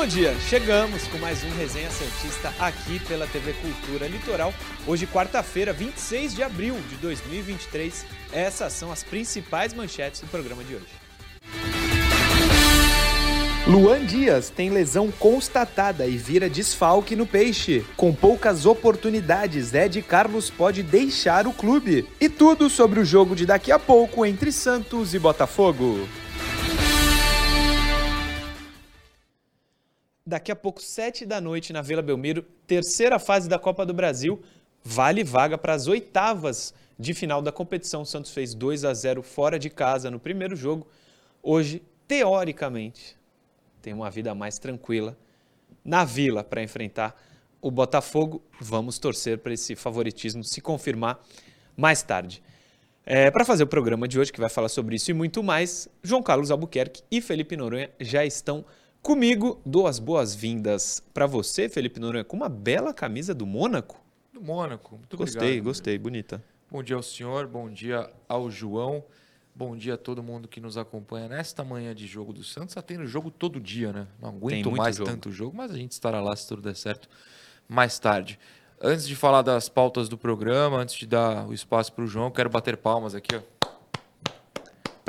Bom 0.00 0.06
dia! 0.06 0.34
Chegamos 0.48 1.06
com 1.08 1.18
mais 1.18 1.44
um 1.44 1.50
Resenha 1.58 1.90
Santista 1.90 2.50
aqui 2.58 2.98
pela 3.00 3.26
TV 3.26 3.52
Cultura 3.52 4.08
Litoral. 4.08 4.54
Hoje, 4.86 5.06
quarta-feira, 5.06 5.74
26 5.74 6.34
de 6.34 6.42
abril 6.42 6.74
de 6.88 6.96
2023. 6.96 8.06
Essas 8.32 8.72
são 8.72 8.90
as 8.90 9.04
principais 9.04 9.74
manchetes 9.74 10.22
do 10.22 10.26
programa 10.28 10.64
de 10.64 10.76
hoje. 10.76 10.86
Luan 13.66 14.06
Dias 14.06 14.48
tem 14.48 14.70
lesão 14.70 15.10
constatada 15.10 16.06
e 16.06 16.16
vira 16.16 16.48
desfalque 16.48 17.14
no 17.14 17.26
Peixe. 17.26 17.84
Com 17.94 18.14
poucas 18.14 18.64
oportunidades, 18.64 19.74
Ed 19.74 20.00
Carlos 20.00 20.48
pode 20.48 20.82
deixar 20.82 21.46
o 21.46 21.52
clube. 21.52 22.08
E 22.18 22.26
tudo 22.26 22.70
sobre 22.70 23.00
o 23.00 23.04
jogo 23.04 23.36
de 23.36 23.44
daqui 23.44 23.70
a 23.70 23.78
pouco 23.78 24.24
entre 24.24 24.50
Santos 24.50 25.12
e 25.12 25.18
Botafogo. 25.18 26.08
Daqui 30.30 30.52
a 30.52 30.54
pouco, 30.54 30.80
sete 30.80 31.26
da 31.26 31.40
noite, 31.40 31.72
na 31.72 31.82
Vila 31.82 32.00
Belmiro, 32.00 32.42
terceira 32.64 33.18
fase 33.18 33.48
da 33.48 33.58
Copa 33.58 33.84
do 33.84 33.92
Brasil, 33.92 34.40
vale 34.84 35.24
vaga 35.24 35.58
para 35.58 35.74
as 35.74 35.88
oitavas 35.88 36.72
de 36.96 37.12
final 37.14 37.42
da 37.42 37.50
competição. 37.50 38.02
O 38.02 38.06
Santos 38.06 38.30
fez 38.30 38.54
2 38.54 38.84
a 38.84 38.94
0 38.94 39.24
fora 39.24 39.58
de 39.58 39.68
casa 39.68 40.08
no 40.08 40.20
primeiro 40.20 40.54
jogo. 40.54 40.86
Hoje, 41.42 41.82
teoricamente, 42.06 43.16
tem 43.82 43.92
uma 43.92 44.08
vida 44.08 44.32
mais 44.32 44.56
tranquila 44.56 45.18
na 45.84 46.04
Vila 46.04 46.44
para 46.44 46.62
enfrentar 46.62 47.20
o 47.60 47.68
Botafogo. 47.68 48.40
Vamos 48.60 49.00
torcer 49.00 49.38
para 49.38 49.52
esse 49.52 49.74
favoritismo 49.74 50.44
se 50.44 50.60
confirmar 50.60 51.18
mais 51.76 52.04
tarde. 52.04 52.40
É, 53.04 53.32
para 53.32 53.44
fazer 53.44 53.64
o 53.64 53.66
programa 53.66 54.06
de 54.06 54.16
hoje, 54.16 54.32
que 54.32 54.38
vai 54.38 54.48
falar 54.48 54.68
sobre 54.68 54.94
isso 54.94 55.10
e 55.10 55.14
muito 55.14 55.42
mais, 55.42 55.88
João 56.04 56.22
Carlos 56.22 56.52
Albuquerque 56.52 57.02
e 57.10 57.20
Felipe 57.20 57.56
Noronha 57.56 57.90
já 57.98 58.24
estão 58.24 58.64
Comigo, 59.02 59.60
dou 59.64 59.86
as 59.86 59.98
boas-vindas 59.98 61.02
para 61.14 61.26
você, 61.26 61.70
Felipe 61.70 61.98
Noronha, 61.98 62.22
com 62.22 62.36
uma 62.36 62.50
bela 62.50 62.92
camisa 62.92 63.34
do 63.34 63.46
Mônaco. 63.46 63.98
Do 64.32 64.42
Mônaco, 64.42 64.96
muito 64.96 65.16
gostei, 65.16 65.40
obrigado. 65.40 65.64
Gostei, 65.64 65.98
bonita. 65.98 66.44
Bom 66.70 66.82
dia 66.82 66.96
ao 66.96 67.02
senhor, 67.02 67.46
bom 67.46 67.70
dia 67.70 68.10
ao 68.28 68.50
João, 68.50 69.02
bom 69.54 69.74
dia 69.74 69.94
a 69.94 69.96
todo 69.96 70.22
mundo 70.22 70.46
que 70.46 70.60
nos 70.60 70.76
acompanha 70.76 71.28
nesta 71.28 71.64
manhã 71.64 71.94
de 71.94 72.06
jogo 72.06 72.32
do 72.34 72.44
Santos. 72.44 72.72
Está 72.72 72.82
tendo 72.82 73.06
jogo 73.06 73.30
todo 73.30 73.58
dia, 73.58 73.90
né? 73.90 74.06
Não 74.20 74.28
aguento 74.28 74.70
mais 74.70 74.96
jogo. 74.96 75.10
tanto 75.10 75.32
jogo, 75.32 75.56
mas 75.56 75.70
a 75.70 75.76
gente 75.76 75.92
estará 75.92 76.20
lá 76.20 76.36
se 76.36 76.46
tudo 76.46 76.60
der 76.60 76.76
certo 76.76 77.08
mais 77.66 77.98
tarde. 77.98 78.38
Antes 78.82 79.08
de 79.08 79.16
falar 79.16 79.40
das 79.40 79.68
pautas 79.68 80.10
do 80.10 80.18
programa, 80.18 80.76
antes 80.76 80.94
de 80.94 81.06
dar 81.06 81.48
o 81.48 81.54
espaço 81.54 81.90
para 81.92 82.04
o 82.04 82.06
João, 82.06 82.30
quero 82.30 82.50
bater 82.50 82.76
palmas 82.76 83.14
aqui, 83.14 83.34
ó 83.34 83.59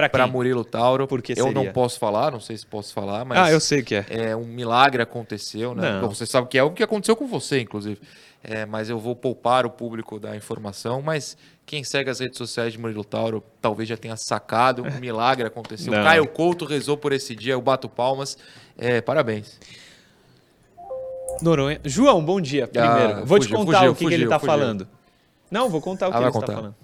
para 0.09 0.27
Murilo 0.27 0.63
Tauro. 0.63 1.07
Porque 1.07 1.33
eu 1.35 1.51
não 1.51 1.71
posso 1.71 1.99
falar, 1.99 2.31
não 2.31 2.39
sei 2.39 2.57
se 2.57 2.65
posso 2.65 2.93
falar, 2.93 3.25
mas. 3.25 3.37
Ah, 3.37 3.51
eu 3.51 3.59
sei 3.59 3.83
que 3.83 3.95
é. 3.95 4.05
É 4.09 4.35
um 4.35 4.45
milagre 4.45 5.01
aconteceu, 5.01 5.75
né? 5.75 5.99
Não. 6.01 6.09
Você 6.09 6.25
sabe 6.25 6.47
que 6.47 6.57
é 6.57 6.63
o 6.63 6.71
que 6.71 6.83
aconteceu 6.83 7.15
com 7.15 7.27
você, 7.27 7.59
inclusive. 7.59 7.99
É, 8.43 8.65
mas 8.65 8.89
eu 8.89 8.97
vou 8.97 9.15
poupar 9.15 9.65
o 9.65 9.69
público 9.69 10.19
da 10.19 10.35
informação. 10.35 11.01
Mas 11.01 11.37
quem 11.65 11.83
segue 11.83 12.09
as 12.09 12.19
redes 12.19 12.37
sociais 12.37 12.73
de 12.73 12.79
Murilo 12.79 13.03
Tauro 13.03 13.43
talvez 13.61 13.87
já 13.87 13.97
tenha 13.97 14.15
sacado. 14.17 14.83
Um 14.83 14.99
milagre 14.99 15.45
aconteceu. 15.45 15.93
Não. 15.93 16.03
Caio 16.03 16.27
Couto 16.27 16.65
rezou 16.65 16.97
por 16.97 17.13
esse 17.13 17.35
dia, 17.35 17.53
eu 17.53 17.61
bato 17.61 17.87
palmas. 17.87 18.37
É, 18.77 18.99
parabéns. 18.99 19.59
Noronha. 21.41 21.79
João, 21.85 22.23
bom 22.23 22.41
dia. 22.41 22.67
Primeiro, 22.67 22.93
ah, 22.93 23.23
vou 23.23 23.37
fugiu, 23.37 23.41
te 23.41 23.65
contar 23.65 23.77
fugiu, 23.79 23.91
o 23.91 23.95
que, 23.95 24.03
fugiu, 24.03 24.09
que 24.09 24.15
ele 24.15 24.23
está 24.23 24.39
falando. 24.39 24.87
Não, 25.49 25.69
vou 25.69 25.81
contar 25.81 26.07
o 26.07 26.11
que 26.11 26.17
ah, 26.17 26.21
ele 26.21 26.29
está 26.29 26.41
falando. 26.41 26.75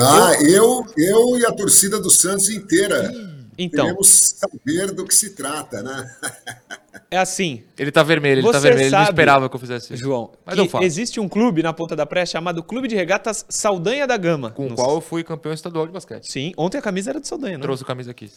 Ah, 0.00 0.32
eu, 0.42 0.84
eu 0.96 1.38
e 1.38 1.46
a 1.46 1.52
torcida 1.52 2.00
do 2.00 2.10
Santos 2.10 2.48
inteira. 2.48 3.12
Então. 3.56 3.84
Queremos 3.84 4.08
saber 4.08 4.92
do 4.92 5.04
que 5.04 5.14
se 5.14 5.30
trata, 5.30 5.82
né? 5.82 6.16
É 7.10 7.18
assim. 7.18 7.62
Ele 7.78 7.92
tá 7.92 8.02
vermelho, 8.02 8.40
ele 8.40 8.52
tá 8.52 8.58
vermelho, 8.58 8.86
ele 8.86 8.90
não 8.90 9.02
esperava 9.02 9.48
que 9.48 9.54
eu 9.54 9.60
fizesse 9.60 9.94
isso. 9.94 10.02
João, 10.02 10.32
Mas 10.44 10.58
eu 10.58 10.68
falo. 10.68 10.84
existe 10.84 11.20
um 11.20 11.28
clube 11.28 11.62
na 11.62 11.72
Ponta 11.72 11.94
da 11.94 12.04
Praia 12.06 12.26
chamado 12.26 12.62
Clube 12.62 12.88
de 12.88 12.96
Regatas 12.96 13.44
Saldanha 13.48 14.06
da 14.06 14.16
Gama. 14.16 14.50
Com 14.50 14.66
o 14.66 14.74
qual 14.74 14.94
eu 14.94 15.00
fui 15.00 15.22
campeão 15.22 15.52
estadual 15.52 15.86
de 15.86 15.92
basquete. 15.92 16.30
Sim, 16.30 16.52
ontem 16.56 16.78
a 16.78 16.82
camisa 16.82 17.10
era 17.10 17.20
do 17.20 17.26
Saldanha, 17.26 17.56
não? 17.56 17.62
Trouxe 17.62 17.84
a 17.84 17.86
camisa 17.86 18.10
aqui. 18.10 18.30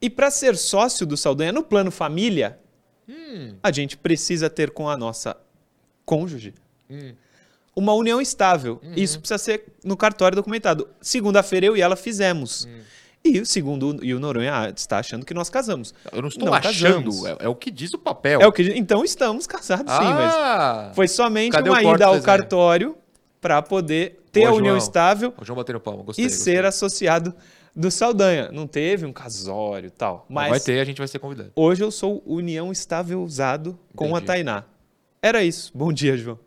E 0.00 0.08
para 0.08 0.30
ser 0.30 0.56
sócio 0.56 1.04
do 1.04 1.16
Saldanha 1.16 1.52
no 1.52 1.62
plano 1.62 1.90
família, 1.90 2.58
hum. 3.08 3.54
a 3.62 3.70
gente 3.70 3.96
precisa 3.96 4.48
ter 4.48 4.70
com 4.70 4.88
a 4.88 4.96
nossa 4.96 5.36
cônjuge 6.06 6.54
hum 6.88 7.12
uma 7.74 7.94
união 7.94 8.20
estável. 8.20 8.80
Uhum. 8.82 8.92
Isso 8.96 9.18
precisa 9.18 9.38
ser 9.38 9.64
no 9.84 9.96
cartório 9.96 10.36
documentado. 10.36 10.88
Segunda-feira 11.00 11.66
eu 11.66 11.76
e 11.76 11.80
ela 11.80 11.96
fizemos. 11.96 12.64
Uhum. 12.64 12.80
E 13.24 13.46
segundo 13.46 14.04
e 14.04 14.12
o 14.14 14.18
Noronha 14.18 14.72
está 14.76 14.98
achando 14.98 15.24
que 15.24 15.32
nós 15.32 15.48
casamos. 15.48 15.94
Eu 16.10 16.22
não 16.22 16.28
estou 16.28 16.46
não 16.46 16.54
achando, 16.54 17.26
é, 17.28 17.36
é, 17.40 17.48
o 17.48 17.54
que 17.54 17.70
diz 17.70 17.94
o 17.94 17.98
papel. 17.98 18.40
É 18.40 18.46
o 18.46 18.52
que 18.52 18.62
então 18.76 19.04
estamos 19.04 19.46
casados 19.46 19.92
ah, 19.92 19.98
sim, 19.98 20.12
mas 20.12 20.96
foi 20.96 21.06
somente 21.06 21.56
uma 21.56 21.82
ida 21.82 22.06
ao 22.06 22.20
cartório 22.20 22.96
para 23.40 23.62
poder 23.62 24.20
ter 24.32 24.44
a 24.44 24.50
união 24.50 24.74
João. 24.74 24.78
estável 24.78 25.34
o 25.40 25.44
João 25.44 25.56
batendo 25.56 25.78
palma. 25.78 26.02
Gostei, 26.02 26.24
e 26.24 26.28
gostei. 26.28 26.54
ser 26.54 26.64
associado 26.64 27.32
do 27.76 27.92
Saldanha. 27.92 28.50
Não 28.50 28.66
teve 28.66 29.06
um 29.06 29.12
casório 29.12 29.86
e 29.86 29.90
tal. 29.90 30.26
Mas 30.28 30.50
vai 30.50 30.60
ter, 30.60 30.80
a 30.80 30.84
gente 30.84 30.98
vai 30.98 31.06
ser 31.06 31.20
convidado. 31.20 31.52
Hoje 31.54 31.82
eu 31.82 31.92
sou 31.92 32.24
união 32.26 32.72
estável 32.72 33.22
usado 33.22 33.78
com 33.94 34.06
Entendi. 34.06 34.22
a 34.22 34.26
Tainá. 34.26 34.64
Era 35.22 35.44
isso. 35.44 35.70
Bom 35.72 35.92
dia, 35.92 36.16
João. 36.16 36.40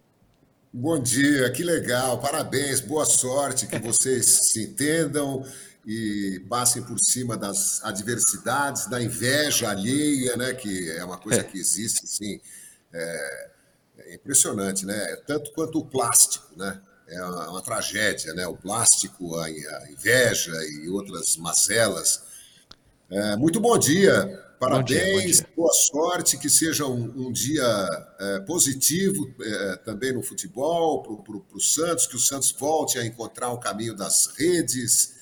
Bom 0.77 0.99
dia, 0.99 1.49
que 1.51 1.63
legal, 1.63 2.19
parabéns, 2.19 2.81
boa 2.81 3.05
sorte, 3.05 3.65
que 3.65 3.79
vocês 3.79 4.25
se 4.51 4.63
entendam 4.63 5.41
e 5.85 6.43
passem 6.49 6.83
por 6.83 6.99
cima 6.99 7.37
das 7.37 7.81
adversidades, 7.81 8.85
da 8.87 9.01
inveja 9.01 9.69
alheia, 9.69 10.35
né, 10.35 10.53
que 10.53 10.91
é 10.91 11.05
uma 11.05 11.17
coisa 11.17 11.39
é. 11.39 11.43
que 11.45 11.57
existe, 11.57 12.03
assim, 12.03 12.41
é, 12.91 13.49
é, 13.99 14.15
impressionante, 14.15 14.85
né, 14.85 15.15
tanto 15.25 15.53
quanto 15.53 15.79
o 15.79 15.85
plástico, 15.85 16.45
né, 16.57 16.77
é 17.07 17.23
uma, 17.23 17.51
uma 17.51 17.61
tragédia, 17.61 18.33
né, 18.33 18.45
o 18.45 18.57
plástico, 18.57 19.33
a, 19.37 19.45
a 19.45 19.89
inveja 19.89 20.51
e 20.73 20.89
outras 20.89 21.37
mazelas. 21.37 22.21
É, 23.09 23.37
muito 23.37 23.61
bom 23.61 23.77
dia, 23.77 24.44
Parabéns, 24.59 24.79
bom 24.79 24.83
dia, 24.85 25.13
bom 25.13 25.27
dia. 25.27 25.47
boa 25.55 25.73
sorte, 25.73 26.37
que 26.37 26.49
seja 26.49 26.85
um, 26.85 27.27
um 27.27 27.31
dia 27.31 27.63
é, 28.19 28.39
positivo 28.41 29.33
é, 29.41 29.75
também 29.77 30.13
no 30.13 30.21
futebol, 30.21 31.03
para 31.23 31.57
o 31.57 31.59
Santos, 31.59 32.07
que 32.07 32.15
o 32.15 32.19
Santos 32.19 32.51
volte 32.51 32.97
a 32.97 33.05
encontrar 33.05 33.51
o 33.51 33.57
caminho 33.57 33.95
das 33.95 34.27
redes. 34.37 35.13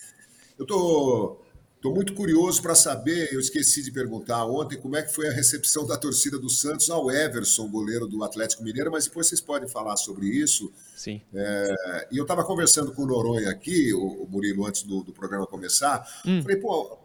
Eu 0.58 0.64
estou 0.64 1.42
tô, 1.82 1.90
tô 1.90 1.94
muito 1.94 2.14
curioso 2.14 2.62
para 2.62 2.76
saber, 2.76 3.34
eu 3.34 3.40
esqueci 3.40 3.84
de 3.84 3.92
perguntar 3.92 4.46
ontem, 4.46 4.80
como 4.80 4.96
é 4.96 5.02
que 5.02 5.14
foi 5.14 5.28
a 5.28 5.32
recepção 5.32 5.86
da 5.86 5.98
torcida 5.98 6.38
do 6.38 6.50
Santos 6.50 6.90
ao 6.90 7.10
Everson, 7.10 7.68
goleiro 7.70 8.08
do 8.08 8.24
Atlético 8.24 8.64
Mineiro, 8.64 8.92
mas 8.92 9.06
depois 9.06 9.28
vocês 9.28 9.42
podem 9.42 9.68
falar 9.68 9.98
sobre 9.98 10.28
isso. 10.28 10.72
Sim. 10.96 11.22
É, 11.34 12.08
e 12.12 12.18
eu 12.18 12.24
estava 12.24 12.44
conversando 12.44 12.92
com 12.94 13.02
o 13.02 13.08
Noronha 13.08 13.50
aqui, 13.50 13.94
o, 13.94 14.24
o 14.24 14.30
Murilo, 14.30 14.66
antes 14.66 14.84
do, 14.84 15.04
do 15.04 15.12
programa 15.12 15.48
começar, 15.48 16.08
hum. 16.26 16.42
falei, 16.44 16.58
pô, 16.58 17.03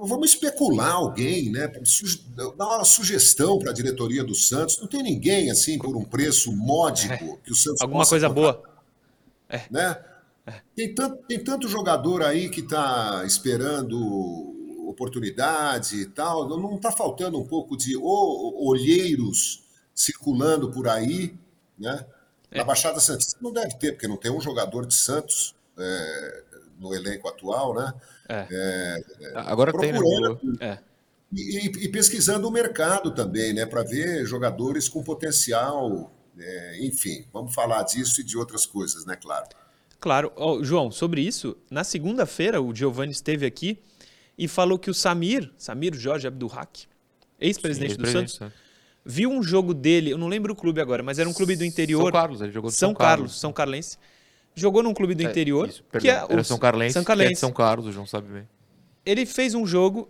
vamos 0.00 0.30
especular 0.30 0.92
alguém, 0.92 1.50
né? 1.50 1.70
Dar 2.56 2.66
uma 2.66 2.84
sugestão 2.84 3.58
para 3.58 3.70
a 3.70 3.74
diretoria 3.74 4.24
do 4.24 4.34
Santos. 4.34 4.78
Não 4.80 4.86
tem 4.86 5.02
ninguém 5.02 5.50
assim 5.50 5.78
por 5.78 5.96
um 5.96 6.04
preço 6.04 6.52
módico 6.52 7.12
é. 7.12 7.36
que 7.44 7.52
o 7.52 7.54
Santos 7.54 7.80
Alguma 7.80 8.06
coisa 8.06 8.28
boa. 8.28 8.62
É. 9.48 9.62
Né? 9.70 10.04
É. 10.46 10.60
Tem, 10.74 10.94
tanto, 10.94 11.16
tem 11.26 11.42
tanto 11.42 11.68
jogador 11.68 12.22
aí 12.22 12.48
que 12.48 12.60
está 12.60 13.22
esperando 13.26 13.98
oportunidade 14.88 15.96
e 15.96 16.06
tal. 16.06 16.48
Não 16.48 16.76
está 16.76 16.90
faltando 16.90 17.38
um 17.38 17.46
pouco 17.46 17.76
de 17.76 17.96
olheiros 17.96 19.62
circulando 19.94 20.70
por 20.70 20.88
aí, 20.88 21.34
né? 21.78 22.06
Na 22.50 22.62
é. 22.62 22.64
Baixada 22.64 22.98
Santista 22.98 23.38
não 23.42 23.52
deve 23.52 23.76
ter, 23.76 23.92
porque 23.92 24.08
não 24.08 24.16
tem 24.16 24.30
um 24.30 24.40
jogador 24.40 24.86
de 24.86 24.94
Santos 24.94 25.54
é, 25.76 26.44
no 26.78 26.94
elenco 26.94 27.28
atual, 27.28 27.74
né? 27.74 27.92
É. 28.28 28.46
É, 28.50 29.32
Agora 29.34 29.72
tem, 29.72 29.92
né? 29.92 29.98
É. 30.60 30.78
E, 31.32 31.66
e, 31.84 31.88
pesquisando 31.88 32.48
o 32.48 32.50
mercado 32.50 33.10
também, 33.10 33.52
né? 33.52 33.66
Para 33.66 33.82
ver 33.82 34.24
jogadores 34.24 34.88
com 34.88 35.02
potencial. 35.02 36.12
É, 36.38 36.86
enfim, 36.86 37.26
vamos 37.32 37.54
falar 37.54 37.82
disso 37.82 38.20
e 38.20 38.24
de 38.24 38.38
outras 38.38 38.64
coisas, 38.64 39.04
né? 39.04 39.16
Claro. 39.16 39.48
Claro. 40.00 40.32
Oh, 40.36 40.62
João, 40.62 40.90
sobre 40.90 41.20
isso, 41.20 41.56
na 41.70 41.82
segunda-feira 41.82 42.62
o 42.62 42.74
Giovanni 42.74 43.12
esteve 43.12 43.44
aqui 43.44 43.78
e 44.38 44.46
falou 44.46 44.78
que 44.78 44.88
o 44.88 44.94
Samir, 44.94 45.50
Samir 45.58 45.94
Jorge 45.94 46.28
Abdurrak, 46.28 46.86
ex-presidente 47.40 47.96
do 47.96 48.06
Santos, 48.06 48.38
né? 48.38 48.52
viu 49.04 49.30
um 49.30 49.42
jogo 49.42 49.74
dele, 49.74 50.10
eu 50.10 50.18
não 50.18 50.28
lembro 50.28 50.52
o 50.52 50.56
clube 50.56 50.80
agora, 50.80 51.02
mas 51.02 51.18
era 51.18 51.28
um 51.28 51.32
clube 51.32 51.56
do 51.56 51.64
interior. 51.64 52.02
São 52.02 52.12
Carlos, 52.12 52.40
ele 52.40 52.52
jogou 52.52 52.70
São, 52.70 52.78
São 52.78 52.94
Carlos, 52.94 53.16
Carlos, 53.16 53.40
São 53.40 53.52
Carlense 53.52 53.98
jogou 54.60 54.82
num 54.82 54.94
clube 54.94 55.14
do 55.14 55.22
é, 55.22 55.30
interior, 55.30 55.68
isso, 55.68 55.84
que 56.00 56.08
é 56.08 56.24
o 56.24 56.42
São 56.44 56.58
Carlense, 56.58 56.94
São 56.94 57.04
Carlense. 57.04 57.32
É 57.32 57.36
São 57.36 57.52
Carlos, 57.52 57.86
o 57.86 57.92
João 57.92 58.06
sabe 58.06 58.32
bem. 58.32 58.48
Ele 59.04 59.24
fez 59.24 59.54
um 59.54 59.66
jogo 59.66 60.08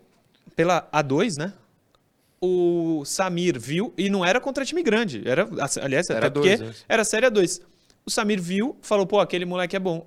pela 0.57 0.89
A2, 0.93 1.39
né? 1.39 1.53
O 2.41 3.05
Samir 3.05 3.59
viu, 3.59 3.93
e 3.97 4.09
não 4.09 4.25
era 4.25 4.41
contra 4.41 4.65
time 4.65 4.83
grande, 4.83 5.23
era, 5.27 5.49
aliás, 5.83 6.09
era 6.09 6.27
até 6.27 6.31
porque 6.31 6.51
é. 6.51 6.73
era 6.89 7.05
Série 7.05 7.27
A2. 7.27 7.61
O 8.07 8.11
Samir 8.11 8.41
viu, 8.41 8.77
falou, 8.81 9.07
pô, 9.07 9.21
aquele 9.21 9.45
moleque 9.45 9.77
é 9.77 9.79
bom. 9.79 10.07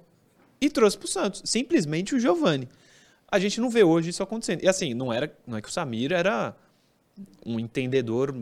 E 0.60 0.70
trouxe 0.70 0.98
pro 0.98 1.08
Santos. 1.08 1.42
Simplesmente 1.46 2.16
o 2.16 2.20
Giovani. 2.20 2.68
A 3.30 3.40
gente 3.40 3.62
não 3.62 3.70
vê 3.70 3.84
hoje 3.84 4.10
isso 4.10 4.22
acontecendo. 4.22 4.64
E 4.64 4.68
assim, 4.68 4.94
não, 4.94 5.12
era, 5.12 5.32
não 5.46 5.58
é 5.58 5.62
que 5.62 5.70
o 5.70 5.72
Samir 5.72 6.12
era 6.12 6.56
um 7.46 7.60
entendedor 7.60 8.36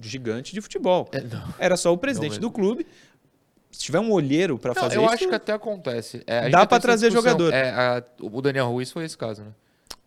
gigante 0.00 0.52
de 0.52 0.60
futebol. 0.60 1.08
É, 1.12 1.22
era 1.58 1.76
só 1.76 1.92
o 1.92 1.98
presidente 1.98 2.38
do 2.38 2.50
clube. 2.50 2.86
Se 3.74 3.80
tiver 3.80 3.98
um 3.98 4.12
olheiro 4.12 4.56
para 4.56 4.72
fazer 4.72 4.96
eu 4.96 5.02
isso. 5.02 5.10
Eu 5.10 5.14
acho 5.14 5.28
que 5.28 5.34
até 5.34 5.52
acontece. 5.52 6.22
É, 6.28 6.48
dá 6.48 6.64
para 6.64 6.80
trazer 6.80 7.10
jogador. 7.10 7.52
É, 7.52 7.70
a, 7.70 8.04
o 8.20 8.40
Daniel 8.40 8.70
Ruiz 8.70 8.92
foi 8.92 9.04
esse 9.04 9.18
caso, 9.18 9.42
né? 9.42 9.50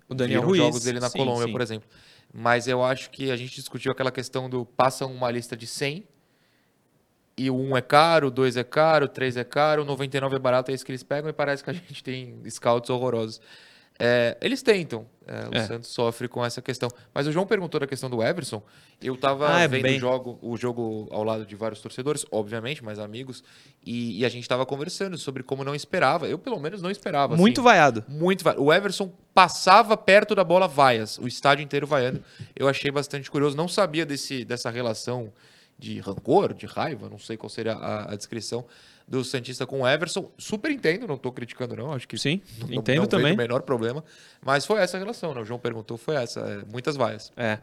O 0.08 0.16
Daniel 0.16 0.40
Viram 0.40 0.50
Ruiz. 0.50 0.64
jogos 0.64 0.84
dele 0.84 1.00
na 1.02 1.10
sim, 1.10 1.18
Colômbia, 1.18 1.48
sim. 1.48 1.52
por 1.52 1.62
exemplo. 1.62 1.90
Mas 2.34 2.66
eu 2.66 2.82
acho 2.82 3.10
que 3.10 3.30
a 3.30 3.36
gente 3.36 3.56
discutiu 3.56 3.92
aquela 3.92 4.10
questão 4.10 4.50
do 4.50 4.66
passa 4.66 5.06
uma 5.06 5.30
lista 5.30 5.56
de 5.58 5.68
100 5.68 6.08
e 7.38 7.50
o 7.52 7.56
1 7.56 7.78
é 7.78 7.82
caro, 7.82 8.28
o 8.28 8.32
2 8.32 8.56
é 8.56 8.64
caro, 8.64 9.06
o 9.06 9.10
3 9.10 9.36
é 9.36 9.44
caro, 9.44 9.82
o 9.82 9.86
99 9.86 10.38
é 10.38 10.40
barato, 10.40 10.72
é 10.72 10.74
isso 10.74 10.86
que 10.86 10.92
eles 10.92 11.04
pegam 11.04 11.30
e 11.30 11.34
parece 11.34 11.62
que 11.62 11.70
a 11.70 11.74
gente 11.76 12.02
tem 12.02 12.42
scouts 12.50 12.90
horrorosos. 12.90 13.42
É, 14.00 14.38
eles 14.42 14.62
tentam. 14.62 15.06
É, 15.26 15.50
o 15.50 15.58
é. 15.58 15.66
Santos 15.66 15.90
sofre 15.90 16.28
com 16.28 16.46
essa 16.46 16.62
questão. 16.62 16.90
Mas 17.14 17.28
o 17.28 17.32
João 17.32 17.46
perguntou 17.46 17.80
da 17.80 17.88
questão 17.88 18.10
do 18.10 18.24
Everson. 18.24 18.62
Eu 19.02 19.16
estava 19.16 19.54
ah, 19.54 19.62
é 19.62 19.68
vendo 19.68 19.84
bem... 19.84 19.98
o, 19.98 20.00
jogo, 20.00 20.40
o 20.42 20.56
jogo 20.56 21.08
ao 21.12 21.24
lado 21.24 21.46
de 21.46 21.56
vários 21.56 21.82
torcedores, 21.82 22.26
obviamente, 22.32 22.84
mais 22.84 22.98
amigos, 22.98 23.44
e, 23.86 24.20
e 24.20 24.26
a 24.26 24.30
gente 24.30 24.44
estava 24.44 24.66
conversando 24.66 25.18
sobre 25.18 25.44
como 25.44 25.64
não 25.64 25.76
esperava. 25.76 26.28
Eu, 26.28 26.40
pelo 26.40 26.60
menos, 26.60 26.82
não 26.82 26.90
esperava. 26.90 27.36
Muito 27.36 27.60
assim, 27.60 27.66
vaiado. 27.66 28.06
Muito 28.08 28.44
vaiado. 28.44 28.64
O 28.64 28.72
Everson 28.72 29.12
passava 29.34 29.98
perto 29.98 30.34
da 30.34 30.44
bola 30.44 30.68
vaias, 30.68 31.18
o 31.18 31.28
estádio 31.28 31.64
inteiro 31.64 31.86
vaiando. 31.86 32.24
Eu 32.56 32.68
achei 32.68 32.90
bastante 32.90 33.30
curioso. 33.30 33.58
Não 33.58 33.68
sabia 33.68 34.06
desse, 34.06 34.46
dessa 34.46 34.70
relação 34.70 35.34
de 35.78 36.00
rancor, 36.00 36.54
de 36.54 36.66
raiva, 36.66 37.10
não 37.10 37.20
sei 37.20 37.38
qual 37.38 37.50
seria 37.50 37.74
a, 37.74 38.14
a 38.14 38.16
descrição 38.16 38.66
do 39.08 39.24
Santista 39.24 39.66
com 39.66 39.82
o 39.82 39.88
Everson. 39.88 40.32
Super 40.38 40.72
entendo, 40.72 41.08
não 41.08 41.16
estou 41.16 41.32
criticando, 41.32 41.76
não. 41.76 41.94
Acho 41.94 42.08
que 42.08 42.18
sim, 42.18 42.42
não, 42.60 42.74
entendo 42.74 43.00
não 43.00 43.06
também. 43.08 43.34
o 43.34 43.38
menor 43.38 43.62
problema. 43.62 44.04
Mas 44.44 44.66
foi 44.66 44.82
essa 44.82 44.98
a 44.98 45.00
relação, 45.00 45.34
né? 45.34 45.42
O 45.42 45.46
João 45.46 45.60
perguntou, 45.60 45.98
foi 45.98 46.16
essa. 46.16 46.42
É, 46.42 46.72
muitas 46.72 46.96
vaias. 46.96 47.32
É. 47.38 47.60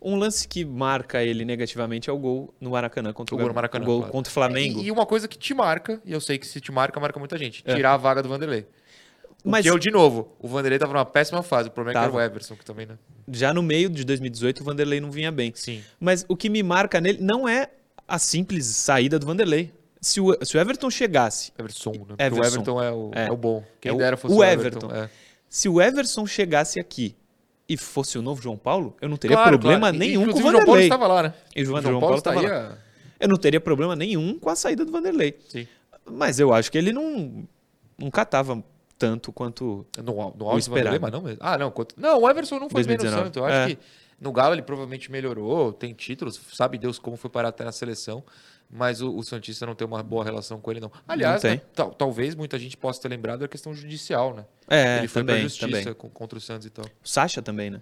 Um 0.00 0.16
lance 0.16 0.46
que 0.46 0.64
marca 0.64 1.22
ele 1.22 1.44
negativamente 1.44 2.08
é 2.08 2.12
o 2.12 2.18
gol 2.18 2.54
no 2.60 2.70
Maracanã 2.70 3.12
contra 3.12 3.34
o, 3.34 3.38
o, 3.38 3.42
gol, 3.42 3.52
Maracanã, 3.52 3.84
gol 3.84 3.98
claro. 3.98 4.12
contra 4.12 4.30
o 4.30 4.32
Flamengo. 4.32 4.80
E, 4.80 4.86
e, 4.86 4.90
uma 4.90 5.06
coisa 5.06 5.26
que 5.26 5.38
te 5.38 5.54
marca, 5.54 6.00
e 6.04 6.12
eu 6.12 6.20
sei 6.20 6.38
que 6.38 6.46
se 6.46 6.60
te 6.60 6.70
marca, 6.70 6.98
marca 7.00 7.18
muita 7.18 7.36
gente, 7.36 7.62
é. 7.66 7.74
tirar 7.74 7.94
a 7.94 7.96
vaga 7.96 8.22
do 8.22 8.28
Vanderlei. 8.28 8.66
Mas 9.44 9.64
eu, 9.64 9.78
de 9.78 9.90
novo, 9.90 10.34
o 10.40 10.48
Vanderlei 10.48 10.76
estava 10.76 10.92
numa 10.92 11.04
péssima 11.04 11.40
fase. 11.42 11.68
O 11.68 11.72
problema 11.72 11.94
tava. 11.94 12.06
é 12.06 12.10
que 12.10 12.16
era 12.16 12.24
o 12.24 12.30
Everson, 12.30 12.56
que 12.56 12.64
também, 12.64 12.84
né? 12.84 12.98
Já 13.28 13.54
no 13.54 13.62
meio 13.62 13.88
de 13.88 14.04
2018, 14.04 14.60
o 14.60 14.64
Vanderlei 14.64 15.00
não 15.00 15.10
vinha 15.10 15.30
bem. 15.30 15.52
Sim. 15.54 15.82
Mas 16.00 16.26
o 16.28 16.36
que 16.36 16.48
me 16.48 16.62
marca 16.64 17.00
nele 17.00 17.22
não 17.22 17.48
é 17.48 17.70
a 18.08 18.18
simples 18.18 18.66
saída 18.66 19.18
do 19.18 19.26
Vanderlei 19.26 19.72
se 20.06 20.20
o, 20.20 20.36
se 20.44 20.56
o 20.56 20.60
Everton 20.60 20.88
chegasse. 20.88 21.52
Everson, 21.58 21.90
né? 21.90 22.26
Everson, 22.26 22.40
o 22.40 22.46
Everton 22.46 22.82
é 22.82 22.92
o, 22.92 23.10
é, 23.12 23.26
é 23.26 23.32
o 23.32 23.36
bom. 23.36 23.64
Quem 23.80 23.92
é 23.92 23.94
dera 23.96 24.16
fosse 24.16 24.34
o, 24.34 24.38
o 24.38 24.44
Everton. 24.44 24.86
Everton. 24.86 25.04
É. 25.04 25.10
Se 25.48 25.68
o 25.68 25.80
Everson 25.80 26.26
chegasse 26.26 26.78
aqui 26.78 27.16
e 27.68 27.76
fosse 27.76 28.16
o 28.16 28.22
novo 28.22 28.40
João 28.40 28.56
Paulo, 28.56 28.96
eu 29.00 29.08
não 29.08 29.16
teria 29.16 29.36
claro, 29.36 29.58
problema 29.58 29.88
claro. 29.88 29.98
nenhum 29.98 30.26
com 30.26 30.38
o 30.38 30.42
Vanderlei. 30.42 30.48
O 30.48 30.52
João 30.52 30.64
Paulo 30.64 30.80
estava 30.80 31.06
lá, 31.08 31.22
né? 31.24 31.34
E 31.54 31.62
o 31.62 31.66
João, 31.66 31.82
João 31.82 32.00
Paulo 32.00 32.16
estava 32.16 32.40
lá. 32.40 32.78
Eu 33.18 33.28
não 33.28 33.36
teria 33.36 33.60
problema 33.60 33.96
nenhum 33.96 34.38
com 34.38 34.48
a 34.48 34.54
saída 34.54 34.84
do 34.84 34.92
Vanderlei. 34.92 35.36
Sim. 35.48 35.66
Mas 36.08 36.38
eu 36.38 36.52
acho 36.52 36.70
que 36.70 36.78
ele 36.78 36.92
não, 36.92 37.48
não 37.98 38.10
catava 38.10 38.62
tanto 38.96 39.32
quanto 39.32 39.84
no, 39.98 40.34
no 40.36 40.52
mas 40.52 40.68
não 41.12 41.22
mesmo. 41.22 41.38
Ah, 41.40 41.58
não. 41.58 41.70
Quanto... 41.72 41.94
Não, 41.98 42.20
o 42.20 42.30
Everson 42.30 42.60
não 42.60 42.70
foi 42.70 42.84
2019. 42.84 43.10
bem 43.10 43.10
no 43.10 43.24
Santos. 43.24 43.36
Eu 43.36 43.44
acho 43.44 43.72
é. 43.72 43.74
que 43.74 43.82
no 44.20 44.30
Galo 44.30 44.54
ele 44.54 44.62
provavelmente 44.62 45.10
melhorou, 45.10 45.72
tem 45.72 45.92
títulos, 45.92 46.40
sabe 46.52 46.78
Deus 46.78 46.98
como 46.98 47.16
foi 47.16 47.28
parar 47.28 47.48
até 47.48 47.64
na 47.64 47.72
seleção 47.72 48.22
mas 48.70 49.00
o, 49.00 49.16
o 49.16 49.22
Santista 49.22 49.64
não 49.64 49.74
tem 49.74 49.86
uma 49.86 50.02
boa 50.02 50.24
relação 50.24 50.60
com 50.60 50.70
ele, 50.70 50.80
não. 50.80 50.90
Aliás, 51.06 51.42
não 51.42 51.50
né, 51.50 51.60
tal, 51.74 51.92
talvez 51.92 52.34
muita 52.34 52.58
gente 52.58 52.76
possa 52.76 53.00
ter 53.00 53.08
lembrado 53.08 53.40
da 53.40 53.48
questão 53.48 53.72
judicial, 53.72 54.34
né? 54.34 54.44
É, 54.68 54.98
ele 54.98 55.08
foi 55.08 55.22
também, 55.22 55.36
pra 55.36 55.42
justiça 55.42 55.94
também. 55.94 56.10
contra 56.12 56.38
o 56.38 56.40
Santos 56.40 56.66
e 56.66 56.70
tal. 56.70 56.84
O 56.84 57.08
Sacha 57.08 57.40
também, 57.40 57.70
né? 57.70 57.80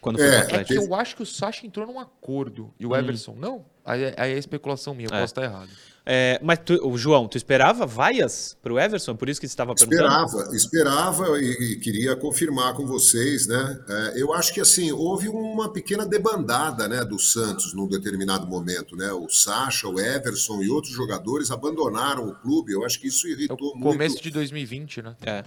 Quando 0.00 0.18
foi 0.18 0.26
é, 0.26 0.60
é 0.60 0.64
que 0.64 0.74
eu 0.74 0.94
acho 0.94 1.16
que 1.16 1.22
o 1.22 1.26
Sacha 1.26 1.66
entrou 1.66 1.86
num 1.86 1.98
acordo 1.98 2.72
e 2.78 2.84
o 2.84 2.90
hum. 2.90 2.96
Everson 2.96 3.32
hum. 3.32 3.38
não. 3.38 3.66
Aí, 3.84 4.14
aí 4.16 4.32
é 4.32 4.38
especulação 4.38 4.94
minha, 4.94 5.08
eu 5.08 5.16
é. 5.16 5.20
posso 5.20 5.32
estar 5.32 5.42
errado. 5.42 5.70
É, 6.06 6.38
mas 6.42 6.58
tu, 6.58 6.74
o 6.86 6.98
João, 6.98 7.26
tu 7.26 7.38
esperava 7.38 7.86
vaias 7.86 8.54
para 8.62 8.74
o 8.74 8.78
Everson? 8.78 9.16
Por 9.16 9.26
isso 9.26 9.40
que 9.40 9.48
você 9.48 9.52
estava 9.52 9.74
perguntando? 9.74 10.04
Esperava, 10.04 10.56
esperava 10.56 11.40
e, 11.40 11.50
e, 11.50 11.76
queria 11.80 12.14
confirmar 12.14 12.74
com 12.74 12.86
vocês, 12.86 13.46
né? 13.46 13.82
É, 13.88 14.20
eu 14.20 14.34
acho 14.34 14.52
que 14.52 14.60
assim 14.60 14.92
houve 14.92 15.28
uma 15.28 15.72
pequena 15.72 16.04
debandada, 16.04 16.86
né, 16.86 17.02
do 17.06 17.18
Santos 17.18 17.72
num 17.72 17.88
determinado 17.88 18.46
momento, 18.46 18.94
né? 18.94 19.10
O 19.12 19.30
Sacha, 19.30 19.88
o 19.88 19.98
Everson 19.98 20.62
e 20.62 20.68
outros 20.68 20.92
jogadores 20.92 21.50
abandonaram 21.50 22.28
o 22.28 22.34
clube. 22.34 22.72
Eu 22.72 22.84
acho 22.84 23.00
que 23.00 23.08
isso 23.08 23.26
irritou 23.26 23.56
é 23.56 23.78
muito. 23.78 23.92
Começo 23.92 24.22
de 24.22 24.30
2020, 24.30 25.00
né? 25.00 25.16
É. 25.24 25.42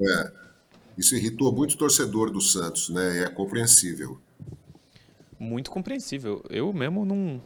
É. 0.00 0.32
Isso 0.96 1.16
irritou 1.16 1.52
muito 1.52 1.72
o 1.74 1.78
torcedor 1.78 2.30
do 2.30 2.40
Santos, 2.40 2.90
né? 2.90 3.24
É 3.24 3.28
compreensível. 3.28 4.20
Muito 5.38 5.68
compreensível. 5.68 6.44
Eu 6.48 6.72
mesmo 6.72 7.04
não, 7.04 7.42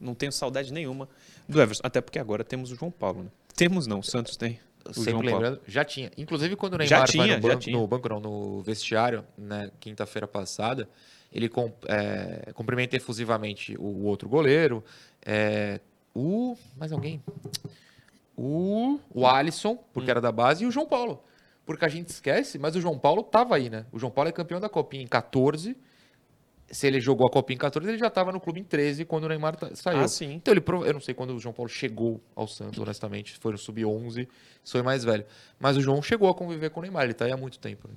não 0.00 0.14
tenho 0.14 0.32
saudade 0.32 0.72
nenhuma 0.72 1.08
do 1.48 1.60
Everson. 1.60 1.82
Até 1.84 2.00
porque 2.00 2.18
agora 2.18 2.44
temos 2.44 2.70
o 2.72 2.76
João 2.76 2.90
Paulo, 2.90 3.24
né? 3.24 3.30
Temos 3.54 3.86
não, 3.86 4.00
o 4.00 4.02
Santos 4.02 4.36
tem. 4.36 4.58
O 4.84 4.92
Sempre 4.92 5.12
João 5.12 5.22
lembrando, 5.22 5.56
Paulo. 5.56 5.70
já 5.70 5.84
tinha. 5.84 6.10
Inclusive 6.16 6.56
quando 6.56 6.74
o 6.74 6.78
Neymar 6.78 7.08
tinha, 7.08 7.26
vai 7.26 7.36
no 7.36 7.42
banco, 7.42 7.70
no 7.70 7.86
banco, 7.86 8.08
não, 8.08 8.20
no 8.20 8.62
vestiário, 8.62 9.24
né, 9.36 9.70
quinta-feira 9.80 10.26
passada, 10.26 10.88
ele 11.32 11.50
é, 11.86 12.52
cumprimenta 12.52 12.94
efusivamente 12.96 13.76
o, 13.78 14.04
outro 14.04 14.28
goleiro, 14.28 14.84
é, 15.24 15.80
o. 16.14 16.56
Mais 16.76 16.92
alguém? 16.92 17.22
O, 18.36 18.98
o 19.14 19.26
Alisson, 19.26 19.76
porque 19.92 20.08
hum. 20.08 20.10
era 20.10 20.20
da 20.20 20.30
base, 20.30 20.64
e 20.64 20.66
o 20.66 20.70
João 20.70 20.86
Paulo. 20.86 21.24
Porque 21.64 21.84
a 21.84 21.88
gente 21.88 22.08
esquece, 22.08 22.58
mas 22.58 22.76
o 22.76 22.80
João 22.80 22.98
Paulo 22.98 23.22
estava 23.22 23.56
aí, 23.56 23.70
né? 23.70 23.86
O 23.90 23.98
João 23.98 24.12
Paulo 24.12 24.28
é 24.28 24.32
campeão 24.32 24.60
da 24.60 24.68
Copinha 24.68 25.02
em 25.02 25.06
14 25.06 25.74
se 26.74 26.88
ele 26.88 27.00
jogou 27.00 27.26
a 27.26 27.30
Copa 27.30 27.52
em 27.52 27.56
14, 27.56 27.88
ele 27.88 27.98
já 27.98 28.08
estava 28.08 28.32
no 28.32 28.40
clube 28.40 28.58
em 28.58 28.64
13 28.64 29.04
quando 29.04 29.24
o 29.24 29.28
Neymar 29.28 29.56
saiu. 29.74 30.00
Ah, 30.00 30.08
sim. 30.08 30.32
Então 30.32 30.52
ele 30.52 30.62
eu 30.86 30.92
não 30.92 31.00
sei 31.00 31.14
quando 31.14 31.32
o 31.32 31.38
João 31.38 31.54
Paulo 31.54 31.68
chegou 31.68 32.20
ao 32.34 32.48
Santos, 32.48 32.80
honestamente, 32.80 33.38
foi 33.38 33.52
no 33.52 33.58
sub-11, 33.58 34.26
foi 34.64 34.82
mais 34.82 35.04
velho. 35.04 35.24
Mas 35.58 35.76
o 35.76 35.80
João 35.80 36.02
chegou 36.02 36.28
a 36.28 36.34
conviver 36.34 36.70
com 36.70 36.80
o 36.80 36.82
Neymar, 36.82 37.04
ele 37.04 37.12
está 37.12 37.26
aí 37.26 37.32
há 37.32 37.36
muito 37.36 37.60
tempo. 37.60 37.86
Né? 37.86 37.94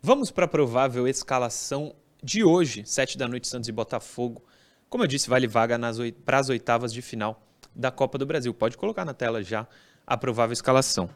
Vamos 0.00 0.30
para 0.30 0.44
a 0.44 0.48
provável 0.48 1.08
escalação 1.08 1.92
de 2.22 2.44
hoje, 2.44 2.84
7 2.86 3.18
da 3.18 3.26
noite, 3.26 3.48
Santos 3.48 3.68
e 3.68 3.72
Botafogo. 3.72 4.44
Como 4.88 5.02
eu 5.02 5.08
disse, 5.08 5.28
vale 5.28 5.48
vaga 5.48 5.76
para 6.24 6.38
as 6.38 6.48
oitavas 6.48 6.92
de 6.92 7.02
final 7.02 7.42
da 7.74 7.90
Copa 7.90 8.16
do 8.16 8.24
Brasil. 8.24 8.54
Pode 8.54 8.76
colocar 8.76 9.04
na 9.04 9.12
tela 9.12 9.42
já 9.42 9.66
a 10.06 10.16
provável 10.16 10.52
escalação. 10.52 11.10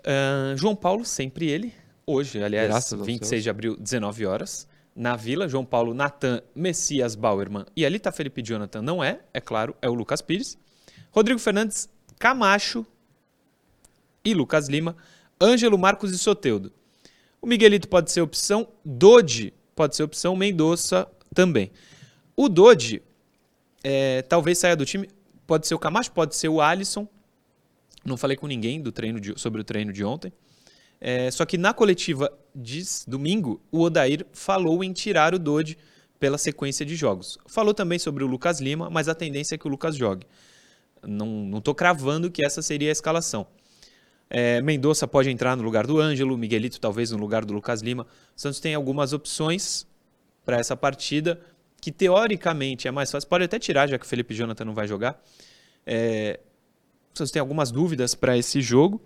Uh, 0.00 0.56
João 0.56 0.74
Paulo, 0.74 1.04
sempre 1.04 1.48
ele. 1.48 1.72
Hoje, 2.04 2.42
aliás, 2.42 2.68
Graças 2.68 3.06
26 3.06 3.44
de 3.44 3.50
abril, 3.50 3.76
19 3.76 4.26
horas 4.26 4.68
na 4.94 5.16
Vila, 5.16 5.48
João 5.48 5.64
Paulo, 5.64 5.94
Natan, 5.94 6.42
Messias, 6.54 7.14
Bauerman 7.14 7.64
e 7.76 7.86
ali 7.86 7.98
tá 7.98 8.12
Felipe 8.12 8.42
Jonathan, 8.42 8.82
não 8.82 9.02
é, 9.02 9.20
é 9.32 9.40
claro, 9.40 9.74
é 9.80 9.88
o 9.88 9.94
Lucas 9.94 10.20
Pires. 10.20 10.58
Rodrigo 11.10 11.40
Fernandes, 11.40 11.88
Camacho 12.18 12.86
e 14.24 14.34
Lucas 14.34 14.68
Lima, 14.68 14.96
Ângelo, 15.40 15.78
Marcos 15.78 16.12
e 16.12 16.18
Soteudo. 16.18 16.72
O 17.40 17.46
Miguelito 17.46 17.88
pode 17.88 18.10
ser 18.10 18.20
opção, 18.20 18.68
Dodi 18.84 19.54
pode 19.74 19.96
ser 19.96 20.02
opção, 20.02 20.36
Mendonça 20.36 21.08
também. 21.34 21.72
O 22.36 22.48
Dodi 22.48 23.02
é, 23.82 24.22
talvez 24.22 24.58
saia 24.58 24.76
do 24.76 24.84
time, 24.84 25.08
pode 25.46 25.66
ser 25.66 25.74
o 25.74 25.78
Camacho, 25.78 26.12
pode 26.12 26.36
ser 26.36 26.48
o 26.48 26.60
Alisson. 26.60 27.08
Não 28.04 28.16
falei 28.16 28.36
com 28.36 28.46
ninguém 28.46 28.80
do 28.80 28.92
treino 28.92 29.20
de, 29.20 29.38
sobre 29.38 29.60
o 29.60 29.64
treino 29.64 29.92
de 29.92 30.04
ontem. 30.04 30.32
É, 31.00 31.30
só 31.30 31.46
que 31.46 31.56
na 31.56 31.72
coletiva 31.72 32.30
de 32.54 32.82
domingo, 33.06 33.60
o 33.72 33.80
Odair 33.80 34.26
falou 34.32 34.84
em 34.84 34.92
tirar 34.92 35.34
o 35.34 35.38
Dodi 35.38 35.78
pela 36.18 36.36
sequência 36.36 36.84
de 36.84 36.94
jogos. 36.94 37.38
Falou 37.46 37.72
também 37.72 37.98
sobre 37.98 38.22
o 38.22 38.26
Lucas 38.26 38.60
Lima, 38.60 38.90
mas 38.90 39.08
a 39.08 39.14
tendência 39.14 39.54
é 39.54 39.58
que 39.58 39.66
o 39.66 39.70
Lucas 39.70 39.96
jogue. 39.96 40.26
Não 41.02 41.56
estou 41.56 41.74
cravando 41.74 42.30
que 42.30 42.44
essa 42.44 42.60
seria 42.60 42.90
a 42.90 42.92
escalação. 42.92 43.46
É, 44.28 44.60
Mendonça 44.60 45.08
pode 45.08 45.30
entrar 45.30 45.56
no 45.56 45.62
lugar 45.62 45.86
do 45.86 45.98
Ângelo, 45.98 46.36
Miguelito 46.36 46.78
talvez 46.78 47.10
no 47.10 47.18
lugar 47.18 47.44
do 47.44 47.54
Lucas 47.54 47.80
Lima. 47.80 48.06
Santos 48.36 48.60
tem 48.60 48.74
algumas 48.74 49.12
opções 49.14 49.86
para 50.44 50.58
essa 50.58 50.76
partida, 50.76 51.40
que 51.80 51.90
teoricamente 51.90 52.86
é 52.86 52.90
mais 52.90 53.10
fácil. 53.10 53.28
Pode 53.28 53.44
até 53.44 53.58
tirar, 53.58 53.88
já 53.88 53.98
que 53.98 54.04
o 54.04 54.08
Felipe 54.08 54.34
Jonathan 54.34 54.66
não 54.66 54.74
vai 54.74 54.86
jogar. 54.86 55.20
É, 55.86 56.38
Santos 57.14 57.30
tem 57.32 57.40
algumas 57.40 57.70
dúvidas 57.70 58.14
para 58.14 58.36
esse 58.36 58.60
jogo. 58.60 59.02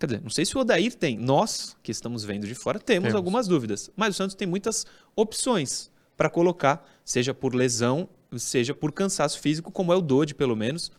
Quer 0.00 0.06
dizer, 0.06 0.22
não 0.22 0.30
sei 0.30 0.44
se 0.44 0.56
o 0.56 0.60
Odair 0.60 0.94
tem. 0.96 1.16
Nós, 1.16 1.76
que 1.82 1.92
estamos 1.92 2.24
vendo 2.24 2.46
de 2.46 2.54
fora, 2.56 2.80
temos, 2.80 3.04
temos. 3.04 3.14
algumas 3.14 3.46
dúvidas. 3.46 3.90
Mas 3.94 4.14
o 4.14 4.16
Santos 4.16 4.34
tem 4.34 4.48
muitas 4.48 4.84
opções 5.14 5.92
para 6.16 6.28
colocar, 6.28 6.84
seja 7.04 7.32
por 7.32 7.54
lesão, 7.54 8.08
seja 8.36 8.74
por 8.74 8.90
cansaço 8.90 9.38
físico, 9.38 9.70
como 9.70 9.92
é 9.92 9.96
o 9.96 10.00
Dodi, 10.00 10.34
pelo 10.34 10.56
menos. 10.56 10.90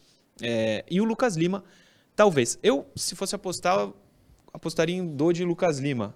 É, 0.41 0.85
e 0.89 1.01
o 1.01 1.03
Lucas 1.03 1.35
Lima 1.35 1.63
Talvez. 2.15 2.59
Eu, 2.61 2.87
se 2.95 3.15
fosse 3.15 3.35
apostar, 3.35 3.89
apostaria 4.53 4.95
em 4.95 5.15
Dodi 5.15 5.41
e 5.41 5.45
Lucas 5.45 5.79
Lima. 5.79 6.15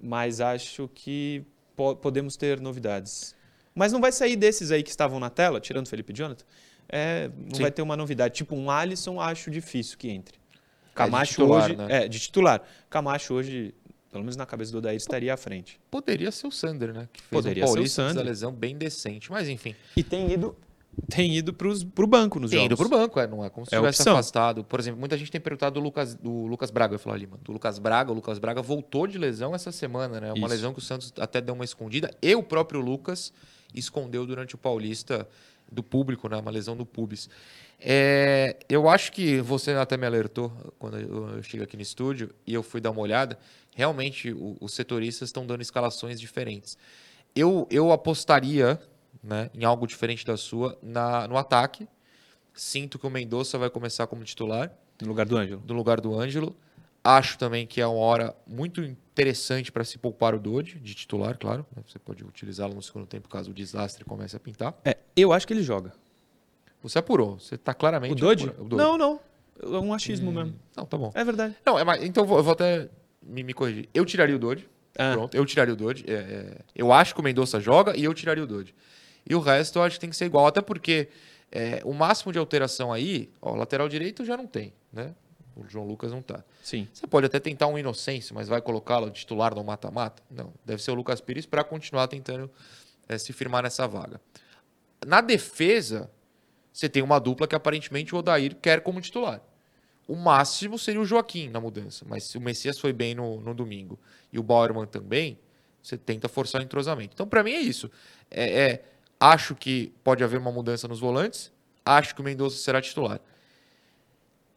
Mas 0.00 0.40
acho 0.40 0.90
que 0.94 1.44
po 1.76 1.94
podemos 1.96 2.36
ter 2.36 2.60
novidades. 2.60 3.34
Mas 3.74 3.92
não 3.92 4.00
vai 4.00 4.12
sair 4.12 4.36
desses 4.36 4.70
aí 4.70 4.82
que 4.82 4.90
estavam 4.90 5.18
na 5.18 5.30
tela, 5.30 5.60
tirando 5.60 5.88
Felipe 5.88 6.12
Jonathan. 6.12 6.44
É, 6.88 7.28
não 7.28 7.54
Sim. 7.54 7.62
vai 7.62 7.70
ter 7.70 7.82
uma 7.82 7.96
novidade. 7.96 8.34
Tipo 8.34 8.54
um 8.54 8.70
Alisson, 8.70 9.20
acho 9.20 9.50
difícil 9.50 9.96
que 9.98 10.10
entre. 10.10 10.38
Camacho 10.94 11.32
é 11.32 11.34
titular, 11.34 11.64
hoje. 11.64 11.76
Né? 11.76 11.86
É, 11.90 12.08
de 12.08 12.18
titular. 12.18 12.62
Camacho 12.88 13.34
hoje, 13.34 13.74
pelo 14.10 14.22
menos 14.22 14.36
na 14.36 14.46
cabeça 14.46 14.72
do 14.72 14.78
Odair, 14.78 14.96
estaria 14.96 15.34
à 15.34 15.36
frente. 15.36 15.80
Poderia 15.90 16.30
ser 16.30 16.46
o 16.46 16.50
Sander, 16.50 16.92
né? 16.92 17.08
Que 17.12 17.20
fez 17.20 17.30
Poderia 17.30 17.64
um 17.64 17.68
ser 17.68 17.80
o 17.80 17.88
Sander. 17.88 18.24
lesão 18.24 18.52
bem 18.52 18.76
decente, 18.76 19.30
mas 19.30 19.48
enfim. 19.48 19.74
E 19.96 20.02
tem 20.02 20.30
ido 20.30 20.56
tem 21.08 21.36
ido 21.36 21.52
para 21.52 21.68
o 21.68 22.06
banco 22.06 22.38
nos 22.38 22.50
tem 22.50 22.60
jogos. 22.60 22.68
Tem 22.68 22.74
ido 22.74 22.76
para 22.76 22.86
o 22.86 23.00
banco, 23.00 23.20
é, 23.20 23.26
não 23.26 23.44
é 23.44 23.50
como 23.50 23.66
se 23.66 23.74
é 23.74 23.78
tivesse 23.78 24.02
opção. 24.02 24.14
afastado. 24.14 24.64
Por 24.64 24.78
exemplo, 24.78 25.00
muita 25.00 25.16
gente 25.16 25.30
tem 25.30 25.40
perguntado 25.40 25.74
do 25.74 25.80
Lucas, 25.80 26.14
do 26.14 26.46
Lucas 26.46 26.70
Braga, 26.70 26.94
eu 26.94 26.98
falar 26.98 27.16
ali, 27.16 27.26
mano. 27.26 27.42
Do 27.42 27.52
Lucas 27.52 27.78
Braga, 27.78 28.12
o 28.12 28.14
Lucas 28.14 28.38
Braga 28.38 28.62
voltou 28.62 29.06
de 29.06 29.18
lesão 29.18 29.54
essa 29.54 29.72
semana, 29.72 30.20
né? 30.20 30.28
Uma 30.32 30.46
Isso. 30.46 30.54
lesão 30.54 30.72
que 30.72 30.78
o 30.78 30.82
Santos 30.82 31.12
até 31.18 31.40
deu 31.40 31.54
uma 31.54 31.64
escondida. 31.64 32.10
E 32.22 32.34
o 32.34 32.42
próprio 32.42 32.80
Lucas 32.80 33.32
escondeu 33.74 34.24
durante 34.26 34.54
o 34.54 34.58
Paulista 34.58 35.28
do 35.70 35.82
público, 35.82 36.28
né? 36.28 36.36
Uma 36.36 36.50
lesão 36.50 36.76
do 36.76 36.86
pubis. 36.86 37.28
É, 37.80 38.56
eu 38.68 38.88
acho 38.88 39.12
que 39.12 39.40
você 39.40 39.72
até 39.72 39.96
me 39.96 40.06
alertou 40.06 40.50
quando 40.78 40.98
eu 40.98 41.42
cheguei 41.42 41.64
aqui 41.64 41.76
no 41.76 41.82
estúdio 41.82 42.34
e 42.46 42.54
eu 42.54 42.62
fui 42.62 42.80
dar 42.80 42.90
uma 42.90 43.00
olhada. 43.00 43.38
Realmente, 43.74 44.32
o, 44.32 44.56
os 44.60 44.72
setoristas 44.72 45.28
estão 45.28 45.46
dando 45.46 45.60
escalações 45.60 46.20
diferentes. 46.20 46.78
Eu, 47.34 47.66
eu 47.70 47.92
apostaria 47.92 48.80
né, 49.22 49.50
em 49.54 49.64
algo 49.64 49.86
diferente 49.86 50.24
da 50.24 50.36
sua 50.36 50.78
na, 50.82 51.26
no 51.28 51.36
ataque. 51.36 51.88
Sinto 52.52 52.98
que 52.98 53.06
o 53.06 53.10
Mendonça 53.10 53.58
vai 53.58 53.68
começar 53.68 54.06
como 54.06 54.22
titular. 54.24 54.72
No 55.02 55.08
lugar 55.08 55.26
do 55.26 55.36
Ângelo. 55.36 55.62
No 55.66 55.74
lugar 55.74 56.00
do 56.00 56.18
Ângelo. 56.18 56.56
Acho 57.02 57.36
também 57.36 57.66
que 57.66 57.80
é 57.80 57.86
uma 57.86 57.98
hora 57.98 58.34
muito 58.46 58.82
interessante 58.82 59.70
para 59.70 59.84
se 59.84 59.98
poupar 59.98 60.34
o 60.34 60.38
Dodge, 60.38 60.78
de 60.78 60.94
titular, 60.94 61.36
claro. 61.36 61.66
Né? 61.76 61.82
Você 61.86 61.98
pode 61.98 62.24
utilizá-lo 62.24 62.74
no 62.74 62.82
segundo 62.82 63.06
tempo 63.06 63.28
caso 63.28 63.50
o 63.50 63.54
desastre 63.54 64.04
comece 64.04 64.34
a 64.36 64.40
pintar. 64.40 64.74
É, 64.84 64.96
eu 65.14 65.32
acho 65.32 65.46
que 65.46 65.52
ele 65.52 65.62
joga. 65.62 65.92
Você 66.84 66.98
apurou. 66.98 67.38
Você 67.38 67.54
está 67.54 67.72
claramente. 67.72 68.12
O 68.12 68.14
Dodge? 68.14 68.52
Não, 68.70 68.98
não. 68.98 69.18
É 69.62 69.66
um 69.66 69.94
achismo 69.94 70.30
hum, 70.30 70.34
mesmo. 70.34 70.54
Não, 70.76 70.84
tá 70.84 70.98
bom. 70.98 71.10
É 71.14 71.24
verdade. 71.24 71.56
Não, 71.64 71.78
é, 71.78 72.04
então 72.04 72.24
eu 72.24 72.28
vou, 72.28 72.38
eu 72.38 72.44
vou 72.44 72.52
até 72.52 72.90
me, 73.22 73.42
me, 73.42 73.54
corrigir. 73.54 73.88
Eu 73.94 74.04
tiraria 74.04 74.36
o 74.36 74.38
Dodge. 74.38 74.68
Ah. 74.98 75.12
Pronto, 75.12 75.34
eu 75.34 75.46
tiraria 75.46 75.72
o 75.72 75.76
Dodge. 75.76 76.04
É, 76.06 76.12
é, 76.12 76.58
eu 76.74 76.92
acho 76.92 77.14
que 77.14 77.20
o 77.20 77.24
Mendonça 77.24 77.58
joga 77.58 77.96
e 77.96 78.04
eu 78.04 78.12
tiraria 78.12 78.44
o 78.44 78.46
Dodge. 78.46 78.74
E 79.26 79.34
o 79.34 79.40
resto 79.40 79.78
eu 79.78 79.82
acho 79.82 79.96
que 79.96 80.00
tem 80.00 80.10
que 80.10 80.16
ser 80.16 80.26
igual. 80.26 80.46
Até 80.46 80.60
porque 80.60 81.08
é, 81.50 81.80
o 81.84 81.94
máximo 81.94 82.32
de 82.32 82.38
alteração 82.38 82.92
aí, 82.92 83.30
ó, 83.40 83.54
lateral 83.54 83.88
direito 83.88 84.22
já 84.22 84.36
não 84.36 84.46
tem, 84.46 84.74
né? 84.92 85.14
O 85.56 85.66
João 85.66 85.86
Lucas 85.86 86.12
não 86.12 86.20
tá. 86.20 86.44
Sim. 86.62 86.86
Você 86.92 87.06
pode 87.06 87.26
até 87.26 87.40
tentar 87.40 87.68
um 87.68 87.78
inocêncio, 87.78 88.34
mas 88.34 88.46
vai 88.46 88.60
colocá-lo 88.60 89.08
titular 89.10 89.54
no 89.54 89.64
mata-mata? 89.64 90.22
Não. 90.30 90.52
Deve 90.66 90.82
ser 90.82 90.90
o 90.90 90.94
Lucas 90.94 91.20
Pires 91.20 91.46
para 91.46 91.64
continuar 91.64 92.08
tentando 92.08 92.50
é, 93.08 93.16
se 93.16 93.32
firmar 93.32 93.62
nessa 93.62 93.86
vaga. 93.86 94.20
Na 95.06 95.20
defesa, 95.20 96.10
você 96.74 96.88
tem 96.88 97.04
uma 97.04 97.20
dupla 97.20 97.46
que 97.46 97.54
aparentemente 97.54 98.12
o 98.16 98.18
Odair 98.18 98.56
quer 98.56 98.80
como 98.80 99.00
titular. 99.00 99.40
O 100.08 100.16
máximo 100.16 100.76
seria 100.76 101.00
o 101.00 101.04
Joaquim 101.04 101.48
na 101.48 101.60
mudança, 101.60 102.04
mas 102.08 102.24
se 102.24 102.36
o 102.36 102.40
Messias 102.40 102.80
foi 102.80 102.92
bem 102.92 103.14
no, 103.14 103.40
no 103.40 103.54
domingo 103.54 103.96
e 104.32 104.40
o 104.40 104.42
Bauerman 104.42 104.84
também, 104.84 105.38
você 105.80 105.96
tenta 105.96 106.28
forçar 106.28 106.60
o 106.60 106.64
entrosamento. 106.64 107.12
Então, 107.14 107.28
para 107.28 107.44
mim, 107.44 107.52
é 107.52 107.60
isso. 107.60 107.88
É, 108.28 108.62
é, 108.62 108.84
acho 109.20 109.54
que 109.54 109.92
pode 110.02 110.24
haver 110.24 110.40
uma 110.40 110.50
mudança 110.50 110.88
nos 110.88 110.98
volantes, 110.98 111.52
acho 111.86 112.12
que 112.12 112.20
o 112.20 112.24
Mendonça 112.24 112.56
será 112.56 112.82
titular. 112.82 113.20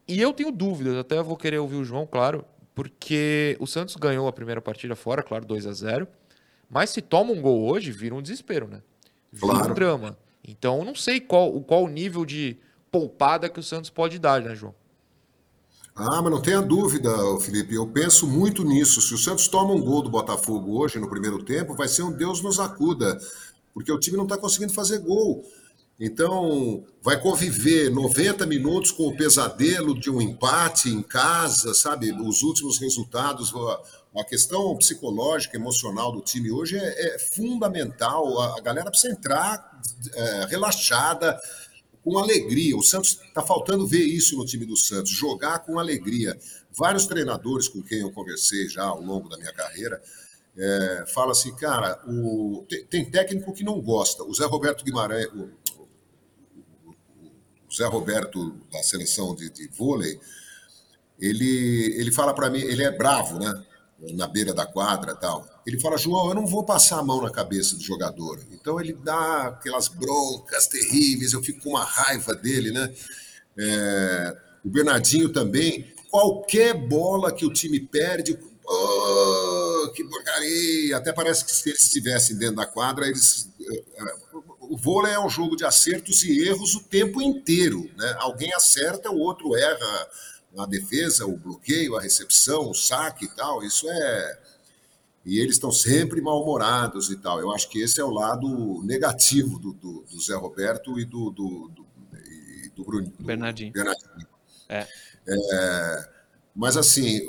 E 0.08 0.20
eu 0.20 0.34
tenho 0.34 0.52
dúvidas, 0.52 0.98
até 0.98 1.22
vou 1.22 1.38
querer 1.38 1.60
ouvir 1.60 1.76
o 1.76 1.86
João, 1.86 2.08
claro, 2.08 2.44
porque 2.74 3.56
o 3.60 3.68
Santos 3.68 3.96
ganhou 3.96 4.28
a 4.28 4.34
primeira 4.34 4.60
partida 4.60 4.96
fora, 4.96 5.22
claro, 5.22 5.46
2 5.46 5.68
a 5.68 5.72
0 5.72 6.08
mas 6.68 6.90
se 6.90 7.02
toma 7.02 7.32
um 7.32 7.42
gol 7.42 7.64
hoje, 7.70 7.92
vira 7.92 8.14
um 8.14 8.22
desespero, 8.22 8.68
né? 8.68 8.82
Vira 9.32 9.54
claro. 9.54 9.72
um 9.72 9.74
drama. 9.74 10.18
Então, 10.48 10.80
eu 10.80 10.86
não 10.86 10.96
sei 10.96 11.20
qual, 11.20 11.60
qual 11.62 11.84
o 11.84 11.90
nível 11.90 12.26
de 12.26 12.58
poupada 12.90 13.50
que 13.50 13.60
o 13.60 13.64
Santos 13.64 13.90
pode 13.90 14.18
dar, 14.18 14.42
né, 14.42 14.56
João? 14.56 14.74
Ah, 15.94 16.22
mas 16.22 16.32
não 16.32 16.42
tenha 16.42 16.62
dúvida, 16.62 17.10
Felipe. 17.42 17.74
Eu 17.74 17.88
penso 17.88 18.26
muito 18.28 18.64
nisso. 18.64 19.02
Se 19.02 19.14
o 19.14 19.18
Santos 19.18 19.48
toma 19.48 19.74
um 19.74 19.82
gol 19.82 20.02
do 20.02 20.10
Botafogo 20.10 20.80
hoje, 20.80 21.00
no 21.00 21.10
primeiro 21.10 21.44
tempo, 21.44 21.76
vai 21.76 21.88
ser 21.88 22.04
um 22.04 22.12
Deus 22.12 22.42
nos 22.42 22.60
acuda, 22.60 23.20
porque 23.74 23.92
o 23.92 24.00
time 24.00 24.16
não 24.16 24.24
está 24.24 24.38
conseguindo 24.38 24.74
fazer 24.74 25.00
gol. 25.00 25.44
Então, 26.00 26.84
vai 27.02 27.20
conviver 27.20 27.90
90 27.90 28.46
minutos 28.46 28.92
com 28.92 29.08
o 29.08 29.18
pesadelo 29.18 30.00
de 30.00 30.12
um 30.12 30.22
empate 30.22 30.90
em 30.90 31.02
casa, 31.02 31.74
sabe? 31.74 32.12
Os 32.12 32.44
últimos 32.44 32.78
resultados, 32.78 33.52
a 34.16 34.24
questão 34.24 34.76
psicológica, 34.78 35.58
emocional 35.58 36.12
do 36.12 36.22
time 36.22 36.52
hoje 36.52 36.78
é, 36.78 37.16
é 37.16 37.20
fundamental. 37.20 38.40
A, 38.40 38.58
a, 38.58 38.62
galera 38.62 38.90
precisa 38.90 39.14
entrar 39.14 39.82
é, 40.14 40.46
relaxada, 40.46 41.40
com 42.04 42.18
alegria. 42.18 42.78
O 42.78 42.82
Santos 42.82 43.20
está 43.22 43.42
faltando 43.42 43.86
ver 43.86 44.04
isso 44.04 44.38
no 44.38 44.46
time 44.46 44.66
do 44.66 44.78
Santos, 44.78 45.12
jogar 45.12 45.60
com 45.60 45.78
alegria. 45.78 46.40
Vários 46.72 47.06
treinadores 47.06 47.68
com 47.68 47.84
quem 47.84 48.00
eu 48.00 48.12
conversei 48.12 48.70
já 48.70 48.84
ao 48.84 49.02
longo 49.02 49.28
da 49.28 49.38
minha 49.38 49.52
carreira 49.52 50.02
é, 50.58 51.06
fala 51.14 51.34
assim, 51.34 51.54
cara, 51.56 52.02
o, 52.08 52.66
tem, 52.68 52.86
tem, 52.86 53.06
técnico 53.06 53.54
que 53.54 53.64
não 53.64 53.80
gosta. 53.80 54.24
O 54.24 54.34
Zé 54.34 54.46
Roberto 54.46 54.84
Guimarães, 54.84 55.28
o, 55.28 55.50
o, 55.78 56.96
o 57.70 57.76
Zé 57.76 57.86
Roberto 57.86 58.52
da 58.72 58.82
seleção 58.82 59.36
de, 59.36 59.50
de 59.50 59.68
vôlei, 59.68 60.20
ele, 61.20 61.94
ele 62.00 62.12
fala 62.12 62.34
para 62.34 62.50
mim, 62.50 62.60
ele 62.60 62.84
é 62.84 62.92
bravo, 62.92 63.38
né? 63.38 63.66
Na 64.14 64.28
beira 64.28 64.54
da 64.54 64.66
quadra 64.66 65.16
tal. 65.16 65.48
Ele 65.66 65.80
fala, 65.80 65.98
João, 65.98 66.30
eu 66.30 66.36
não 66.36 66.46
vou 66.46 66.64
passar 66.64 67.00
a 67.00 67.04
mão 67.04 67.22
na 67.22 67.32
cabeça 67.32 67.76
do 67.76 67.84
jogador. 67.84 68.40
Então 68.52 68.80
ele 68.80 68.94
dá 68.94 69.48
aquelas 69.48 69.88
broncas 69.88 70.68
terríveis, 70.68 71.34
eu 71.34 71.42
fico 71.42 71.64
com 71.64 71.70
uma 71.72 71.84
raiva 71.84 72.36
dele, 72.36 72.72
né? 72.72 72.94
É, 73.58 74.38
o 74.64 74.70
Bernardinho 74.70 75.30
também. 75.30 75.94
Qualquer 76.10 76.74
bola 76.74 77.34
que 77.34 77.46
o 77.46 77.52
time 77.52 77.80
perde, 77.80 78.38
oh, 78.66 79.92
que 79.94 80.04
porcaria! 80.04 80.98
Até 80.98 81.12
parece 81.12 81.44
que 81.44 81.54
se 81.54 81.70
eles 81.70 81.84
estivessem 81.84 82.38
dentro 82.38 82.58
da 82.58 82.66
quadra, 82.66 83.08
eles. 83.08 83.50
É, 83.60 83.76
é, 83.76 84.28
o 84.70 84.78
vôlei 84.78 85.14
é 85.14 85.20
um 85.20 85.30
jogo 85.30 85.56
de 85.56 85.66
acertos 85.66 86.24
e 86.24 86.46
erros 86.46 86.76
o 86.76 86.84
tempo 86.84 87.22
inteiro. 87.22 87.90
Né? 87.98 88.16
Alguém 88.20 88.54
acerta, 88.54 89.10
o 89.10 89.18
outro 89.18 89.56
erra 89.56 90.08
a 90.62 90.66
defesa, 90.66 91.26
o 91.26 91.38
bloqueio, 91.38 91.96
a 91.96 92.02
recepção, 92.02 92.70
o 92.70 92.74
saque 92.74 93.26
e 93.26 93.30
tal, 93.30 93.64
isso 93.64 93.88
é. 93.90 94.40
E 95.26 95.40
eles 95.40 95.56
estão 95.56 95.72
sempre 95.72 96.22
mal-humorados 96.22 97.10
e 97.10 97.18
tal. 97.18 97.40
Eu 97.40 97.52
acho 97.52 97.70
que 97.70 97.82
esse 97.82 98.00
é 98.00 98.04
o 98.04 98.10
lado 98.10 98.82
negativo 98.84 99.60
do, 99.60 99.74
do, 99.74 100.06
do 100.10 100.22
Zé 100.22 100.36
Roberto 100.36 100.98
e 101.00 101.06
do, 101.06 101.30
do, 101.32 101.70
do, 101.70 101.86
e 102.16 102.70
do 102.70 102.84
Bruno. 102.86 103.12
Bernardinho. 103.20 103.74
Bernardinho. 103.74 104.28
É. 104.70 104.88
é. 105.28 106.10
Mas 106.56 106.76
assim, 106.76 107.22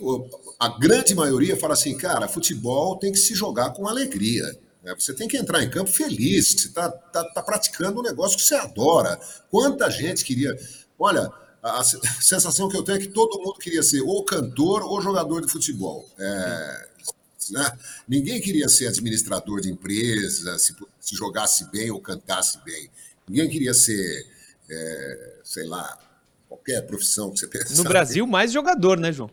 a 0.59 0.69
grande 0.79 1.15
maioria 1.15 1.57
fala 1.57 1.75
assim, 1.75 1.97
cara, 1.97 2.27
futebol 2.29 2.97
tem 2.97 3.13
que 3.13 3.19
se 3.19 3.35
jogar 3.35 3.71
com 3.71 3.87
alegria. 3.87 4.45
Né? 4.83 4.95
Você 4.99 5.13
tem 5.13 5.29
que 5.29 5.37
entrar 5.37 5.63
em 5.63 5.69
campo 5.69 5.91
feliz, 5.91 6.53
você 6.53 6.69
está 6.69 6.91
tá, 6.91 7.25
tá 7.25 7.43
praticando 7.43 8.01
um 8.01 8.03
negócio 8.03 8.39
que 8.39 8.43
você 8.45 8.55
adora. 8.55 9.21
Quanta 9.51 9.91
gente 9.91 10.25
queria. 10.25 10.57
Olha, 10.99 11.31
a 11.63 11.83
sensação 11.83 12.69
que 12.69 12.77
eu 12.77 12.83
tenho 12.83 12.99
é 12.99 13.01
que 13.01 13.09
todo 13.09 13.39
mundo 13.39 13.59
queria 13.59 13.83
ser 13.83 14.01
ou 14.01 14.25
cantor 14.25 14.83
ou 14.83 15.01
jogador 15.01 15.45
de 15.45 15.51
futebol. 15.51 16.09
É, 16.19 16.89
né? 17.51 17.79
Ninguém 18.07 18.41
queria 18.41 18.69
ser 18.69 18.89
administrador 18.89 19.61
de 19.61 19.71
empresa, 19.71 20.59
se, 20.59 20.75
se, 21.01 21.17
jogasse 21.17 21.71
bem 21.71 21.91
ou 21.91 22.01
cantasse 22.01 22.59
bem. 22.65 22.91
Ninguém 23.29 23.49
queria 23.49 23.75
ser, 23.75 24.27
é, 24.71 25.37
sei 25.43 25.67
lá, 25.67 25.99
qualquer 26.49 26.83
profissão 26.87 27.31
que 27.31 27.41
você 27.41 27.47
pensasse. 27.49 27.77
No 27.77 27.85
Brasil, 27.85 28.27
mais 28.27 28.53
jogador, 28.53 28.99
né, 28.99 29.13
João? 29.13 29.31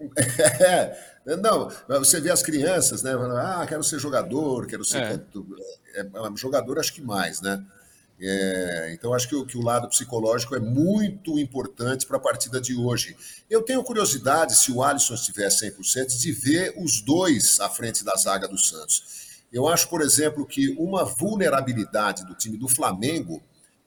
É, 1.28 1.36
não, 1.36 1.68
você 1.88 2.20
vê 2.20 2.30
as 2.30 2.40
crianças, 2.40 3.02
né? 3.02 3.10
Ah, 3.12 3.66
quero 3.68 3.82
ser 3.82 3.98
jogador, 3.98 4.64
quero 4.68 4.84
ser 4.84 4.98
é. 4.98 5.20
É, 5.94 6.00
é 6.02 6.36
jogador, 6.36 6.78
acho 6.78 6.94
que 6.94 7.02
mais, 7.02 7.40
né? 7.40 7.64
É, 8.18 8.92
então, 8.94 9.12
acho 9.12 9.28
que 9.28 9.34
o, 9.34 9.44
que 9.44 9.58
o, 9.58 9.62
lado 9.62 9.88
psicológico 9.88 10.56
é 10.56 10.60
muito 10.60 11.38
importante 11.38 12.06
para 12.06 12.16
a 12.16 12.20
partida 12.20 12.60
de 12.60 12.74
hoje. 12.74 13.14
Eu 13.48 13.62
tenho 13.62 13.84
curiosidade, 13.84 14.56
se 14.56 14.72
o 14.72 14.82
Alisson 14.82 15.14
estiver 15.14 15.48
100%, 15.48 16.18
de 16.18 16.32
ver 16.32 16.74
os 16.78 17.02
dois 17.02 17.60
à 17.60 17.68
frente 17.68 18.02
da 18.04 18.14
zaga 18.16 18.48
do 18.48 18.56
Santos. 18.56 19.26
Eu 19.52 19.68
acho, 19.68 19.88
por 19.88 20.00
exemplo, 20.00 20.46
que 20.46 20.70
uma 20.78 21.04
vulnerabilidade 21.04 22.24
do 22.24 22.34
time 22.34 22.56
do 22.56 22.68
Flamengo 22.68 23.42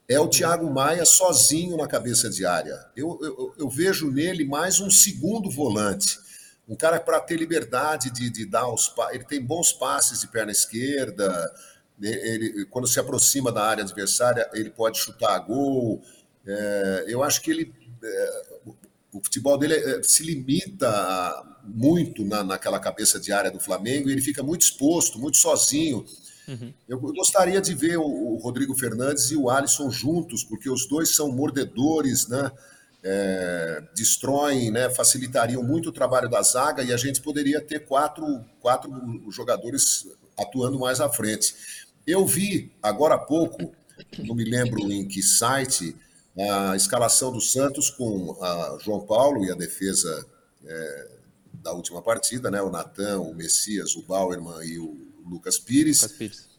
é 0.08 0.20
o 0.20 0.28
Thiago 0.28 0.70
Maia 0.72 1.06
sozinho 1.06 1.76
na 1.76 1.88
cabeça 1.88 2.30
de 2.30 2.46
área. 2.46 2.88
Eu, 2.96 3.20
eu, 3.22 3.54
eu 3.58 3.70
vejo 3.70 4.12
nele 4.12 4.46
mais 4.46 4.80
um 4.80 4.90
segundo 4.90 5.50
volante. 5.50 6.20
Um 6.68 6.76
cara 6.76 7.00
para 7.00 7.20
ter 7.20 7.36
liberdade 7.36 8.12
de, 8.12 8.30
de 8.30 8.46
dar 8.46 8.68
os. 8.72 8.94
Ele 9.12 9.24
tem 9.24 9.42
bons 9.42 9.74
passes 9.74 10.22
de 10.22 10.28
perna 10.28 10.52
esquerda 10.52 11.52
ele, 12.02 12.66
quando 12.66 12.88
se 12.88 13.00
aproxima 13.00 13.52
da 13.52 13.64
área 13.64 13.84
adversária, 13.84 14.50
ele 14.54 14.70
pode 14.70 14.98
chutar 14.98 15.36
a 15.36 15.40
gol. 15.40 16.02
É, 16.46 17.06
eu 17.08 17.24
acho 17.24 17.42
que 17.42 17.52
ele. 17.52 17.74
É, 18.04 18.50
o 19.12 19.24
futebol 19.24 19.58
dele 19.58 19.74
é, 19.74 20.02
se 20.04 20.24
limita 20.24 21.44
muito 21.64 22.24
na, 22.24 22.44
naquela 22.44 22.80
cabeça 22.80 23.20
de 23.20 23.32
área 23.32 23.52
do 23.52 23.60
Flamengo 23.60 24.10
e 24.10 24.12
ele 24.12 24.22
fica 24.22 24.42
muito 24.44 24.62
exposto, 24.62 25.20
muito 25.20 25.38
sozinho. 25.38 26.06
Uhum. 26.48 26.74
Eu 26.88 27.00
gostaria 27.00 27.62
de 27.62 27.76
ver 27.76 27.98
o, 27.98 28.04
o, 28.04 28.38
Rodrigo 28.38 28.76
Fernandes 28.76 29.30
e 29.32 29.36
o 29.36 29.50
Alisson 29.50 29.92
juntos, 29.92 30.44
porque 30.44 30.70
os 30.70 30.88
dois 30.88 31.16
são 31.16 31.32
mordedores, 31.32 32.28
né? 32.28 32.52
É, 33.02 33.82
destroem, 33.96 34.72
né? 34.72 34.90
facilitariam 34.90 35.64
muito 35.64 35.88
o 35.88 35.92
trabalho 35.92 36.28
da 36.28 36.42
zaga 36.42 36.84
e 36.84 36.92
a 36.92 36.98
gente 36.98 37.22
poderia 37.22 37.62
ter 37.62 37.86
quatro, 37.86 38.44
quatro 38.60 38.92
jogadores 39.32 40.06
atuando 40.38 40.78
mais 40.80 41.00
à 41.00 41.10
frente. 41.10 41.56
Eu 42.10 42.26
vi 42.26 42.72
agora 42.82 43.14
há 43.14 43.20
pouco, 43.20 43.72
não 44.18 44.34
me 44.34 44.44
lembro 44.44 44.92
em 44.92 45.08
que 45.08 45.22
site, 45.22 45.96
a 46.36 46.76
escalação 46.76 47.32
do 47.32 47.40
Santos 47.40 47.92
com 47.92 48.36
João 48.84 49.02
Paulo 49.02 49.46
e 49.46 49.52
a 49.52 49.56
defesa 49.56 50.26
é, 50.66 51.08
da 51.54 51.72
última 51.72 52.02
partida, 52.02 52.50
né? 52.50 52.62
O 52.64 52.72
Natan, 52.72 53.20
o 53.20 53.36
Messias, 53.36 53.96
o 53.96 54.02
Bauerman 54.02 54.66
e 54.66 54.80
o 54.80 54.98
Lucas 55.24 55.60
Pires. 55.60 56.02
Lucas 56.02 56.18
Pires. 56.18 56.50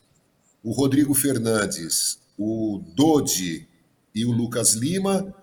O 0.62 0.71
Rodrigo 0.71 1.14
Fernandes, 1.14 2.21
o 2.38 2.80
Dodi 2.95 3.66
e 4.14 4.25
o 4.25 4.30
Lucas 4.30 4.75
Lima, 4.75 5.35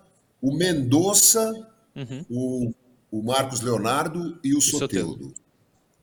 o 0.42 0.56
Mendonça, 0.56 1.52
uhum. 1.94 2.26
o, 2.30 2.74
o 3.12 3.24
Marcos 3.24 3.60
Leonardo 3.60 4.40
e 4.42 4.54
o, 4.54 4.60
o 4.60 4.62
Soteudo. 4.62 5.34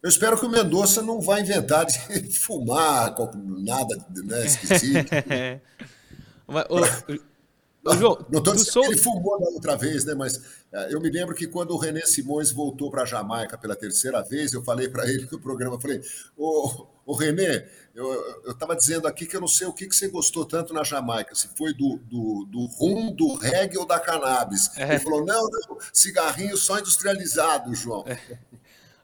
Eu 0.05 0.09
espero 0.11 0.39
que 0.39 0.45
o 0.45 0.51
Mendonça 0.51 1.01
não 1.01 1.19
vá 1.19 1.41
inventar 1.41 1.87
de 1.87 1.99
fumar, 2.37 3.15
nada 3.35 3.97
né, 4.11 4.45
esquisito. 4.45 5.11
Mas, 6.47 6.67
o, 6.69 7.95
João, 7.97 8.19
não 8.31 8.39
estou 8.39 8.55
dizendo 8.55 8.81
que 8.83 8.87
ele 8.89 8.99
fumou 8.99 9.41
da 9.41 9.47
outra 9.47 9.77
vez, 9.77 10.05
né? 10.05 10.15
Mas 10.15 10.39
é, 10.71 10.93
eu 10.93 11.01
me 11.01 11.09
lembro 11.09 11.35
que 11.35 11.47
quando 11.47 11.71
o 11.71 11.79
René 11.79 12.03
Simões 12.03 12.53
voltou 12.53 12.91
para 12.91 13.01
a 13.01 13.07
Jamaica 13.07 13.57
pela 13.57 13.75
terceira 13.75 14.21
vez, 14.21 14.53
eu 14.53 14.63
falei 14.63 14.91
para 14.91 15.09
ele 15.09 15.27
no 15.33 15.41
programa, 15.41 15.77
eu 15.77 15.81
falei, 15.81 16.03
ô, 16.37 16.87
ô 17.07 17.15
René, 17.15 17.67
eu 17.95 18.51
estava 18.51 18.77
dizendo 18.77 19.09
aqui 19.09 19.25
que 19.25 19.35
eu 19.35 19.41
não 19.41 19.49
sei 19.49 19.67
o 19.67 19.73
que, 19.73 19.87
que 19.87 19.97
você 19.97 20.09
gostou 20.09 20.45
tanto 20.45 20.75
na 20.75 20.85
Jamaica, 20.85 21.35
se 21.35 21.49
foi 21.57 21.73
do, 21.73 21.97
do, 22.11 22.45
do 22.51 22.67
rum, 22.67 23.11
do 23.11 23.37
reggae 23.37 23.79
ou 23.79 23.87
da 23.87 23.99
cannabis. 23.99 24.71
É. 24.77 24.97
Ele 24.97 24.99
falou, 24.99 25.25
não, 25.25 25.49
não, 25.49 25.79
cigarrinho 25.95 26.59
só 26.59 26.79
industrializado, 26.79 27.75
João. 27.75 28.05
É. 28.07 28.19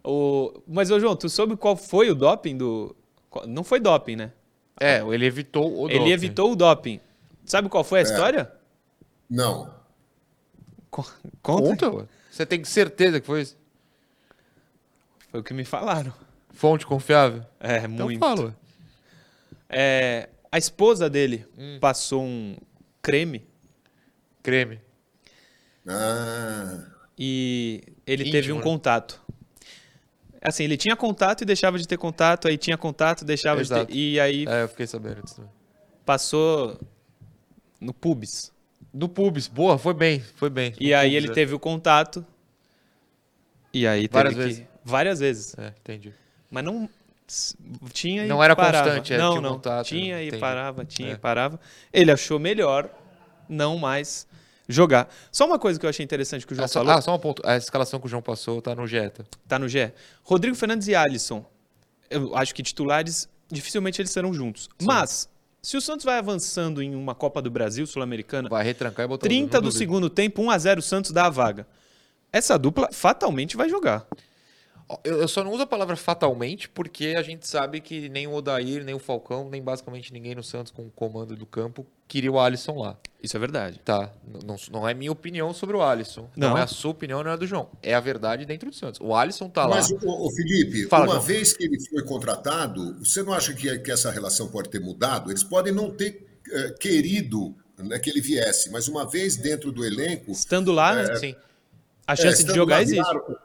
O... 0.05 0.63
Mas, 0.67 0.91
ô 0.91 0.99
João, 0.99 1.17
tu 1.17 1.29
soube 1.29 1.57
qual 1.57 1.77
foi 1.77 2.11
o 2.11 2.15
doping 2.15 2.57
do... 2.57 2.97
Não 3.47 3.63
foi 3.63 3.81
doping, 3.81 4.17
né? 4.17 4.33
É, 4.81 5.01
ele 5.01 5.27
evitou 5.27 5.67
o 5.67 5.89
doping. 5.89 5.95
Ele 5.95 6.13
evitou 6.13 6.53
o 6.53 6.57
doping. 6.57 7.01
Sabe 7.45 7.69
qual 7.69 7.85
foi 7.85 7.99
a 7.99 8.03
é. 8.03 8.05
história? 8.05 8.53
Não. 9.29 9.73
Conta. 10.91 11.11
Conta 11.43 12.09
Você 12.31 12.45
tem 12.45 12.65
certeza 12.65 13.21
que 13.21 13.27
foi 13.27 13.43
isso? 13.43 13.57
Foi 15.31 15.41
o 15.41 15.45
que 15.45 15.55
me 15.55 15.65
falaram. 15.65 16.13
Fonte 16.51 16.85
confiável? 16.85 17.45
É, 17.61 17.79
então 17.79 18.07
muito. 18.07 18.19
Fala. 18.19 18.57
É, 19.69 20.29
a 20.51 20.59
esposa 20.59 21.09
dele 21.09 21.47
hum. 21.57 21.79
passou 21.81 22.23
um 22.25 22.57
creme. 23.01 23.47
Creme. 24.43 24.81
Ah. 25.87 26.87
E 27.17 27.83
ele 28.07 28.23
Íntimo, 28.23 28.33
teve 28.33 28.53
um 28.53 28.57
né? 28.57 28.63
contato. 28.63 29.20
Assim, 30.43 30.65
ele 30.65 30.77
tinha 30.77 30.97
contato 30.97 31.43
e 31.43 31.45
deixava 31.45 31.79
de 31.79 31.87
ter 31.87 31.99
contato, 31.99 32.49
aí 32.49 32.57
tinha 32.57 32.77
contato, 32.79 33.25
deixava 33.25 33.61
Exato. 33.61 33.87
de 33.87 33.93
ter. 33.93 33.99
E 33.99 34.21
aí. 34.21 34.45
É, 34.49 34.63
eu 34.63 34.69
fiquei 34.69 34.87
sabendo 34.87 35.23
disso. 35.23 35.43
Passou 36.05 36.81
no 37.81 37.93
pubis. 37.93 38.53
Do 38.93 39.09
pubis, 39.09 39.47
boa, 39.47 39.79
foi 39.79 39.95
bem, 39.95 40.21
foi 40.35 40.51
bem. 40.51 40.75
E 40.81 40.93
aí 40.95 41.15
ele 41.15 41.29
é. 41.29 41.33
teve 41.33 41.55
o 41.55 41.59
contato. 41.59 42.25
E 43.73 43.87
aí 43.87 44.09
teve 44.09 44.13
várias 44.13 44.35
que... 44.35 44.41
vezes. 44.41 44.65
Várias 44.85 45.21
vezes. 45.21 45.59
É, 45.59 45.75
entendi. 45.79 46.15
Mas 46.51 46.65
não 46.65 46.89
tinha 47.93 48.27
não 48.27 48.43
era 48.43 48.57
parava. 48.57 48.89
constante, 48.89 49.15
é, 49.15 49.19
não, 49.19 49.31
tinha 49.31 49.41
não. 49.41 49.53
Contato, 49.53 49.87
tinha 49.87 50.23
e 50.23 50.27
entendi. 50.29 50.41
parava, 50.41 50.85
tinha 50.85 51.11
é. 51.11 51.13
e 51.13 51.19
parava. 51.19 51.61
Ele 51.93 52.11
achou 52.11 52.39
melhor 52.39 52.91
não 53.49 53.79
mais 53.79 54.27
jogar. 54.73 55.13
Só 55.31 55.47
uma 55.47 55.59
coisa 55.59 55.79
que 55.79 55.85
eu 55.85 55.91
achei 55.91 56.05
interessante 56.05 56.47
que 56.47 56.53
o 56.53 56.57
João 56.57 56.67
ah, 56.67 56.69
falou. 56.69 56.93
Ah, 56.93 57.01
só 57.01 57.15
um 57.15 57.19
ponto. 57.19 57.43
A 57.45 57.57
escalação 57.57 58.01
que 58.01 58.07
o 58.07 58.09
João 58.09 58.23
passou 58.23 58.61
tá 58.63 58.75
no 58.75 58.87
Jeta. 58.87 59.25
Tá 59.49 59.59
no 59.59 59.69
G. 59.69 59.93
Rodrigo 60.23 60.57
Fernandes 60.57 60.89
e 60.89 60.95
Alisson. 60.95 61.45
Eu 62.09 62.37
acho 62.37 62.55
que 62.55 62.63
titulares 62.63 63.29
dificilmente 63.51 64.01
eles 64.01 64.11
serão 64.11 64.33
juntos. 64.33 64.69
Sim. 64.79 64.87
Mas 64.87 65.29
se 65.63 65.77
o 65.77 65.81
Santos 65.81 66.05
vai 66.05 66.19
avançando 66.19 66.83
em 66.83 66.95
uma 66.95 67.15
Copa 67.15 67.43
do 67.43 67.51
Brasil 67.51 67.87
Sul-Americana, 67.87 68.49
vai 68.49 68.65
retrancar 68.65 69.05
e 69.05 69.09
botar 69.09 69.27
30 69.27 69.61
do 69.61 69.71
segundo 69.71 70.09
tempo, 70.09 70.43
1 70.43 70.51
a 70.51 70.59
0 70.59 70.81
o 70.81 70.83
Santos 70.83 71.11
dá 71.11 71.27
a 71.27 71.31
vaga. 71.31 71.67
Essa 72.33 72.59
dupla 72.59 72.89
fatalmente 72.93 73.57
vai 73.57 73.69
jogar. 73.69 74.07
Eu, 75.05 75.29
só 75.29 75.45
não 75.45 75.53
uso 75.53 75.63
a 75.63 75.67
palavra 75.67 75.95
fatalmente 75.97 76.69
porque 76.69 77.15
a 77.17 77.23
gente 77.23 77.47
sabe 77.47 77.81
que 77.81 78.09
nem 78.09 78.27
o 78.27 78.33
Odair, 78.33 78.85
nem 78.85 78.95
o 78.95 78.99
Falcão, 78.99 79.49
nem 79.49 79.63
basicamente 79.63 80.13
ninguém 80.13 80.35
no 80.35 80.43
Santos 80.43 80.73
com 80.73 80.87
o 80.87 80.91
comando 80.91 81.37
do 81.37 81.47
campo 81.47 81.87
queria 82.11 82.33
o 82.33 82.41
Alisson 82.41 82.77
lá. 82.77 82.99
Isso 83.23 83.37
é 83.37 83.41
verdade. 83.41 83.81
Tá. 83.85 84.13
Não, 84.45 84.57
não 84.73 84.89
é 84.89 84.93
minha 84.93 85.13
opinião 85.13 85.55
sobre 85.55 85.77
o 85.77 85.83
Alisson. 85.83 86.29
Não. 86.37 86.51
não. 86.51 86.59
é 86.59 86.63
a 86.63 86.67
sua 86.67 86.91
opinião, 86.91 87.23
não 87.23 87.31
é 87.31 87.35
a 87.35 87.37
do 87.37 87.47
João. 87.47 87.71
É 87.83 87.95
a 87.95 88.01
verdade 88.01 88.45
dentro 88.45 88.69
do 88.69 88.75
Santos. 88.75 88.99
O 89.01 89.15
Alisson 89.15 89.49
tá 89.49 89.69
Mas, 89.69 89.91
lá. 89.91 89.99
Mas, 90.03 90.11
o 90.11 90.31
Felipe, 90.31 90.89
Fala, 90.89 91.05
uma 91.05 91.15
João. 91.15 91.23
vez 91.27 91.53
que 91.53 91.65
ele 91.65 91.79
foi 91.89 92.03
contratado, 92.03 92.99
você 92.99 93.23
não 93.23 93.33
acha 93.33 93.55
que, 93.55 93.79
que 93.79 93.93
essa 93.93 94.11
relação 94.11 94.49
pode 94.49 94.71
ter 94.71 94.81
mudado? 94.81 95.31
Eles 95.31 95.45
podem 95.45 95.73
não 95.73 95.91
ter 95.91 96.27
uh, 96.49 96.79
querido 96.79 97.55
né, 97.79 97.99
que 97.99 98.11
ele 98.11 98.21
viesse, 98.21 98.71
mas 98.71 98.89
uma 98.89 99.09
vez 99.09 99.37
dentro 99.37 99.71
do 99.71 99.85
elenco. 99.85 100.33
Estando 100.33 100.73
lá, 100.73 101.01
é, 101.01 101.17
sim. 101.17 101.37
A 102.07 102.17
chance 102.17 102.43
é, 102.43 102.47
de 102.47 102.55
jogar 102.55 102.77
lá, 102.77 102.83
existe. 102.83 103.03
Claro, 103.03 103.39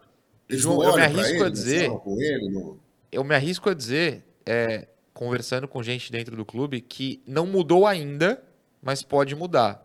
João, 0.49 0.83
eu 0.83 0.95
me 0.95 1.01
arrisco 1.03 1.43
a 1.43 1.49
dizer. 1.49 1.91
Ele, 2.17 2.73
eu 3.11 3.23
me 3.23 3.35
arrisco 3.35 3.69
a 3.69 3.73
dizer, 3.73 4.23
é, 4.45 4.87
conversando 5.13 5.67
com 5.67 5.83
gente 5.83 6.11
dentro 6.11 6.35
do 6.35 6.45
clube, 6.45 6.81
que 6.81 7.21
não 7.27 7.45
mudou 7.45 7.85
ainda, 7.85 8.41
mas 8.85 9.01
pode 9.01 9.35
mudar. 9.35 9.83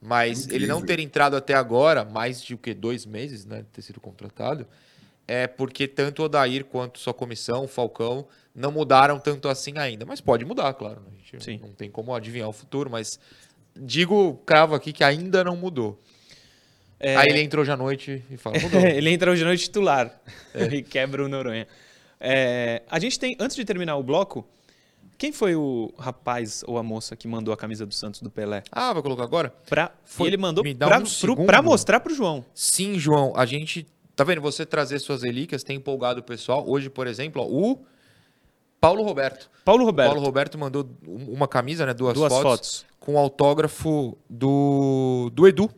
Mas 0.00 0.44
Incrível. 0.44 0.56
ele 0.56 0.66
não 0.68 0.80
ter 0.80 1.00
entrado 1.00 1.36
até 1.36 1.54
agora, 1.54 2.04
mais 2.04 2.42
de 2.42 2.54
o 2.54 2.58
que 2.58 2.72
dois 2.72 3.04
meses, 3.04 3.44
né, 3.44 3.64
ter 3.72 3.82
sido 3.82 4.00
contratado, 4.00 4.66
é 5.26 5.48
porque 5.48 5.88
tanto 5.88 6.22
o 6.22 6.24
Odair 6.26 6.64
quanto 6.64 7.00
sua 7.00 7.12
comissão, 7.12 7.64
o 7.64 7.68
Falcão, 7.68 8.26
não 8.54 8.70
mudaram 8.70 9.18
tanto 9.18 9.48
assim 9.48 9.76
ainda. 9.76 10.06
Mas 10.06 10.20
pode 10.20 10.44
mudar, 10.44 10.72
claro. 10.74 11.00
Né? 11.00 11.06
A 11.12 11.18
gente 11.18 11.44
Sim. 11.44 11.58
não 11.60 11.72
tem 11.72 11.90
como 11.90 12.14
adivinhar 12.14 12.48
o 12.48 12.52
futuro, 12.52 12.88
mas 12.88 13.18
digo, 13.76 14.40
cravo 14.46 14.74
aqui 14.74 14.92
que 14.92 15.02
ainda 15.02 15.42
não 15.42 15.56
mudou. 15.56 16.00
É... 17.00 17.16
Aí 17.16 17.28
ele 17.28 17.40
entrou 17.40 17.62
hoje 17.62 17.72
à 17.72 17.76
noite 17.76 18.24
e 18.30 18.36
fala, 18.36 18.58
mudou. 18.60 18.80
ele 18.86 19.10
entra 19.10 19.32
hoje 19.32 19.42
à 19.42 19.46
noite 19.46 19.64
titular 19.64 20.20
é. 20.54 20.64
e 20.74 20.82
quebra 20.82 21.24
o 21.24 21.28
Noronha. 21.28 21.66
É, 22.20 22.82
a 22.88 23.00
gente 23.00 23.18
tem, 23.18 23.36
antes 23.40 23.56
de 23.56 23.64
terminar 23.64 23.96
o 23.96 24.02
bloco, 24.02 24.46
quem 25.22 25.30
foi 25.30 25.54
o 25.54 25.94
rapaz 25.96 26.64
ou 26.66 26.76
a 26.76 26.82
moça 26.82 27.14
que 27.14 27.28
mandou 27.28 27.54
a 27.54 27.56
camisa 27.56 27.86
do 27.86 27.94
Santos 27.94 28.20
do 28.20 28.28
Pelé? 28.28 28.64
Ah, 28.72 28.92
vai 28.92 29.00
colocar 29.00 29.22
agora? 29.22 29.54
Pra, 29.70 29.92
foi, 30.04 30.26
ele 30.26 30.36
mandou 30.36 30.64
pra, 30.64 30.98
um 30.98 31.04
pro, 31.04 31.46
pra 31.46 31.62
mostrar 31.62 32.00
pro 32.00 32.12
João. 32.12 32.44
Sim, 32.52 32.98
João. 32.98 33.32
A 33.36 33.46
gente. 33.46 33.86
Tá 34.16 34.24
vendo? 34.24 34.40
Você 34.40 34.66
trazer 34.66 34.98
suas 34.98 35.22
relíquias 35.22 35.62
tem 35.62 35.76
empolgado 35.76 36.18
o 36.18 36.24
pessoal. 36.24 36.68
Hoje, 36.68 36.90
por 36.90 37.06
exemplo, 37.06 37.40
ó, 37.40 37.46
o 37.46 37.84
Paulo 38.80 39.04
Roberto. 39.04 39.48
Paulo 39.64 39.84
Roberto. 39.84 40.08
Paulo 40.08 40.26
Roberto 40.26 40.58
mandou 40.58 40.90
uma 41.06 41.46
camisa, 41.46 41.86
né? 41.86 41.94
Duas, 41.94 42.14
Duas 42.14 42.32
fotos, 42.32 42.42
fotos. 42.42 42.86
Com 42.98 43.16
autógrafo 43.16 44.18
do, 44.28 45.30
do 45.32 45.46
Edu 45.46 45.70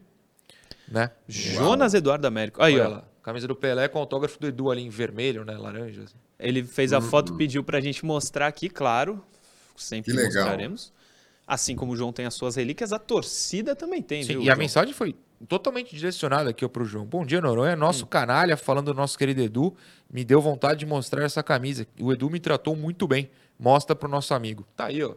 né? 0.89 1.11
Jonas 1.29 1.93
Uau. 1.93 1.99
Eduardo 1.99 2.27
Américo. 2.27 2.63
Aí, 2.63 2.81
Olha 2.81 2.89
ó. 2.89 2.93
Lá. 2.93 3.05
Camisa 3.23 3.47
do 3.47 3.55
Pelé 3.55 3.89
com 3.89 3.99
autógrafo 3.99 4.41
do 4.41 4.47
Edu 4.47 4.71
ali 4.71 4.83
em 4.83 4.91
vermelho, 4.91 5.45
né? 5.45 5.55
Laranja. 5.57 6.05
Assim. 6.05 6.17
Ele 6.39 6.65
fez 6.65 6.95
a 6.95 6.99
uhum. 6.99 7.03
foto, 7.03 7.35
pediu 7.35 7.63
pra 7.63 7.81
gente 7.81 8.05
mostrar 8.07 8.47
aqui, 8.47 8.71
claro. 8.71 9.23
Sempre 9.77 10.13
que 10.15 10.23
mostraremos. 10.23 10.93
Assim 11.47 11.77
como 11.77 11.93
o 11.93 11.97
João 11.97 12.13
tem 12.13 12.25
as 12.25 12.35
suas 12.35 12.57
relíquias, 12.57 12.93
a 12.93 12.99
torcida 12.99 13.77
também 13.77 14.01
tem, 14.01 14.23
Sim, 14.23 14.29
viu, 14.29 14.41
E 14.41 14.45
João? 14.47 14.55
a 14.55 14.59
mensagem 14.59 14.95
foi 14.95 15.15
totalmente 15.47 15.95
direcionada 15.95 16.51
aqui 16.51 16.67
para 16.67 16.83
o 16.83 16.87
João. 16.87 17.05
Bom 17.05 17.25
dia, 17.25 17.41
Noronha. 17.41 17.77
Nosso 17.77 18.05
hum. 18.05 18.09
canalha, 18.09 18.57
falando 18.57 18.93
do 18.93 18.95
nosso 18.95 19.19
querido 19.19 19.43
Edu, 19.43 19.77
me 20.11 20.25
deu 20.25 20.41
vontade 20.41 20.81
de 20.81 20.87
mostrar 20.87 21.23
essa 21.23 21.43
camisa. 21.43 21.87
O 22.01 22.13
Edu 22.13 22.31
me 22.31 22.41
tratou 22.41 22.75
muito 22.75 23.07
bem. 23.07 23.31
Mostra 23.59 23.95
pro 23.95 24.09
nosso 24.09 24.33
amigo. 24.33 24.67
Tá 24.75 24.87
aí, 24.87 25.03
ó. 25.03 25.15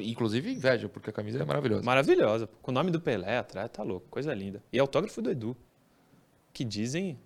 Inclusive 0.00 0.52
inveja, 0.52 0.88
porque 0.88 1.10
a 1.10 1.12
camisa 1.12 1.42
é 1.42 1.44
maravilhosa. 1.44 1.82
Maravilhosa. 1.82 2.48
Com 2.60 2.70
o 2.70 2.74
nome 2.74 2.90
do 2.90 3.00
Pelé 3.00 3.38
atrás, 3.38 3.70
tá 3.72 3.82
louco. 3.82 4.06
Coisa 4.10 4.32
linda. 4.34 4.62
E 4.72 4.78
autógrafo 4.78 5.20
do 5.20 5.30
Edu. 5.30 5.56
Que 6.52 6.64
dizem 6.64 7.18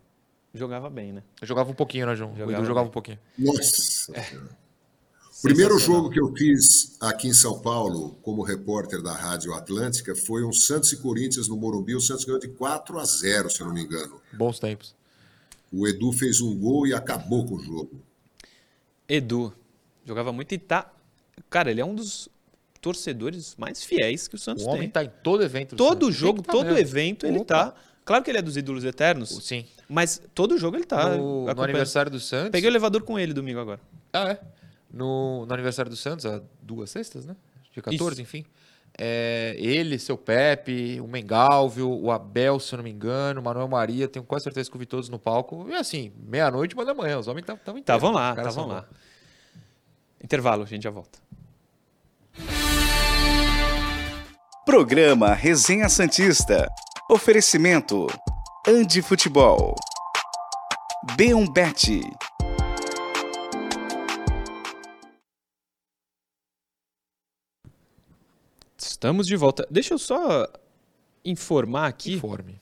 jogava 0.55 0.89
bem, 0.89 1.13
né? 1.13 1.23
Eu 1.41 1.47
jogava 1.47 1.71
um 1.71 1.75
pouquinho, 1.75 2.07
né, 2.07 2.17
João? 2.17 2.31
Jogava 2.31 2.51
o 2.51 2.55
Edu 2.55 2.65
jogava 2.65 2.85
bem. 2.85 2.89
um 2.89 2.93
pouquinho. 2.93 3.19
Nossa. 3.39 4.13
É. 4.17 4.66
Primeiro 5.43 5.79
jogo 5.79 6.11
que 6.11 6.21
eu 6.21 6.33
fiz 6.35 6.97
aqui 7.01 7.29
em 7.29 7.33
São 7.33 7.61
Paulo, 7.61 8.19
como 8.23 8.43
repórter 8.43 9.03
da 9.03 9.13
Rádio 9.13 9.53
Atlântica, 9.55 10.15
foi 10.15 10.45
um 10.45 10.53
Santos 10.53 10.93
e 10.93 10.97
Corinthians 10.97 11.47
no 11.49 11.57
Morumbi. 11.57 11.95
O 11.95 12.01
Santos 12.01 12.25
ganhou 12.25 12.41
de 12.41 12.49
4 12.49 12.99
a 12.99 13.05
0, 13.05 13.51
se 13.51 13.61
eu 13.61 13.67
não 13.67 13.75
me 13.75 13.83
engano. 13.83 14.21
Bons 14.33 14.59
tempos. 14.59 14.95
O 15.73 15.87
Edu 15.87 16.13
fez 16.13 16.41
um 16.41 16.57
gol 16.59 16.87
e 16.87 16.95
acabou 16.95 17.45
com 17.45 17.57
o 17.57 17.63
jogo. 17.63 18.01
Edu 19.09 19.53
jogava 20.05 20.33
muito 20.33 20.53
e 20.53 20.59
tá. 20.59 20.91
Cara, 21.51 21.71
ele 21.71 21.81
é 21.81 21.85
um 21.85 21.95
dos 21.95 22.29
torcedores 22.81 23.55
mais 23.57 23.85
fiéis 23.85 24.29
que 24.29 24.37
o 24.37 24.39
Santos 24.39 24.65
o 24.65 24.69
homem 24.69 24.83
tem. 24.83 24.91
tá 24.91 25.05
em 25.05 25.11
todo 25.23 25.43
evento. 25.43 25.77
Todo 25.77 26.07
Santos. 26.07 26.17
jogo, 26.17 26.43
tá 26.43 26.53
todo 26.53 26.67
mesmo. 26.67 26.79
evento, 26.79 27.27
ele 27.27 27.39
Opa. 27.39 27.45
tá 27.45 27.75
Claro 28.07 28.23
que 28.23 28.31
ele 28.31 28.39
é 28.39 28.43
dos 28.43 28.57
ídolos 28.57 28.85
eternos. 28.85 29.31
Sim. 29.43 29.67
Mas 29.89 30.23
todo 30.33 30.57
jogo 30.57 30.77
ele 30.77 30.85
tá. 30.85 31.17
No, 31.17 31.53
no 31.53 31.63
aniversário 31.63 32.09
do 32.09 32.21
Santos. 32.21 32.51
Peguei 32.51 32.69
o 32.69 32.73
elevador 32.73 33.03
com 33.03 33.19
ele 33.19 33.35
domingo 33.35 33.59
agora. 33.59 33.81
Ah, 34.13 34.31
é? 34.31 34.41
No, 34.91 35.45
no 35.47 35.53
aniversário 35.53 35.91
do 35.91 35.97
Santos, 35.97 36.25
há 36.27 36.41
duas 36.63 36.91
sextas, 36.91 37.27
né? 37.27 37.37
Dia 37.73 37.83
14, 37.83 38.13
Isso. 38.13 38.23
enfim. 38.23 38.45
É, 38.99 39.55
ele, 39.59 39.99
seu 39.99 40.17
Pepe, 40.17 40.99
o 41.03 41.07
Mengalvio, 41.07 41.91
o 41.91 42.11
Abel, 42.11 42.59
se 42.59 42.75
eu 42.75 42.79
não 42.79 42.85
me 42.85 42.91
engano, 42.91 43.41
o 43.41 43.45
Manuel 43.45 43.69
Maria, 43.69 44.09
tenho 44.09 44.25
quase 44.25 44.45
certeza 44.45 44.71
que 44.71 44.77
eu 44.77 44.81
vi 44.81 44.87
todos 44.87 45.11
no 45.11 45.19
palco. 45.19 45.67
E 45.69 45.75
assim, 45.75 46.13
meia-noite, 46.19 46.75
uma 46.75 46.85
da 46.85 46.95
manhã, 46.95 47.19
os 47.19 47.29
homens 47.29 47.43
estavam 47.43 47.79
Estavam 47.79 48.11
lá, 48.11 48.31
estavam 48.31 48.67
lá. 48.67 48.89
Intervalo, 50.23 50.63
a 50.63 50.67
gente 50.67 50.85
já 50.85 50.91
volta. 50.91 51.19
Programa 54.65 55.35
Resenha 55.35 55.89
Santista. 55.89 56.67
Oferecimento: 57.11 58.07
Andi 58.67 59.01
Futebol. 59.03 59.77
B1 61.17 61.53
Estamos 68.97 69.27
de 69.27 69.37
volta. 69.37 69.67
Deixa 69.71 69.93
eu 69.93 69.99
só 69.99 70.49
informar 71.23 71.87
aqui. 71.87 72.15
Informe. 72.15 72.59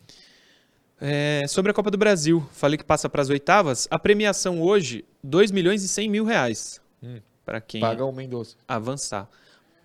É, 1.00 1.44
sobre 1.46 1.70
a 1.70 1.74
Copa 1.74 1.92
do 1.92 1.96
Brasil. 1.96 2.44
Falei 2.50 2.76
que 2.76 2.82
passa 2.82 3.08
para 3.08 3.22
as 3.22 3.30
oitavas. 3.30 3.86
A 3.88 4.00
premiação 4.00 4.60
hoje, 4.60 5.04
2 5.22 5.52
milhões 5.52 5.84
e 5.84 5.88
100 5.88 6.08
mil 6.08 6.24
reais. 6.24 6.80
Hum, 7.00 7.20
para 7.44 7.60
quem 7.60 7.80
paga 7.80 8.04
o 8.04 8.10
Mendonça. 8.10 8.56
avançar. 8.66 9.28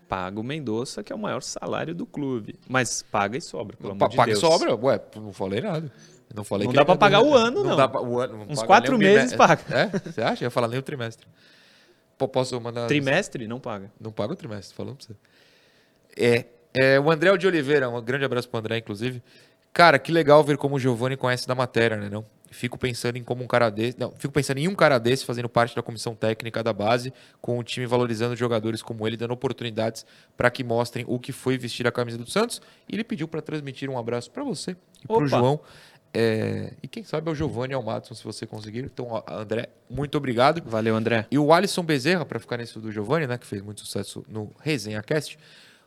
Paga 0.08 0.40
o 0.40 0.44
Mendonça, 0.44 1.04
que 1.04 1.14
é 1.14 1.16
o 1.16 1.20
maior 1.20 1.44
salário 1.44 1.94
do 1.94 2.08
clube. 2.08 2.60
Mas 2.68 3.04
paga 3.04 3.38
e 3.38 3.42
sobra, 3.42 3.78
pelo 3.78 3.92
amor 3.92 4.10
paga 4.10 4.10
de 4.10 4.32
Deus. 4.32 4.42
Paga 4.42 4.56
e 4.56 4.58
sobra? 4.58 4.76
Ué, 4.76 5.00
não 5.18 5.32
falei 5.32 5.62
nada. 5.62 5.92
Não, 6.34 6.44
falei 6.44 6.66
não 6.66 6.74
dá 6.74 6.84
para 6.84 6.98
pagar 6.98 7.22
o 7.22 7.36
ano, 7.36 7.64
não. 7.64 7.70
não. 7.70 7.78
Dá 7.78 7.88
pra, 7.88 8.02
o 8.02 8.20
ano, 8.20 8.48
Uns 8.50 8.64
quatro 8.64 8.98
meses 8.98 9.36
paga. 9.36 9.62
É? 9.70 10.00
Você 10.00 10.22
acha? 10.24 10.44
Eu 10.44 10.48
ia 10.48 10.50
falar 10.50 10.68
nem 10.68 10.80
o 10.80 10.84
trimestre. 10.84 11.28
Posso 12.18 12.60
mandar... 12.60 12.88
Trimestre? 12.88 13.48
Não 13.48 13.60
paga. 13.60 13.92
Não 14.02 14.12
paga 14.12 14.34
o 14.34 14.36
trimestre, 14.36 14.76
falando 14.76 14.96
pra 14.98 15.06
você. 15.06 15.16
É, 16.20 16.46
é, 16.74 17.00
o 17.00 17.10
André 17.10 17.36
de 17.38 17.48
Oliveira, 17.48 17.90
um 17.90 18.02
grande 18.02 18.26
abraço 18.26 18.50
pro 18.50 18.60
André, 18.60 18.78
inclusive. 18.78 19.24
Cara, 19.72 19.98
que 19.98 20.12
legal 20.12 20.44
ver 20.44 20.58
como 20.58 20.76
o 20.76 20.80
Giovanni 20.80 21.16
conhece 21.16 21.48
da 21.48 21.56
matéria, 21.56 21.96
né? 21.96 22.10
Não? 22.10 22.26
Fico 22.52 22.78
pensando 22.78 23.18
em 23.18 23.24
como 23.24 23.44
um 23.44 23.48
cara 23.48 23.70
desse. 23.70 24.00
Não, 24.00 24.12
fico 24.18 24.34
pensando 24.34 24.58
em 24.58 24.68
um 24.68 24.76
cara 24.76 24.98
desse 24.98 25.24
fazendo 25.24 25.48
parte 25.48 25.76
da 25.76 25.84
comissão 25.84 26.16
técnica 26.16 26.64
da 26.64 26.74
base, 26.74 27.14
com 27.40 27.58
o 27.60 27.64
time 27.64 27.86
valorizando 27.86 28.36
jogadores 28.36 28.82
como 28.82 29.08
ele, 29.08 29.16
dando 29.16 29.32
oportunidades 29.32 30.06
para 30.36 30.50
que 30.50 30.64
mostrem 30.64 31.06
o 31.08 31.20
que 31.20 31.32
foi 31.32 31.58
vestir 31.58 31.88
a 31.88 31.92
camisa 31.92 32.18
do 32.18 32.30
Santos. 32.30 32.60
E 32.90 32.96
ele 32.96 33.04
pediu 33.04 33.28
para 33.28 33.42
transmitir 33.42 33.90
um 33.90 33.98
abraço 33.98 34.32
para 34.32 34.44
você 34.44 34.76
e 35.04 35.08
para 35.08 35.24
o 35.24 35.28
João. 35.28 35.60
É... 36.12 36.74
e 36.82 36.88
quem 36.88 37.04
sabe 37.04 37.30
é 37.30 37.32
o 37.32 37.36
Giovanni 37.36 37.76
Almadson, 37.76 38.16
se 38.16 38.24
você 38.24 38.48
conseguir. 38.48 38.80
Então, 38.80 39.24
André, 39.28 39.70
muito 39.88 40.18
obrigado. 40.18 40.64
Valeu, 40.66 40.96
André. 40.96 41.28
E 41.30 41.38
o 41.38 41.54
Alisson 41.54 41.84
Bezerra, 41.84 42.26
para 42.26 42.40
ficar 42.40 42.58
nesse 42.58 42.80
do 42.80 42.92
Giovanni, 42.92 43.28
né, 43.28 43.38
que 43.38 43.46
fez 43.46 43.62
muito 43.62 43.82
sucesso 43.82 44.26
no 44.28 44.52
Resenha 44.60 45.04
Cast. 45.04 45.38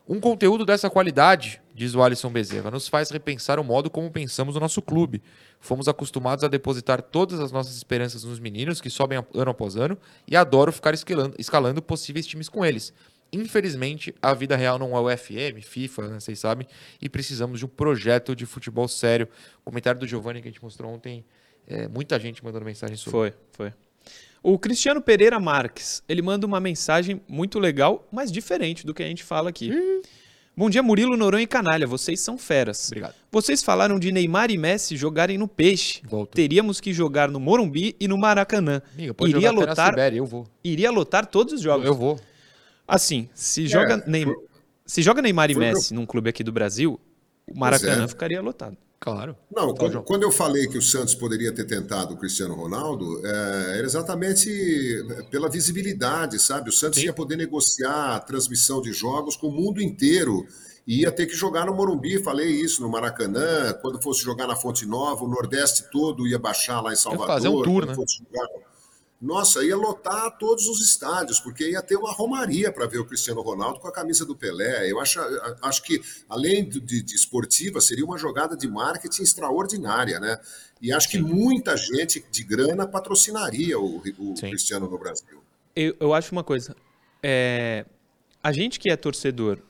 Um 0.09 0.19
conteúdo 0.19 0.65
dessa 0.65 0.91
qualidade, 0.91 1.63
diz 1.73 1.95
o 1.95 2.03
Alisson 2.03 2.31
Bezerra, 2.31 2.71
nos 2.71 2.89
faz 2.89 3.11
repensar 3.11 3.61
o 3.61 3.65
modo 3.65 3.89
como 3.89 4.11
pensamos 4.11 4.57
o 4.57 4.61
nosso 4.61 4.83
clube. 4.83 5.23
Fomos 5.61 5.87
acostumados 5.87 6.43
a 6.43 6.49
depositar 6.49 7.01
todas 7.01 7.39
as 7.39 7.53
nossas 7.53 7.77
esperanças 7.77 8.25
nos 8.25 8.41
meninos, 8.41 8.81
que 8.81 8.91
sobem 8.91 9.25
ano 9.35 9.51
após 9.51 9.77
ano, 9.77 9.97
e 10.27 10.37
adoro 10.37 10.73
ficar 10.73 10.93
escalando, 10.93 11.37
escalando 11.39 11.81
possíveis 11.81 12.27
times 12.27 12.49
com 12.49 12.65
eles. 12.65 12.93
Infelizmente, 13.33 14.15
a 14.21 14.35
vida 14.35 14.57
real 14.57 14.79
não 14.79 14.95
é 14.97 15.01
o 15.01 15.17
FM, 15.17 15.63
FIFA, 15.63 16.09
né, 16.09 16.21
vocês 16.21 16.39
sabem, 16.39 16.67
e 17.01 17.09
precisamos 17.09 17.61
de 17.61 17.65
um 17.65 17.69
projeto 17.69 18.35
de 18.35 18.45
futebol 18.45 18.89
sério. 18.89 19.29
O 19.61 19.71
comentário 19.71 20.01
do 20.01 20.07
Giovanni 20.07 20.43
que 20.43 20.49
a 20.49 20.51
gente 20.51 20.63
mostrou 20.63 20.93
ontem, 20.93 21.25
é, 21.67 21.87
muita 21.87 22.19
gente 22.19 22.45
mandando 22.45 22.65
mensagem 22.65 22.97
sobre. 22.97 23.31
Foi, 23.31 23.35
foi. 23.71 23.73
O 24.43 24.59
Cristiano 24.59 25.01
Pereira 25.01 25.39
Marques, 25.39 26.03
ele 26.09 26.21
manda 26.21 26.45
uma 26.45 26.59
mensagem 26.59 27.23
muito 27.29 27.61
legal, 27.61 28.09
mas 28.11 28.33
diferente 28.33 28.85
do 28.85 28.93
que 28.93 29.01
a 29.01 29.07
gente 29.07 29.23
fala 29.23 29.51
aqui. 29.51 29.71
Bom 30.57 30.69
dia, 30.69 30.83
Murilo, 30.83 31.17
Noronha 31.17 31.45
e 31.45 31.47
Canalha. 31.47 31.87
Vocês 31.87 32.19
são 32.19 32.37
feras. 32.37 32.89
Obrigado. 32.89 33.15
Vocês 33.31 33.63
falaram 33.63 34.01
de 34.01 34.11
Neymar 34.11 34.51
e 34.51 34.59
Messi 34.59 34.97
jogarem 34.97 35.39
no 35.39 35.47
Peixe. 35.47 36.03
Volto. 36.05 36.35
Teríamos 36.35 36.81
que 36.81 36.93
jogar 36.93 37.31
no 37.31 37.39
Morumbi 37.39 37.95
e 38.01 38.09
no 38.09 38.19
Maracanã. 38.19 38.83
Amiga, 38.93 39.15
pode 39.15 39.31
iria 39.31 39.51
jogar 39.51 39.67
lotar, 39.67 39.91
Sibéria, 39.91 40.19
eu 40.19 40.27
vou. 40.27 40.47
Iria 40.65 40.91
lotar 40.91 41.25
todos 41.25 41.55
os 41.55 41.61
jogos. 41.61 41.87
Eu 41.87 41.95
vou. 41.95 42.19
Assim, 42.87 43.31
se 43.33 43.69
joga, 43.69 43.95
é, 43.95 44.11
Neymar, 44.11 44.35
se 44.85 45.03
joga 45.03 45.23
Neymar 45.23 45.53
e 45.53 45.55
Messi 45.55 45.95
num 45.95 46.05
clube 46.05 46.29
aqui 46.29 46.43
do 46.43 46.51
Brasil, 46.51 47.01
o 47.49 47.57
Maracanã 47.57 48.05
é. 48.05 48.09
ficaria 48.09 48.43
lotado. 48.43 48.77
Claro. 49.03 49.37
Não, 49.51 49.75
quando, 49.75 50.01
quando, 50.05 50.23
eu 50.23 50.31
falei 50.31 50.69
que 50.69 50.79
o 50.79 50.83
Santos 50.83 51.13
poderia 51.13 51.51
ter 51.53 51.65
tentado 51.65 52.15
o 52.15 52.17
Cristiano 52.17 52.55
Ronaldo, 52.55 53.21
é, 53.27 53.79
era 53.79 53.85
exatamente 53.85 54.49
pela 55.29 55.49
visibilidade, 55.49 56.39
sabe? 56.39 56.71
O 56.71 56.73
Santos 56.73 57.01
Sim. 57.01 57.07
ia 57.07 57.13
poder 57.13 57.35
negociar 57.35 58.15
a 58.15 58.21
transmissão 58.21 58.81
de 58.81 58.93
jogos 58.93 59.35
com 59.35 59.49
o 59.49 59.53
mundo 59.53 59.83
inteiro. 59.83 60.47
E 60.87 61.01
ia 61.01 61.11
ter 61.11 61.27
que 61.27 61.35
jogar 61.35 61.67
no 61.67 61.75
Morumbi, 61.75 62.23
falei 62.23 62.49
isso, 62.49 62.81
no 62.81 62.89
Maracanã. 62.89 63.73
Quando 63.83 64.01
fosse 64.01 64.23
jogar 64.23 64.47
na 64.47 64.55
Fonte 64.55 64.87
Nova, 64.87 65.25
o 65.25 65.29
Nordeste 65.29 65.91
todo 65.91 66.25
ia 66.29 66.39
baixar 66.39 66.81
lá 66.81 66.93
em 66.93 66.97
Salvador. 66.97 67.29
Ia 67.29 67.35
fazer 67.35 67.49
um 67.49 67.63
tour, 67.63 67.87
né? 67.87 67.95
Nossa, 69.23 69.65
ia 69.65 69.77
lotar 69.77 70.37
todos 70.37 70.67
os 70.67 70.81
estádios, 70.81 71.39
porque 71.39 71.71
ia 71.71 71.81
ter 71.81 71.95
uma 71.95 72.13
romaria 72.13 72.73
para 72.73 72.87
ver 72.87 72.99
o 72.99 73.05
Cristiano 73.05 73.41
Ronaldo 73.41 73.79
com 73.79 73.87
a 73.87 73.93
camisa 73.93 74.27
do 74.27 74.35
Pelé. 74.35 74.91
Eu 74.91 74.99
acho, 74.99 75.21
acho 75.63 75.85
que, 75.85 76.03
além 76.29 76.69
de, 76.69 76.81
de 76.81 77.15
esportiva, 77.15 77.81
seria 77.81 78.05
uma 78.05 78.19
jogada 78.19 78.57
de 78.57 78.67
marketing 78.67 79.23
extraordinária, 79.23 80.19
né? 80.19 80.41
E 80.81 80.93
acho 80.93 81.09
Sim. 81.09 81.19
que 81.19 81.33
muita 81.33 81.77
gente 81.77 82.25
de 82.33 82.43
grana 82.43 82.85
patrocinaria 82.85 83.79
o, 83.79 84.03
o 84.19 84.35
Cristiano 84.35 84.91
no 84.91 84.99
Brasil. 84.99 85.41
Eu, 85.77 85.95
eu 86.01 86.13
acho 86.13 86.33
uma 86.33 86.43
coisa. 86.43 86.75
É, 87.23 87.87
a 88.43 88.51
gente 88.51 88.81
que 88.81 88.91
é 88.91 88.97
torcedor 88.97 89.61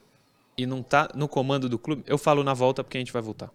e 0.57 0.65
não 0.65 0.83
tá 0.83 1.11
no 1.15 1.29
comando 1.29 1.69
do 1.69 1.79
clube, 1.79 2.03
eu 2.07 2.17
falo 2.17 2.43
na 2.43 2.55
volta 2.55 2.83
porque 2.83 2.97
a 2.97 3.01
gente 3.01 3.13
vai 3.13 3.21
voltar. 3.21 3.51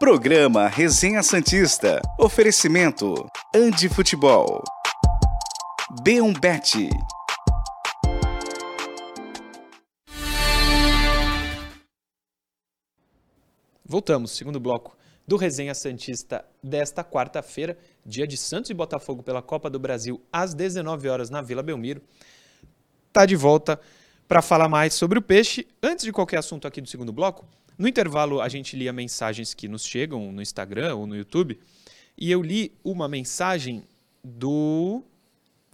Programa 0.00 0.66
Resenha 0.66 1.22
Santista. 1.22 2.00
Oferecimento: 2.18 3.14
Andi 3.54 3.86
Futebol. 3.86 4.64
B1 6.02 6.40
Bet. 6.40 6.88
Voltamos, 13.84 14.30
segundo 14.30 14.58
bloco 14.58 14.96
do 15.26 15.36
Resenha 15.36 15.74
Santista 15.74 16.46
desta 16.62 17.04
quarta-feira, 17.04 17.76
dia 18.02 18.26
de 18.26 18.38
Santos 18.38 18.70
e 18.70 18.74
Botafogo 18.74 19.22
pela 19.22 19.42
Copa 19.42 19.68
do 19.68 19.78
Brasil, 19.78 20.18
às 20.32 20.54
19 20.54 21.10
horas 21.10 21.28
na 21.28 21.42
Vila 21.42 21.62
Belmiro. 21.62 22.00
Tá 23.12 23.26
de 23.26 23.36
volta 23.36 23.78
para 24.26 24.40
falar 24.40 24.66
mais 24.66 24.94
sobre 24.94 25.18
o 25.18 25.22
peixe. 25.22 25.68
Antes 25.82 26.06
de 26.06 26.12
qualquer 26.12 26.38
assunto 26.38 26.66
aqui 26.66 26.80
do 26.80 26.88
segundo 26.88 27.12
bloco, 27.12 27.44
no 27.80 27.88
intervalo, 27.88 28.42
a 28.42 28.48
gente 28.50 28.76
lia 28.76 28.92
mensagens 28.92 29.54
que 29.54 29.66
nos 29.66 29.86
chegam 29.86 30.30
no 30.30 30.42
Instagram 30.42 30.96
ou 30.96 31.06
no 31.06 31.16
YouTube. 31.16 31.58
E 32.14 32.30
eu 32.30 32.42
li 32.42 32.74
uma 32.84 33.08
mensagem 33.08 33.84
do. 34.22 35.02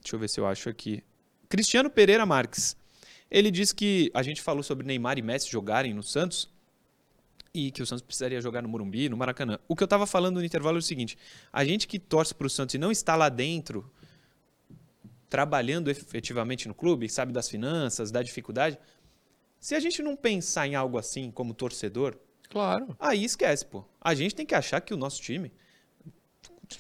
Deixa 0.00 0.14
eu 0.14 0.20
ver 0.20 0.28
se 0.28 0.38
eu 0.38 0.46
acho 0.46 0.68
aqui. 0.68 1.02
Cristiano 1.48 1.90
Pereira 1.90 2.24
Marques. 2.24 2.76
Ele 3.28 3.50
diz 3.50 3.72
que 3.72 4.08
a 4.14 4.22
gente 4.22 4.40
falou 4.40 4.62
sobre 4.62 4.86
Neymar 4.86 5.18
e 5.18 5.22
Messi 5.22 5.50
jogarem 5.50 5.92
no 5.92 6.02
Santos 6.04 6.48
e 7.52 7.72
que 7.72 7.82
o 7.82 7.86
Santos 7.86 8.02
precisaria 8.02 8.40
jogar 8.40 8.62
no 8.62 8.68
Morumbi, 8.68 9.08
no 9.08 9.16
Maracanã. 9.16 9.58
O 9.66 9.74
que 9.74 9.82
eu 9.82 9.86
estava 9.86 10.06
falando 10.06 10.36
no 10.36 10.44
intervalo 10.44 10.76
é 10.76 10.78
o 10.78 10.82
seguinte: 10.82 11.18
a 11.52 11.64
gente 11.64 11.88
que 11.88 11.98
torce 11.98 12.32
para 12.32 12.46
o 12.46 12.50
Santos 12.50 12.76
e 12.76 12.78
não 12.78 12.92
está 12.92 13.16
lá 13.16 13.28
dentro, 13.28 13.90
trabalhando 15.28 15.90
efetivamente 15.90 16.68
no 16.68 16.74
clube, 16.74 17.08
sabe 17.08 17.32
das 17.32 17.48
finanças, 17.48 18.12
da 18.12 18.22
dificuldade, 18.22 18.78
se 19.66 19.74
a 19.74 19.80
gente 19.80 20.00
não 20.00 20.14
pensar 20.14 20.68
em 20.68 20.76
algo 20.76 20.96
assim 20.96 21.28
como 21.28 21.52
torcedor, 21.52 22.16
claro. 22.48 22.94
Aí 23.00 23.24
esquece, 23.24 23.66
pô. 23.66 23.84
A 24.00 24.14
gente 24.14 24.32
tem 24.32 24.46
que 24.46 24.54
achar 24.54 24.80
que 24.80 24.94
o 24.94 24.96
nosso 24.96 25.20
time 25.20 25.50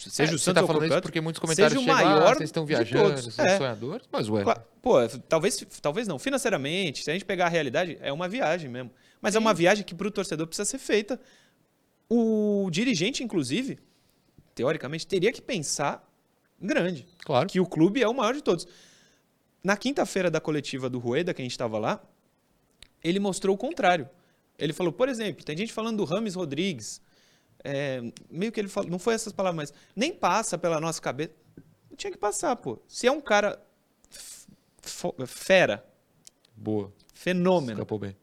seja 0.08 0.30
é, 0.30 0.34
o 0.36 0.38
Santos 0.38 0.60
tá 0.62 0.64
falando 0.64 0.86
isso 0.86 1.02
porque 1.02 1.20
muitos 1.20 1.40
comentários 1.40 1.80
seja 1.80 1.80
o 1.80 1.96
chegam, 1.96 2.10
maior 2.12 2.30
ah, 2.30 2.34
vocês 2.36 2.48
estão 2.48 2.64
viajando, 2.64 3.20
vocês 3.20 3.36
é. 3.40 3.58
sonhadores, 3.58 4.06
mas 4.08 4.28
ué. 4.28 4.44
Pô, 4.80 4.98
talvez, 5.28 5.66
talvez 5.82 6.06
não. 6.06 6.16
Financeiramente, 6.16 7.02
se 7.02 7.10
a 7.10 7.12
gente 7.12 7.24
pegar 7.24 7.46
a 7.46 7.48
realidade, 7.48 7.98
é 8.00 8.12
uma 8.12 8.28
viagem 8.28 8.70
mesmo. 8.70 8.92
Mas 9.20 9.32
Sim. 9.32 9.38
é 9.38 9.40
uma 9.40 9.52
viagem 9.52 9.84
que 9.84 9.92
para 9.92 10.06
o 10.06 10.10
torcedor 10.12 10.46
precisa 10.46 10.64
ser 10.64 10.78
feita. 10.78 11.20
O 12.08 12.68
dirigente, 12.70 13.24
inclusive, 13.24 13.80
teoricamente, 14.54 15.08
teria 15.08 15.32
que 15.32 15.42
pensar 15.42 16.08
grande. 16.62 17.04
Claro. 17.24 17.48
Que 17.48 17.58
o 17.58 17.66
clube 17.66 18.00
é 18.00 18.06
o 18.06 18.14
maior 18.14 18.32
de 18.32 18.44
todos. 18.44 18.64
Na 19.60 19.76
quinta-feira 19.76 20.30
da 20.30 20.40
coletiva 20.40 20.88
do 20.88 21.00
Rueda, 21.00 21.34
que 21.34 21.42
a 21.42 21.44
gente 21.44 21.50
estava 21.50 21.80
lá, 21.80 22.00
ele 23.08 23.20
mostrou 23.20 23.54
o 23.54 23.58
contrário. 23.58 24.08
Ele 24.58 24.72
falou, 24.72 24.92
por 24.92 25.08
exemplo, 25.08 25.44
tem 25.44 25.56
gente 25.56 25.72
falando 25.72 25.98
do 25.98 26.04
Rames 26.04 26.34
Rodrigues, 26.34 27.00
é, 27.62 28.02
meio 28.30 28.50
que 28.50 28.60
ele 28.60 28.68
falou, 28.68 28.90
não 28.90 28.98
foi 28.98 29.14
essas 29.14 29.32
palavras, 29.32 29.70
mas 29.70 29.78
nem 29.94 30.12
passa 30.12 30.56
pela 30.56 30.80
nossa 30.80 31.00
cabeça. 31.00 31.32
Tinha 31.96 32.10
que 32.10 32.18
passar, 32.18 32.54
pô. 32.56 32.78
Se 32.86 33.06
é 33.06 33.12
um 33.12 33.20
cara 33.20 33.60
fera. 35.26 35.84
Boa. 36.54 36.92
Fenômeno. 37.12 37.72
Escapou 37.72 37.98
bem. 37.98 38.16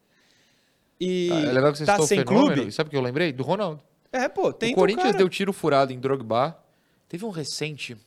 E 1.00 1.30
ah, 1.32 1.40
é 1.40 1.52
legal 1.52 1.72
que 1.72 1.80
você 1.80 1.86
tá 1.86 2.00
sem 2.02 2.20
fenômeno. 2.20 2.56
clube. 2.56 2.72
Sabe 2.72 2.88
o 2.88 2.92
que 2.92 2.98
eu 2.98 3.02
lembrei? 3.02 3.34
Do 3.34 3.44
Ronaldo. 3.44 3.84
É, 4.12 4.30
pô, 4.30 4.54
tem 4.54 4.74
O 4.74 4.76
Corinthians 4.76 5.16
deu 5.16 5.28
tiro 5.28 5.52
furado 5.52 5.92
em 5.92 6.00
Drogba. 6.00 6.58
Teve 7.10 7.26
um 7.26 7.30
recente. 7.30 7.98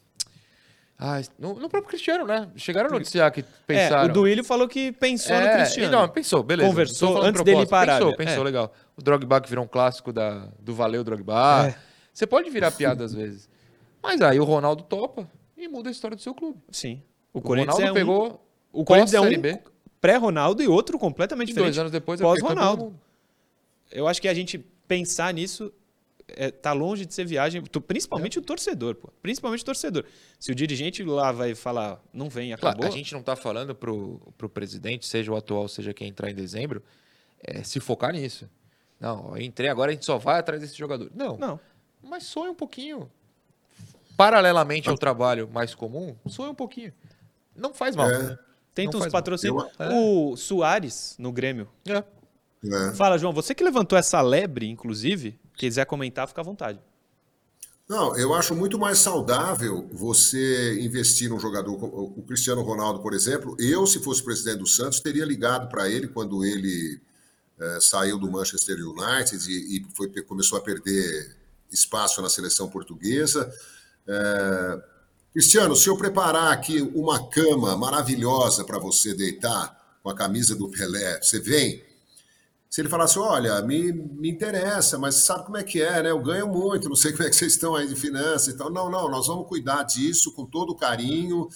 Ah, 0.99 1.21
no, 1.39 1.55
no, 1.55 1.69
próprio 1.69 1.91
Cristiano, 1.91 2.27
né? 2.27 2.49
Chegaram 2.57 2.89
a 2.89 2.93
noticiar 2.93 3.31
que 3.31 3.45
pensaram. 3.67 4.09
É, 4.09 4.11
o 4.11 4.13
Duílio 4.15 4.43
falou 4.43 4.67
que 4.67 4.93
pensou 4.93 5.37
é, 5.37 5.47
no 5.47 5.59
Cristiano. 5.59 5.93
Não, 5.93 6.09
pensou, 6.09 6.43
beleza. 6.43 6.69
Conversou 6.71 7.23
antes 7.23 7.43
dele 7.43 7.67
parar. 7.67 7.99
Pensou, 7.99 8.17
pensou, 8.17 8.41
é. 8.41 8.45
legal. 8.45 8.73
O 8.97 9.03
Drogba 9.03 9.41
que 9.43 9.49
virou 9.49 9.65
um 9.65 9.69
clássico 9.69 10.11
da, 10.11 10.49
do 10.59 10.75
Valeu 10.75 11.05
Drogba. 11.05 11.69
É. 11.69 11.77
Você 12.13 12.27
pode 12.27 12.49
virar 12.49 12.71
piada 12.71 13.05
às 13.05 13.13
vezes. 13.13 13.47
Mas 14.03 14.23
aí 14.23 14.41
o 14.41 14.45
Ronaldo 14.45 14.85
topa 14.85 15.29
e 15.55 15.69
muda 15.69 15.91
a 15.91 15.93
história 15.93 16.17
do 16.17 16.23
seu 16.23 16.35
clube. 16.35 16.59
Sim. 16.71 17.03
O, 17.33 17.41
o 17.41 17.43
Corinthians 17.43 17.75
Ronaldo 17.75 17.99
é 17.99 18.01
pegou 18.01 18.43
um, 18.73 18.81
o 18.81 18.85
Corinthians 18.85 19.15
é 19.15 19.21
um 19.21 19.59
pré-Ronaldo 20.01 20.63
e 20.63 20.69
outro 20.69 20.99
completamente 20.99 21.49
diferente. 21.49 21.75
Dois 21.75 21.79
anos 21.79 21.93
depois, 21.93 22.21
é 22.21 22.23
pós-Ronaldo. 22.23 22.99
Eu 23.91 24.09
acho 24.09 24.21
que 24.21 24.29
a 24.29 24.35
gente 24.35 24.59
pensar 24.89 25.35
nisso 25.35 25.73
é, 26.29 26.51
tá 26.51 26.73
longe 26.73 27.07
de 27.07 27.15
ser 27.15 27.25
viagem, 27.25 27.63
principalmente 27.87 28.39
é. 28.39 28.41
o 28.41 28.45
torcedor, 28.45 28.95
pô. 28.97 29.09
Principalmente 29.23 29.63
o 29.63 29.65
torcedor. 29.65 30.05
Se 30.39 30.51
o 30.51 30.55
dirigente 30.55 31.03
lá 31.05 31.31
vai 31.31 31.55
falar, 31.55 32.03
não 32.13 32.29
vem, 32.29 32.53
acabou. 32.53 32.81
Claro, 32.81 32.93
a 32.93 32.97
gente 32.97 33.13
não 33.13 33.21
está 33.21 33.37
falando 33.37 33.75
pro, 33.75 34.21
pro 34.37 34.49
presidente, 34.49 35.07
seja 35.07 35.33
o 35.33 35.37
atual, 35.37 35.69
seja 35.69 35.95
quem 35.95 36.09
entrar 36.09 36.31
em 36.31 36.35
dezembro, 36.35 36.83
é, 37.43 37.63
se 37.63 37.79
focar 37.79 38.13
nisso. 38.13 38.49
Não, 38.99 39.37
eu 39.37 39.43
entrei 39.43 39.69
agora, 39.69 39.91
a 39.91 39.95
gente 39.95 40.05
só 40.05 40.19
vai 40.19 40.39
atrás 40.39 40.61
desse 40.61 40.77
jogador. 40.77 41.11
Não. 41.15 41.37
Não. 41.37 41.61
Mas 42.03 42.25
sonha 42.25 42.51
um 42.51 42.55
pouquinho. 42.55 43.11
Paralelamente 44.17 44.89
ao 44.89 44.97
trabalho 44.97 45.49
mais 45.49 45.75
comum, 45.75 46.17
sonha 46.27 46.51
um 46.51 46.55
pouquinho. 46.55 46.93
Não 47.55 47.75
faz 47.75 47.95
mal. 47.95 48.11
É. 48.11 48.39
Tenta 48.75 48.97
uns 48.99 49.09
patrocínios. 49.09 49.65
O 49.93 50.37
Soares, 50.37 51.17
no 51.19 51.33
Grêmio. 51.33 51.69
É. 51.87 52.03
É. 52.65 52.95
Fala, 52.95 53.19
João, 53.19 53.33
você 53.33 53.55
que 53.55 53.63
levantou 53.63 53.99
essa 53.99 54.21
lebre, 54.21 54.69
inclusive, 54.69 55.39
quiser 55.57 55.87
comentar, 55.87 56.29
fica 56.29 56.41
à 56.41 56.45
vontade. 56.45 56.79
Não, 57.89 58.17
eu 58.17 58.35
acho 58.35 58.55
muito 58.55 58.79
mais 58.79 58.99
saudável 58.99 59.89
você 59.93 60.81
investir 60.81 61.31
num 61.31 61.39
jogador, 61.39 61.73
o 61.73 62.23
Cristiano 62.23 62.63
Ronaldo, 62.63 63.01
por 63.01 63.15
exemplo. 63.15 63.57
Eu, 63.61 63.87
se 63.87 64.01
fosse 64.01 64.23
presidente 64.23 64.59
do 64.59 64.67
Santos, 64.67 64.99
teria 64.99 65.25
ligado 65.25 65.69
para 65.69 65.89
ele 65.89 66.09
quando 66.09 66.45
ele 66.45 67.01
é, 67.61 67.79
saiu 67.81 68.19
do 68.19 68.31
Manchester 68.31 68.77
United 68.77 69.49
e, 69.49 69.77
e 69.77 69.87
foi, 69.95 70.09
começou 70.23 70.59
a 70.59 70.61
perder 70.61 71.37
espaço 71.71 72.21
na 72.21 72.29
seleção 72.29 72.69
portuguesa. 72.69 73.53
É, 74.07 74.83
Cristiano, 75.33 75.77
se 75.77 75.89
eu 75.89 75.97
preparar 75.97 76.53
aqui 76.53 76.81
uma 76.95 77.29
cama 77.29 77.77
maravilhosa 77.77 78.65
para 78.65 78.79
você 78.81 79.15
deitar 79.15 79.77
com 80.03 80.11
a 80.11 80.15
camisa 80.15 80.57
do 80.57 80.69
Pelé, 80.69 81.21
você 81.23 81.39
vem? 81.39 81.85
Se 82.69 82.81
ele 82.81 82.89
falasse, 82.89 83.19
olha, 83.19 83.63
me, 83.63 83.93
me 83.93 84.31
interessa, 84.31 84.99
mas 84.99 85.15
sabe 85.17 85.45
como 85.45 85.57
é 85.57 85.63
que 85.63 85.81
é, 85.81 86.03
né? 86.03 86.11
Eu 86.11 86.21
ganho 86.21 86.49
muito, 86.49 86.89
não 86.89 86.97
sei 86.97 87.13
como 87.13 87.25
é 87.25 87.31
que 87.31 87.37
vocês 87.37 87.53
estão 87.53 87.75
aí 87.75 87.87
de 87.87 87.95
finanças 87.95 88.49
e 88.49 88.57
tal. 88.57 88.71
Não, 88.71 88.91
não, 88.91 89.09
nós 89.09 89.27
vamos 89.29 89.49
cuidar 89.49 89.85
disso 89.85 90.33
com 90.33 90.45
todo 90.45 90.75
carinho 90.75 91.49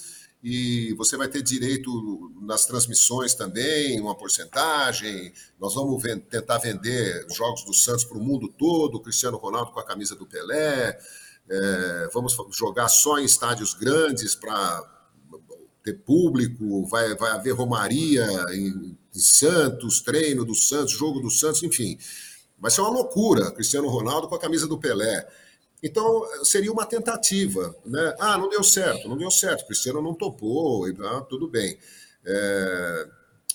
e 0.43 0.95
você 0.95 1.17
vai 1.17 1.29
ter 1.29 1.43
direito 1.43 1.91
nas 2.41 2.65
transmissões 2.65 3.35
também, 3.35 4.01
uma 4.01 4.15
porcentagem. 4.15 5.33
Nós 5.61 5.75
vamos 5.75 6.03
tentar 6.31 6.59
vender 6.59 7.27
jogos 7.31 7.65
do 7.65 7.75
Santos 7.75 8.05
para 8.05 8.17
o 8.17 8.23
mundo 8.23 8.49
todo, 8.49 9.01
Cristiano 9.01 9.37
Ronaldo 9.37 9.73
com 9.73 9.81
a 9.81 9.85
camisa 9.85 10.17
do 10.17 10.27
Pelé. 10.27 10.99
É, 11.49 12.09
vamos 12.15 12.37
jogar 12.57 12.89
só 12.89 13.19
em 13.19 13.25
estádios 13.25 13.75
grandes 13.75 14.35
para 14.35 15.00
ter 15.91 15.99
público, 15.99 16.87
vai, 16.87 17.15
vai 17.15 17.33
haver 17.33 17.53
romaria 17.53 18.27
em, 18.53 18.97
em 19.15 19.19
Santos, 19.19 20.01
treino 20.01 20.45
do 20.45 20.55
Santos, 20.55 20.93
jogo 20.93 21.21
do 21.21 21.31
Santos, 21.31 21.63
enfim. 21.63 21.99
Vai 22.59 22.71
ser 22.71 22.81
uma 22.81 22.91
loucura, 22.91 23.51
Cristiano 23.51 23.89
Ronaldo 23.89 24.29
com 24.29 24.35
a 24.35 24.41
camisa 24.41 24.67
do 24.67 24.79
Pelé. 24.79 25.27
Então, 25.83 26.23
seria 26.45 26.71
uma 26.71 26.85
tentativa, 26.85 27.75
né? 27.87 28.15
Ah, 28.19 28.37
não 28.37 28.49
deu 28.49 28.63
certo, 28.63 29.09
não 29.09 29.17
deu 29.17 29.31
certo, 29.31 29.67
Cristiano 29.67 30.03
não 30.03 30.15
topou, 30.15 30.87
ah, 30.87 31.21
tudo 31.23 31.49
bem. 31.49 31.79
É, 32.25 33.09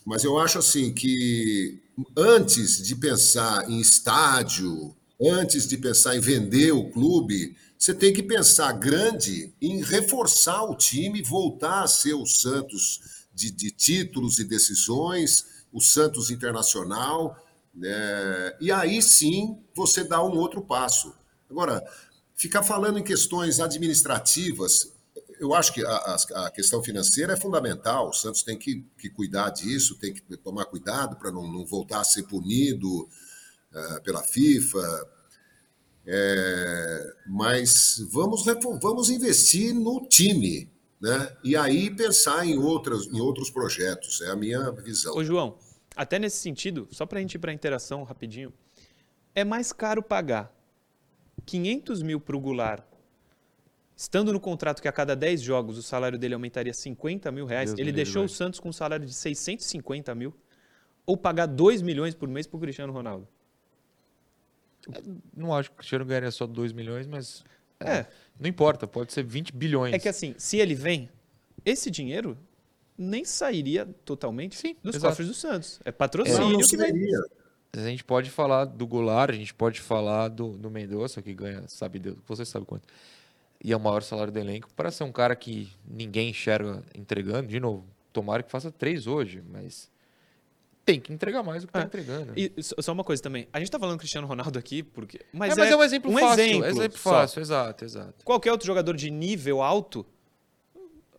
mas 0.06 0.24
eu 0.24 0.40
acho 0.40 0.58
assim 0.58 0.92
que 0.92 1.80
antes 2.18 2.82
de 2.82 2.96
pensar 2.96 3.70
em 3.70 3.80
estádio, 3.80 4.96
antes 5.22 5.68
de 5.68 5.78
pensar 5.78 6.16
em 6.16 6.20
vender 6.20 6.72
o 6.72 6.90
clube, 6.90 7.56
você 7.86 7.94
tem 7.94 8.12
que 8.12 8.24
pensar 8.24 8.72
grande 8.72 9.54
em 9.62 9.80
reforçar 9.84 10.64
o 10.64 10.76
time, 10.76 11.22
voltar 11.22 11.84
a 11.84 11.88
ser 11.88 12.16
o 12.16 12.26
Santos 12.26 13.28
de, 13.32 13.52
de 13.52 13.70
títulos 13.70 14.40
e 14.40 14.44
decisões, 14.44 15.46
o 15.72 15.80
Santos 15.80 16.32
Internacional, 16.32 17.38
né? 17.76 18.58
e 18.60 18.72
aí 18.72 19.00
sim 19.04 19.62
você 19.76 20.04
dá 20.04 20.24
um 20.24 20.36
outro 20.36 20.64
passo. 20.64 21.14
Agora, 21.48 21.80
ficar 22.34 22.64
falando 22.64 22.98
em 22.98 23.04
questões 23.04 23.60
administrativas, 23.60 24.92
eu 25.40 25.54
acho 25.54 25.72
que 25.72 25.86
a, 25.86 26.18
a, 26.38 26.50
questão 26.50 26.82
financeira 26.82 27.34
é 27.34 27.38
fundamental. 27.38 28.10
O 28.10 28.14
Santos 28.14 28.42
tem 28.42 28.58
que, 28.58 28.84
que 28.98 29.12
cuidar 29.12 29.52
disso, 29.52 29.94
tem 30.00 30.12
que 30.12 30.22
tomar 30.38 30.66
cuidado 30.66 31.18
para 31.18 31.32
não, 31.32 31.46
não, 31.48 31.64
voltar 31.64 32.00
a 32.00 32.04
ser 32.04 32.24
punido 32.24 33.04
uh, 33.04 34.02
pela 34.04 34.24
FIFA. 34.24 35.08
É, 36.08 37.14
mas 37.26 37.98
vamos, 38.12 38.46
vamos 38.82 39.10
investir 39.10 39.74
no 39.74 40.08
time, 40.08 40.70
né? 41.02 41.36
E 41.44 41.56
aí 41.56 41.90
pensar 41.90 42.46
em, 42.46 42.58
outras, 42.58 43.08
em 43.08 43.20
outros 43.20 43.50
projetos. 43.50 44.22
É 44.22 44.30
a 44.30 44.36
minha 44.36 44.72
visão. 44.72 45.16
Ô, 45.16 45.24
João, 45.24 45.58
até 45.96 46.20
nesse 46.20 46.38
sentido, 46.38 46.88
só 46.92 47.06
para 47.06 47.20
a 47.20 47.22
gente 47.22 47.36
ir 47.36 47.40
para 47.40 47.52
a 47.52 47.54
interação 47.54 48.04
rapidinho, 48.04 48.54
é 49.34 49.44
mais 49.44 49.74
caro 49.74 50.04
pagar 50.04 50.54
500 51.46 52.02
mil 52.04 52.20
para 52.20 52.36
o 52.36 52.40
Goulart, 52.40 52.84
estando 53.96 54.32
no 54.32 54.40
contrato 54.40 54.82
que 54.82 54.88
a 54.88 54.92
cada 54.92 55.16
10 55.16 55.42
jogos 55.42 55.78
o 55.78 55.84
salário 55.84 56.18
dele 56.18 56.34
aumentaria 56.34 56.74
50 56.74 57.32
mil 57.32 57.46
reais, 57.46 57.72
Deus 57.72 57.80
ele 57.80 57.92
deixou 57.92 58.26
o 58.26 58.30
Santos 58.30 58.60
com 58.60 58.70
um 58.70 58.74
salário 58.74 59.06
de 59.06 59.14
650 59.14 60.14
mil, 60.16 60.34
ou 61.06 61.16
pagar 61.16 61.46
2 61.46 61.82
milhões 61.82 62.16
por 62.16 62.28
mês 62.28 62.48
para 62.48 62.58
o 62.58 62.60
Cristiano 62.60 62.92
Ronaldo? 62.92 63.28
Não 65.36 65.54
acho 65.54 65.70
que 65.70 65.76
o 65.76 65.78
Cristiano 65.78 66.06
ganharia 66.06 66.32
só 66.32 66.46
2 66.46 66.72
milhões, 66.74 67.08
mas. 67.08 67.44
É, 67.80 67.92
é. 67.92 68.08
Não 68.40 68.50
importa, 68.50 68.88
pode 68.88 69.14
ser 69.14 69.24
20 69.24 69.54
bilhões. 69.54 69.94
É 69.94 70.00
que 70.00 70.10
assim, 70.10 70.34
se 70.38 70.58
ele 70.58 70.76
vem, 70.76 71.10
esse 71.66 71.90
dinheiro 71.90 72.38
nem 72.98 73.26
sairia 73.26 73.86
totalmente 74.06 74.56
Sim, 74.56 74.76
dos 74.82 74.96
exato. 74.96 75.12
cofres 75.12 75.28
do 75.28 75.34
Santos. 75.34 75.80
É 75.84 75.92
patrocínio 75.92 76.60
é, 76.60 76.64
que 76.64 76.78
vem. 76.78 76.94
A 77.74 77.90
gente 77.90 78.04
pode 78.04 78.30
falar 78.30 78.66
do 78.66 78.88
Goulart, 78.88 79.32
a 79.32 79.38
gente 79.38 79.54
pode 79.54 79.82
falar 79.82 80.30
do, 80.30 80.58
do 80.58 80.72
Mendonça, 80.72 81.22
que 81.22 81.34
ganha, 81.34 81.68
sabe 81.68 82.00
Deus, 82.00 82.18
você 82.26 82.46
sabe 82.46 82.66
quanto. 82.66 82.88
E 83.62 83.74
é 83.74 83.78
o 83.78 83.80
maior 83.80 84.02
salário 84.02 84.32
do 84.32 84.40
elenco, 84.40 84.70
para 84.76 84.92
ser 84.92 85.04
um 85.04 85.12
cara 85.12 85.36
que 85.36 85.70
ninguém 85.86 86.30
enxerga 86.30 86.84
entregando, 86.94 87.48
de 87.48 87.60
novo, 87.60 87.86
tomara 88.14 88.44
que 88.44 88.52
faça 88.52 88.72
três 88.72 89.08
hoje, 89.08 89.44
mas 89.52 89.90
tem 90.86 91.00
que 91.00 91.12
entregar 91.12 91.42
mais 91.42 91.64
do 91.64 91.68
que 91.68 91.72
está 91.72 91.82
é. 91.82 91.86
entregando. 91.86 92.34
E 92.38 92.54
só 92.62 92.94
uma 92.94 93.04
coisa 93.04 93.22
também, 93.22 93.48
a 93.52 93.58
gente 93.58 93.68
está 93.68 93.80
falando 93.80 93.98
Cristiano 93.98 94.28
Ronaldo 94.28 94.60
aqui, 94.60 94.84
porque. 94.84 95.20
Mas, 95.34 95.54
é, 95.54 95.60
mas 95.60 95.70
é, 95.70 95.74
é 95.74 95.78
um 95.78 95.84
exemplo 95.84 96.12
um 96.12 96.18
fácil. 96.18 96.44
Exemplo, 96.44 96.66
exemplo 96.68 96.98
fácil, 97.00 97.42
exato, 97.42 97.84
exato. 97.84 98.24
Qualquer 98.24 98.52
outro 98.52 98.68
jogador 98.68 98.96
de 98.96 99.10
nível 99.10 99.62
alto, 99.62 100.06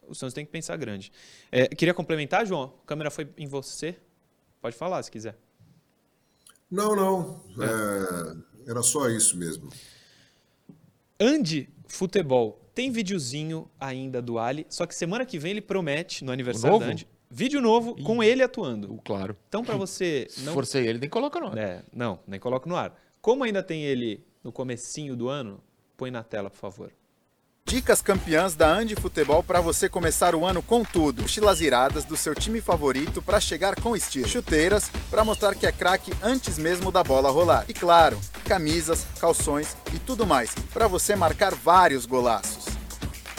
o 0.07 0.15
Santos 0.15 0.33
tem 0.33 0.47
que 0.47 0.53
pensar 0.53 0.77
grande. 0.77 1.13
É, 1.51 1.67
queria 1.67 1.93
complementar, 1.93 2.47
João? 2.47 2.73
A 2.85 2.87
câmera 2.87 3.11
foi 3.11 3.29
em 3.37 3.47
você. 3.47 3.97
Pode 4.63 4.77
falar 4.77 5.03
se 5.03 5.11
quiser. 5.11 5.37
Não, 6.71 6.95
não. 6.97 7.43
É. 7.61 8.71
era 8.71 8.83
só 8.83 9.09
isso 9.09 9.37
mesmo. 9.37 9.69
Ande 11.19 11.69
Futebol. 11.89 12.61
Tem 12.75 12.91
videozinho 12.91 13.71
ainda 13.81 14.21
do 14.21 14.39
Ali, 14.39 14.67
só 14.69 14.85
que 14.87 14.95
semana 14.95 15.25
que 15.25 15.39
vem 15.39 15.53
ele 15.53 15.63
promete, 15.63 16.25
no 16.25 16.31
aniversário 16.31 16.79
da 16.79 16.87
Andy, 16.87 17.09
Vídeo 17.31 17.61
novo 17.61 17.97
com 18.03 18.23
ele 18.23 18.43
atuando. 18.43 19.01
Claro. 19.05 19.37
Então, 19.49 19.65
para 19.65 19.77
você. 19.77 20.29
Não... 20.43 20.53
Forcei 20.53 20.87
ele, 20.87 20.99
nem 20.99 21.09
coloca 21.09 21.41
no 21.41 21.49
ar. 21.49 21.59
É, 21.59 21.83
não, 21.93 22.21
nem 22.27 22.39
coloca 22.39 22.69
no 22.69 22.77
ar. 22.77 22.97
Como 23.21 23.43
ainda 23.43 23.63
tem 23.63 23.83
ele 23.83 24.25
no 24.43 24.53
comecinho 24.53 25.17
do 25.17 25.29
ano, 25.29 25.61
põe 25.97 26.11
na 26.11 26.23
tela, 26.23 26.49
por 26.49 26.59
favor. 26.59 26.93
Dicas 27.69 28.01
campeãs 28.01 28.55
da 28.55 28.69
Andi 28.69 28.95
Futebol 28.95 29.43
para 29.43 29.61
você 29.61 29.89
começar 29.89 30.37
o 30.37 30.47
ano 30.47 30.63
com 30.63 30.85
tudo. 30.85 31.23
Mochilas 31.23 31.61
iradas 31.61 32.05
do 32.05 32.17
seu 32.17 32.33
time 32.33 32.61
favorito 32.61 33.21
para 33.21 33.41
chegar 33.41 33.75
com 33.81 33.97
estilo. 33.97 34.29
Chuteiras 34.29 34.89
para 35.11 35.25
mostrar 35.25 35.53
que 35.57 35.67
é 35.67 35.73
craque 35.73 36.13
antes 36.23 36.59
mesmo 36.59 36.93
da 36.93 37.03
bola 37.03 37.29
rolar. 37.29 37.65
E 37.69 37.75
claro, 37.75 38.21
camisas, 38.45 39.05
calções 39.19 39.77
e 39.93 39.99
tudo 39.99 40.25
mais 40.25 40.55
para 40.73 40.87
você 40.87 41.17
marcar 41.17 41.57
vários 41.57 42.07
golaços. 42.07 42.67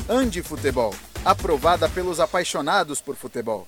Andi 0.09 0.41
Futebol, 0.41 0.93
aprovada 1.23 1.87
pelos 1.87 2.19
apaixonados 2.19 2.99
por 2.99 3.15
futebol. 3.15 3.65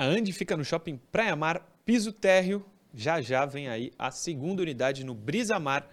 A 0.00 0.04
Andi 0.04 0.32
fica 0.32 0.56
no 0.56 0.64
shopping 0.64 0.96
Praia 1.10 1.34
Mar, 1.34 1.60
piso 1.84 2.12
térreo. 2.12 2.64
Já 2.94 3.20
já 3.20 3.44
vem 3.44 3.68
aí 3.68 3.92
a 3.98 4.12
segunda 4.12 4.62
unidade 4.62 5.02
no 5.02 5.12
Brisa 5.12 5.58
Mar, 5.58 5.90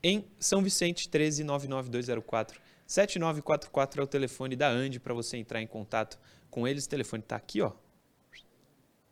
em 0.00 0.24
São 0.38 0.62
Vicente, 0.62 1.08
1399204 1.08 2.60
7944 2.86 4.00
é 4.00 4.04
o 4.04 4.06
telefone 4.06 4.54
da 4.54 4.68
Andi 4.68 5.00
para 5.00 5.12
você 5.12 5.36
entrar 5.36 5.60
em 5.60 5.66
contato 5.66 6.20
com 6.48 6.68
eles. 6.68 6.84
O 6.84 6.88
telefone 6.88 7.20
está 7.20 7.34
aqui, 7.34 7.60
ó. 7.60 7.72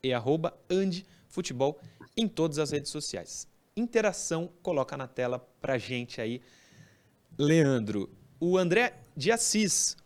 E 0.00 0.14
arroba 0.14 0.56
Andi 0.70 1.04
Futebol 1.28 1.80
em 2.16 2.28
todas 2.28 2.60
as 2.60 2.70
redes 2.70 2.92
sociais. 2.92 3.48
Interação, 3.76 4.48
coloca 4.62 4.96
na 4.96 5.08
tela 5.08 5.40
pra 5.60 5.76
gente 5.76 6.20
aí. 6.20 6.40
Leandro, 7.36 8.08
o 8.38 8.56
André 8.56 8.94
de 9.16 9.32
Assis. 9.32 9.96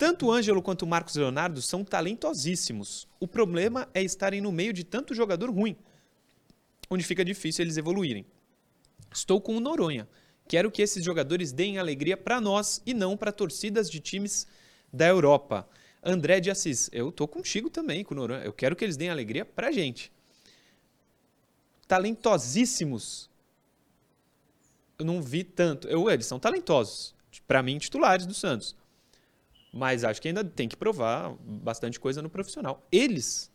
Tanto 0.00 0.28
o 0.28 0.32
Ângelo 0.32 0.62
quanto 0.62 0.86
o 0.86 0.86
Marcos 0.86 1.14
Leonardo 1.14 1.60
são 1.60 1.84
talentosíssimos. 1.84 3.06
O 3.20 3.28
problema 3.28 3.86
é 3.92 4.02
estarem 4.02 4.40
no 4.40 4.50
meio 4.50 4.72
de 4.72 4.82
tanto 4.82 5.14
jogador 5.14 5.50
ruim, 5.50 5.76
onde 6.88 7.04
fica 7.04 7.22
difícil 7.22 7.62
eles 7.62 7.76
evoluírem. 7.76 8.24
Estou 9.12 9.42
com 9.42 9.54
o 9.54 9.60
Noronha. 9.60 10.08
Quero 10.48 10.70
que 10.70 10.80
esses 10.80 11.04
jogadores 11.04 11.52
deem 11.52 11.76
alegria 11.76 12.16
para 12.16 12.40
nós 12.40 12.80
e 12.86 12.94
não 12.94 13.14
para 13.14 13.30
torcidas 13.30 13.90
de 13.90 14.00
times 14.00 14.46
da 14.90 15.06
Europa. 15.06 15.68
André 16.02 16.40
de 16.40 16.50
Assis, 16.50 16.88
eu 16.94 17.12
tô 17.12 17.28
contigo 17.28 17.68
também 17.68 18.02
com 18.02 18.14
o 18.14 18.16
Noronha. 18.16 18.42
Eu 18.42 18.54
quero 18.54 18.74
que 18.74 18.82
eles 18.82 18.96
deem 18.96 19.10
alegria 19.10 19.44
pra 19.44 19.70
gente. 19.70 20.10
Talentosíssimos. 21.86 23.28
Eu 24.98 25.04
não 25.04 25.20
vi 25.20 25.44
tanto. 25.44 25.86
Eu, 25.88 26.08
eles 26.08 26.24
são 26.24 26.40
talentosos. 26.40 27.14
Para 27.46 27.62
mim, 27.62 27.76
titulares 27.76 28.24
do 28.24 28.32
Santos. 28.32 28.79
Mas 29.72 30.04
acho 30.04 30.20
que 30.20 30.28
ainda 30.28 30.44
tem 30.44 30.68
que 30.68 30.76
provar 30.76 31.34
bastante 31.40 32.00
coisa 32.00 32.20
no 32.20 32.28
profissional. 32.28 32.86
Eles 32.90 33.52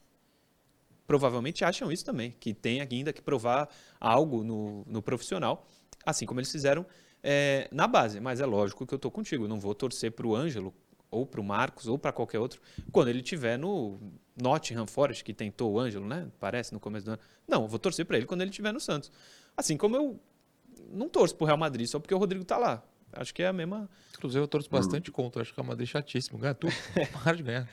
provavelmente 1.05 1.63
acham 1.63 1.91
isso 1.91 2.05
também, 2.05 2.35
que 2.39 2.53
tem 2.53 2.81
ainda 2.81 3.13
que 3.13 3.21
provar 3.21 3.69
algo 3.99 4.43
no, 4.43 4.83
no 4.87 5.01
profissional, 5.01 5.67
assim 6.05 6.25
como 6.25 6.39
eles 6.39 6.51
fizeram 6.51 6.85
é, 7.21 7.67
na 7.71 7.87
base. 7.87 8.19
Mas 8.19 8.39
é 8.39 8.45
lógico 8.45 8.85
que 8.85 8.93
eu 8.93 8.97
estou 8.97 9.11
contigo. 9.11 9.47
Não 9.47 9.59
vou 9.59 9.75
torcer 9.75 10.11
para 10.11 10.25
o 10.25 10.35
Ângelo 10.35 10.73
ou 11.11 11.25
para 11.25 11.39
o 11.39 11.43
Marcos, 11.43 11.87
ou 11.87 11.97
para 11.97 12.11
qualquer 12.11 12.39
outro, 12.39 12.59
quando 12.91 13.07
ele 13.07 13.21
tiver 13.21 13.57
no 13.57 13.97
Nottingham 14.35 14.85
Forest, 14.85 15.23
que 15.23 15.33
tentou 15.33 15.71
o 15.71 15.79
Ângelo, 15.79 16.05
né? 16.05 16.27
Parece 16.39 16.73
no 16.73 16.79
começo 16.79 17.05
do 17.05 17.11
ano. 17.11 17.21
Não, 17.47 17.67
vou 17.67 17.79
torcer 17.79 18.05
para 18.05 18.17
ele 18.17 18.25
quando 18.25 18.41
ele 18.41 18.51
tiver 18.51 18.73
no 18.73 18.79
Santos. 18.79 19.11
Assim 19.55 19.77
como 19.77 19.95
eu 19.95 20.19
não 20.91 21.07
torço 21.07 21.35
pro 21.35 21.45
Real 21.45 21.57
Madrid 21.57 21.87
só 21.87 21.99
porque 21.99 22.13
o 22.13 22.17
Rodrigo 22.17 22.43
tá 22.43 22.57
lá. 22.57 22.83
Acho 23.15 23.33
que 23.33 23.43
é 23.43 23.47
a 23.47 23.53
mesma. 23.53 23.89
Inclusive, 24.15 24.43
eu 24.43 24.47
torço 24.47 24.69
bastante 24.69 25.11
contra. 25.11 25.41
Acho 25.41 25.53
que 25.53 25.59
o 25.59 25.63
Real 25.63 25.69
Madrid 25.69 25.87
é 25.87 25.91
chatíssimo. 25.91 26.37
Ganha 26.37 26.53
tudo. 26.53 26.73
Para 27.23 27.37
de 27.37 27.43
ganhar. 27.43 27.69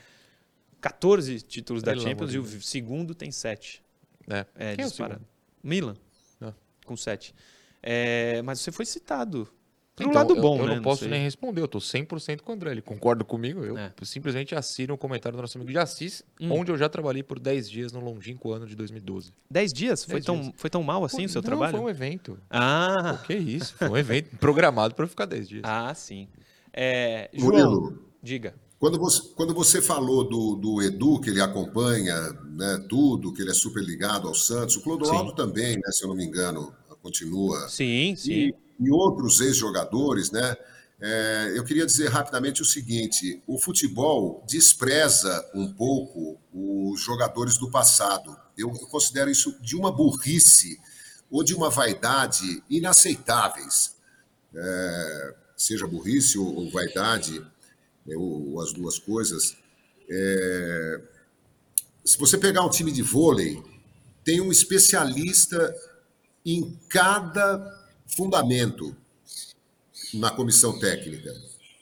14 0.81 1.41
títulos 1.41 1.81
da 1.81 1.95
Champions 1.95 2.33
e 2.33 2.37
o 2.37 2.61
segundo 2.61 3.15
tem 3.15 3.31
7. 3.31 3.83
É, 4.27 4.45
é 4.55 4.75
Quem. 4.75 4.85
É 4.85 5.19
Milan, 5.63 5.95
ah. 6.41 6.53
com 6.85 6.97
7. 6.97 7.33
É, 7.81 8.41
mas 8.41 8.59
você 8.59 8.71
foi 8.71 8.85
citado 8.85 9.49
pro 9.95 10.09
então, 10.09 10.21
lado 10.21 10.35
bom, 10.35 10.57
eu, 10.57 10.63
eu 10.63 10.69
né? 10.69 10.75
não 10.75 10.83
posso 10.83 11.07
nem 11.07 11.21
responder, 11.21 11.61
eu 11.61 11.67
tô 11.67 11.79
100% 11.79 12.41
com 12.41 12.51
o 12.51 12.55
André. 12.55 12.71
Ele 12.71 12.81
concorda 12.81 13.23
comigo, 13.23 13.63
eu 13.63 13.77
é. 13.77 13.91
simplesmente 14.03 14.55
assino 14.55 14.93
o 14.93 14.95
um 14.95 14.97
comentário 14.97 15.37
do 15.37 15.41
nosso 15.41 15.57
amigo 15.57 15.71
de 15.71 15.77
Assis, 15.77 16.23
hum. 16.41 16.51
onde 16.51 16.71
eu 16.71 16.77
já 16.77 16.89
trabalhei 16.89 17.21
por 17.21 17.39
10 17.39 17.69
dias 17.69 17.91
no 17.91 17.99
longínquo 17.99 18.51
ano 18.51 18.65
de 18.65 18.75
2012. 18.75 19.31
10 19.49 19.73
dias? 19.73 19.99
10 19.99 20.05
foi, 20.05 20.21
dias. 20.21 20.25
Tão, 20.25 20.53
foi 20.55 20.69
tão 20.69 20.83
mal 20.83 21.05
assim 21.05 21.17
Pô, 21.17 21.25
o 21.25 21.29
seu 21.29 21.41
não, 21.41 21.47
trabalho? 21.47 21.71
foi 21.77 21.81
um 21.81 21.89
evento. 21.89 22.39
Ah! 22.49 23.19
Pô, 23.21 23.27
que 23.27 23.33
isso, 23.35 23.75
foi 23.75 23.89
um 23.89 23.97
evento 23.97 24.35
programado 24.37 24.95
para 24.95 25.07
ficar 25.07 25.25
10 25.25 25.49
dias. 25.49 25.61
Ah, 25.63 25.93
sim. 25.93 26.27
É, 26.73 27.29
João, 27.33 27.97
diga. 28.21 28.55
Quando 28.79 28.99
você, 28.99 29.21
quando 29.35 29.53
você 29.53 29.81
falou 29.81 30.27
do, 30.27 30.55
do 30.55 30.81
Edu, 30.81 31.21
que 31.21 31.29
ele 31.29 31.39
acompanha 31.39 32.33
né, 32.51 32.85
tudo, 32.89 33.31
que 33.31 33.41
ele 33.41 33.51
é 33.51 33.53
super 33.53 33.81
ligado 33.81 34.27
ao 34.27 34.35
Santos, 34.35 34.75
o 34.75 34.81
Clodoaldo 34.81 35.33
também, 35.33 35.77
né, 35.77 35.91
se 35.91 36.03
eu 36.03 36.09
não 36.09 36.15
me 36.15 36.25
engano, 36.25 36.73
continua. 37.01 37.69
Sim, 37.69 38.13
sim. 38.17 38.31
E, 38.31 38.55
e 38.79 38.91
outros 38.91 39.39
ex-jogadores, 39.39 40.31
né? 40.31 40.55
É, 41.05 41.53
eu 41.55 41.65
queria 41.65 41.85
dizer 41.85 42.07
rapidamente 42.07 42.61
o 42.61 42.65
seguinte: 42.65 43.43
o 43.45 43.59
futebol 43.59 44.43
despreza 44.47 45.45
um 45.53 45.73
pouco 45.73 46.39
os 46.53 47.01
jogadores 47.01 47.57
do 47.57 47.69
passado. 47.69 48.35
Eu 48.57 48.69
considero 48.69 49.29
isso 49.29 49.59
de 49.61 49.75
uma 49.75 49.91
burrice 49.91 50.79
ou 51.29 51.43
de 51.43 51.53
uma 51.53 51.69
vaidade 51.69 52.63
inaceitáveis. 52.69 53.95
É, 54.55 55.35
seja 55.57 55.87
burrice 55.87 56.37
ou, 56.37 56.55
ou 56.55 56.71
vaidade, 56.71 57.45
é, 58.07 58.15
ou, 58.15 58.53
ou, 58.53 58.61
as 58.61 58.71
duas 58.71 58.97
coisas. 58.97 59.57
É, 60.09 61.01
se 62.05 62.17
você 62.17 62.37
pegar 62.37 62.63
um 62.63 62.69
time 62.69 62.91
de 62.91 63.01
vôlei, 63.01 63.61
tem 64.23 64.39
um 64.39 64.51
especialista 64.51 65.75
em 66.45 66.79
cada 66.87 67.82
fundamento 68.07 68.95
na 70.13 70.29
comissão 70.31 70.77
técnica. 70.79 71.33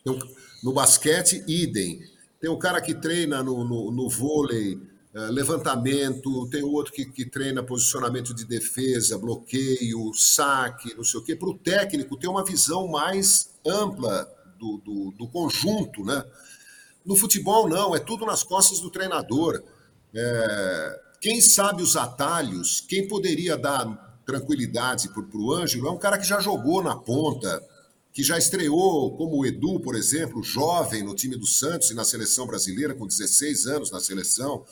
Então, 0.02 0.18
no 0.64 0.74
basquete, 0.74 1.44
idem. 1.48 2.02
Tem 2.40 2.50
o 2.50 2.58
cara 2.58 2.82
que 2.82 2.94
treina 2.94 3.44
no, 3.44 3.64
no, 3.64 3.92
no 3.92 4.10
vôlei, 4.10 4.76
uh, 4.76 5.32
levantamento, 5.32 6.48
tem 6.50 6.64
o 6.64 6.72
outro 6.72 6.94
que, 6.94 7.06
que, 7.06 7.26
treina 7.26 7.64
posicionamento 7.64 8.34
de 8.34 8.46
defesa, 8.46 9.18
bloqueio, 9.18 10.12
saque, 10.14 10.96
não 10.96 11.04
sei 11.04 11.20
o 11.20 11.24
quê. 11.24 11.36
Para 11.36 11.50
o 11.50 11.58
técnico, 11.58 12.18
ter 12.18 12.28
uma 12.28 12.44
visão 12.44 12.88
mais 12.88 13.52
ampla 13.66 14.28
do, 14.58 14.78
do, 14.78 15.12
do, 15.12 15.28
conjunto. 15.28 16.04
Né? 16.04 16.24
No 17.06 17.16
futebol, 17.16 17.68
não, 17.70 17.96
é 17.96 18.00
tudo 18.00 18.26
nas 18.26 18.44
costas 18.44 18.80
do 18.80 18.90
treinador. 18.90 19.62
É, 20.14 21.00
quem 21.20 21.42
sabe 21.42 21.84
os 21.84 21.96
atalhos, 21.96 22.82
quem 22.82 23.08
poderia 23.08 23.58
dar 23.58 24.11
tranquilidade 24.26 25.10
para 25.10 25.22
o 25.22 25.54
Ângelo, 25.54 25.88
é 25.88 25.92
um 25.92 25.98
cara 25.98 26.18
que 26.18 26.28
já 26.28 26.40
jogou 26.40 26.84
na 26.84 26.96
ponta, 26.96 27.62
que 28.14 28.24
já 28.24 28.38
estreou 28.38 29.16
como 29.16 29.38
o 29.38 29.46
Edu, 29.46 29.80
por 29.80 29.96
exemplo, 29.96 30.44
jovem 30.44 31.04
no 31.04 31.16
time 31.16 31.36
do 31.36 31.46
Santos 31.46 31.92
e 31.92 31.94
na 31.94 32.04
seleção 32.04 32.46
brasileira, 32.46 32.94
com 32.94 33.08
16 33.08 33.68
anos 33.68 33.92
na 33.92 34.00
seleção. 34.00 34.66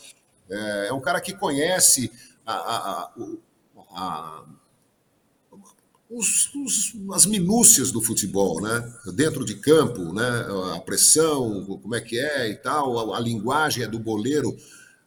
É, 0.49 0.88
é 0.88 0.93
um 0.93 0.99
cara 0.99 1.21
que 1.21 1.33
conhece 1.33 2.12
a, 2.45 2.53
a, 2.53 3.12
a, 3.91 4.45
os, 6.09 6.53
os, 6.55 6.93
as 7.13 7.25
minúcias 7.25 7.91
do 7.91 8.01
futebol, 8.01 8.59
né? 8.62 8.93
Dentro 9.13 9.45
de 9.45 9.55
campo, 9.55 10.12
né? 10.12 10.47
A 10.75 10.79
pressão, 10.79 11.63
como 11.65 11.95
é 11.95 12.01
que 12.01 12.19
é 12.19 12.49
e 12.49 12.55
tal, 12.55 13.13
a, 13.13 13.19
linguagem 13.19 13.83
é 13.83 13.88
do 13.88 13.99
boleiro. 13.99 14.57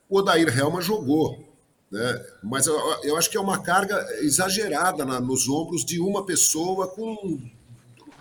O 0.08 0.18
Odair 0.18 0.56
Helma 0.56 0.80
jogou 0.80 1.51
né? 1.92 2.24
Mas 2.42 2.66
eu, 2.66 2.74
eu, 3.02 3.18
acho 3.18 3.28
que 3.28 3.36
é 3.36 3.40
uma 3.40 3.62
carga 3.62 4.02
exagerada 4.22 5.04
na, 5.04 5.20
nos 5.20 5.46
ombros 5.46 5.84
de 5.84 6.00
uma 6.00 6.24
pessoa 6.24 6.88
com 6.88 7.38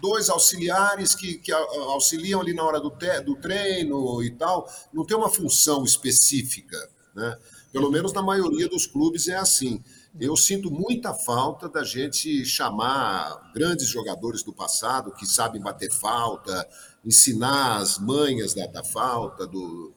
dois 0.02 0.30
auxiliares 0.30 1.16
que, 1.16 1.36
que 1.38 1.54
auxiliam 1.54 2.42
ali 2.42 2.54
na 2.54 2.64
hora 2.64 2.82
do, 2.82 2.92
te, 2.92 3.22
do 3.22 3.34
treino 3.38 4.22
e 4.22 4.32
tal. 4.32 4.70
Não 4.92 5.06
tem 5.06 5.16
uma 5.16 5.30
função 5.30 5.86
específica. 5.86 6.78
Né? 7.16 7.38
Pelo 7.72 7.90
menos 7.90 8.12
na 8.12 8.22
maioria 8.22 8.68
dos 8.68 8.86
clubes 8.86 9.30
é 9.30 9.38
assim. 9.38 9.82
Eu 10.20 10.36
sinto 10.36 10.70
muita 10.70 11.14
falta 11.14 11.70
da 11.70 11.86
gente 11.86 12.44
chamar 12.44 13.54
grandes 13.54 13.88
jogadores 13.88 14.44
do 14.44 14.52
passado 14.52 15.14
que 15.14 15.26
sabem 15.26 15.62
bater 15.62 15.90
falta, 15.90 16.68
ensinar 17.06 17.78
as 17.78 17.98
manhas 17.98 18.54
da, 18.54 18.68
da 18.68 18.84
falta, 18.84 19.48
do 19.48 19.94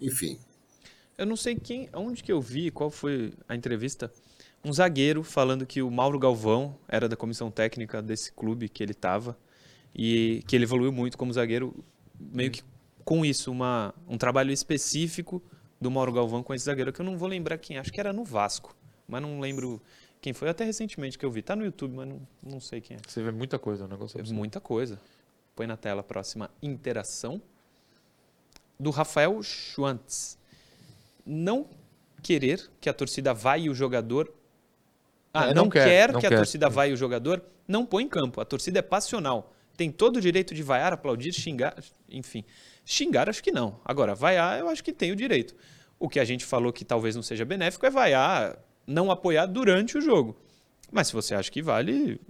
enfim. 0.00 0.38
Eu 1.16 1.26
não 1.26 1.36
sei 1.36 1.54
quem, 1.54 1.88
onde 1.92 2.22
que 2.22 2.32
eu 2.32 2.40
vi, 2.40 2.70
qual 2.70 2.90
foi 2.90 3.32
a 3.48 3.54
entrevista. 3.54 4.12
Um 4.64 4.72
zagueiro 4.72 5.22
falando 5.22 5.64
que 5.64 5.82
o 5.82 5.90
Mauro 5.90 6.18
Galvão 6.18 6.76
era 6.88 7.08
da 7.08 7.16
comissão 7.16 7.50
técnica 7.50 8.02
desse 8.02 8.32
clube 8.32 8.68
que 8.68 8.82
ele 8.82 8.92
estava 8.92 9.36
e 9.94 10.42
que 10.46 10.56
ele 10.56 10.64
evoluiu 10.64 10.90
muito 10.90 11.16
como 11.16 11.32
zagueiro, 11.32 11.84
meio 12.18 12.50
que 12.50 12.62
com 13.04 13.24
isso, 13.24 13.52
uma, 13.52 13.94
um 14.08 14.16
trabalho 14.16 14.50
específico 14.50 15.42
do 15.80 15.90
Mauro 15.90 16.12
Galvão 16.12 16.42
com 16.42 16.54
esse 16.54 16.64
zagueiro, 16.64 16.92
que 16.92 17.00
eu 17.00 17.04
não 17.04 17.18
vou 17.18 17.28
lembrar 17.28 17.58
quem, 17.58 17.78
acho 17.78 17.92
que 17.92 18.00
era 18.00 18.12
no 18.12 18.24
Vasco, 18.24 18.74
mas 19.06 19.20
não 19.20 19.38
lembro 19.38 19.80
quem 20.20 20.32
foi, 20.32 20.48
até 20.48 20.64
recentemente 20.64 21.18
que 21.18 21.24
eu 21.26 21.30
vi. 21.30 21.42
Tá 21.42 21.54
no 21.54 21.64
YouTube, 21.64 21.94
mas 21.94 22.08
não, 22.08 22.26
não 22.42 22.58
sei 22.58 22.80
quem 22.80 22.96
é. 22.96 23.00
Você 23.06 23.22
vê 23.22 23.30
muita 23.30 23.58
coisa, 23.58 23.84
o 23.84 23.88
negócio 23.88 24.18
é 24.18 24.22
Muita 24.32 24.58
coisa. 24.58 24.98
Põe 25.54 25.66
na 25.66 25.76
tela 25.76 26.00
a 26.00 26.02
próxima 26.02 26.50
interação. 26.62 27.40
Do 28.80 28.88
Rafael 28.88 29.40
Schwantz 29.42 30.38
não 31.24 31.66
querer 32.22 32.70
que 32.80 32.88
a 32.88 32.92
torcida 32.92 33.34
vá 33.34 33.58
e 33.58 33.68
o 33.68 33.74
jogador. 33.74 34.32
Ah, 35.32 35.50
é, 35.50 35.54
não, 35.54 35.64
não, 35.64 35.70
quer, 35.70 35.84
quer 35.84 36.12
não 36.12 36.20
que 36.20 36.28
quer. 36.28 36.34
a 36.34 36.38
torcida 36.38 36.68
vá 36.68 36.86
e 36.86 36.92
o 36.92 36.96
jogador 36.96 37.42
não 37.68 37.84
põe 37.84 38.04
em 38.04 38.08
campo. 38.08 38.40
A 38.40 38.44
torcida 38.44 38.78
é 38.78 38.82
passional. 38.82 39.52
Tem 39.76 39.90
todo 39.90 40.16
o 40.16 40.20
direito 40.20 40.54
de 40.54 40.62
vaiar, 40.62 40.92
aplaudir, 40.92 41.32
xingar, 41.32 41.76
enfim. 42.08 42.44
Xingar, 42.84 43.28
acho 43.28 43.42
que 43.42 43.50
não. 43.50 43.80
Agora, 43.84 44.14
vaiar, 44.14 44.58
eu 44.58 44.68
acho 44.68 44.84
que 44.84 44.92
tem 44.92 45.10
o 45.10 45.16
direito. 45.16 45.54
O 45.98 46.08
que 46.08 46.20
a 46.20 46.24
gente 46.24 46.44
falou 46.44 46.72
que 46.72 46.84
talvez 46.84 47.16
não 47.16 47.22
seja 47.22 47.44
benéfico 47.44 47.84
é 47.84 47.90
vaiar, 47.90 48.56
não 48.86 49.10
apoiar 49.10 49.46
durante 49.46 49.98
o 49.98 50.00
jogo. 50.00 50.36
Mas 50.92 51.08
se 51.08 51.12
você 51.12 51.34
acha 51.34 51.50
que 51.50 51.60
vale, 51.60 52.20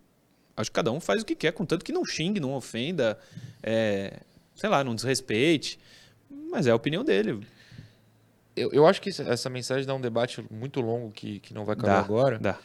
acho 0.57 0.71
que 0.71 0.75
cada 0.75 0.91
um 0.91 1.01
faz 1.01 1.21
o 1.23 1.25
que 1.25 1.35
quer, 1.35 1.53
contanto 1.53 1.85
que 1.85 1.93
não 1.93 2.05
xingue, 2.05 2.41
não 2.41 2.55
ofenda, 2.55 3.19
é, 3.63 4.21
sei 4.55 4.71
lá, 4.71 4.83
não 4.83 4.95
desrespeite. 4.95 5.79
Mas 6.51 6.67
é 6.67 6.71
a 6.71 6.75
opinião 6.75 7.05
dele 7.05 7.47
eu, 8.57 8.71
eu 8.73 8.87
acho 8.87 9.01
que 9.01 9.11
essa 9.11 9.51
mensagem 9.51 9.87
dá 9.87 9.95
um 9.95 10.01
debate 10.01 10.45
muito 10.51 10.81
longo 10.81 11.11
que, 11.11 11.41
que 11.41 11.53
não 11.53 11.65
vai 11.65 11.75
acabar 11.75 11.95
dá, 11.95 12.01
agora. 12.01 12.39
Dá. 12.39 12.59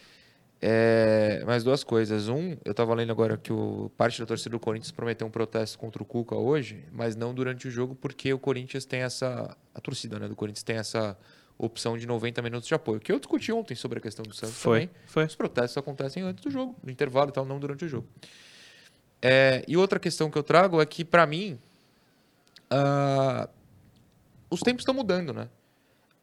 É, 0.62 1.42
mais 1.46 1.64
duas 1.64 1.84
coisas. 1.84 2.28
Um, 2.28 2.58
eu 2.66 2.72
estava 2.72 2.94
lendo 2.94 3.12
agora 3.12 3.38
que 3.38 3.52
o 3.52 3.90
parte 3.98 4.20
da 4.20 4.26
torcida 4.26 4.52
do 4.52 4.60
Corinthians 4.60 4.92
prometeu 4.92 5.26
um 5.26 5.32
protesto 5.32 5.80
contra 5.80 6.04
o 6.04 6.06
Cuca 6.06 6.36
hoje, 6.36 6.84
mas 6.92 7.16
não 7.16 7.34
durante 7.34 7.68
o 7.68 7.72
jogo, 7.72 7.96
porque 7.96 8.34
o 8.34 8.40
Corinthians 8.40 8.86
tem 8.86 9.02
essa. 9.02 9.56
A 9.74 9.80
torcida 9.80 10.20
né, 10.20 10.28
do 10.28 10.36
Corinthians 10.36 10.64
tem 10.64 10.76
essa 10.76 11.18
opção 11.58 11.98
de 11.98 12.06
90 12.06 12.42
minutos 12.42 12.68
de 12.68 12.74
apoio. 12.74 13.00
Que 13.00 13.12
eu 13.12 13.20
discuti 13.20 13.52
ontem 13.52 13.76
sobre 13.76 14.00
a 14.00 14.02
questão 14.02 14.24
do 14.24 14.34
Santos 14.34 14.58
foi, 14.58 14.88
também. 14.88 14.90
Foi. 15.06 15.26
Os 15.26 15.36
protestos 15.36 15.78
acontecem 15.78 16.24
antes 16.24 16.44
do 16.44 16.52
jogo, 16.52 16.76
no 16.84 16.92
intervalo 16.92 17.30
e 17.30 17.34
tal, 17.34 17.46
não 17.46 17.60
durante 17.60 17.86
o 17.86 17.88
jogo. 17.88 18.08
É, 19.22 19.64
e 19.68 19.76
outra 19.76 20.00
questão 20.00 20.30
que 20.30 20.38
eu 20.38 20.44
trago 20.44 20.82
é 20.82 20.86
que, 20.86 21.04
para 21.04 21.26
mim, 21.26 21.60
uh, 22.72 23.50
os 24.50 24.62
tempos 24.62 24.82
estão 24.82 24.94
mudando, 24.94 25.34
né? 25.34 25.50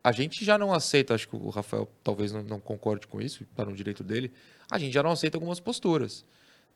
A 0.07 0.13
gente 0.13 0.45
já 0.45 0.57
não 0.57 0.73
aceita, 0.73 1.17
acho 1.17 1.29
que 1.29 1.35
o 1.35 1.49
Rafael 1.51 1.89
talvez 2.05 2.31
não, 2.31 2.41
não 2.41 2.61
concorde 2.61 3.09
com 3.09 3.21
isso, 3.21 3.45
para 3.57 3.65
tá 3.65 3.71
no 3.73 3.77
direito 3.77 4.05
dele, 4.05 4.33
a 4.71 4.79
gente 4.79 4.95
já 4.95 5.03
não 5.03 5.11
aceita 5.11 5.37
algumas 5.37 5.59
posturas. 5.59 6.25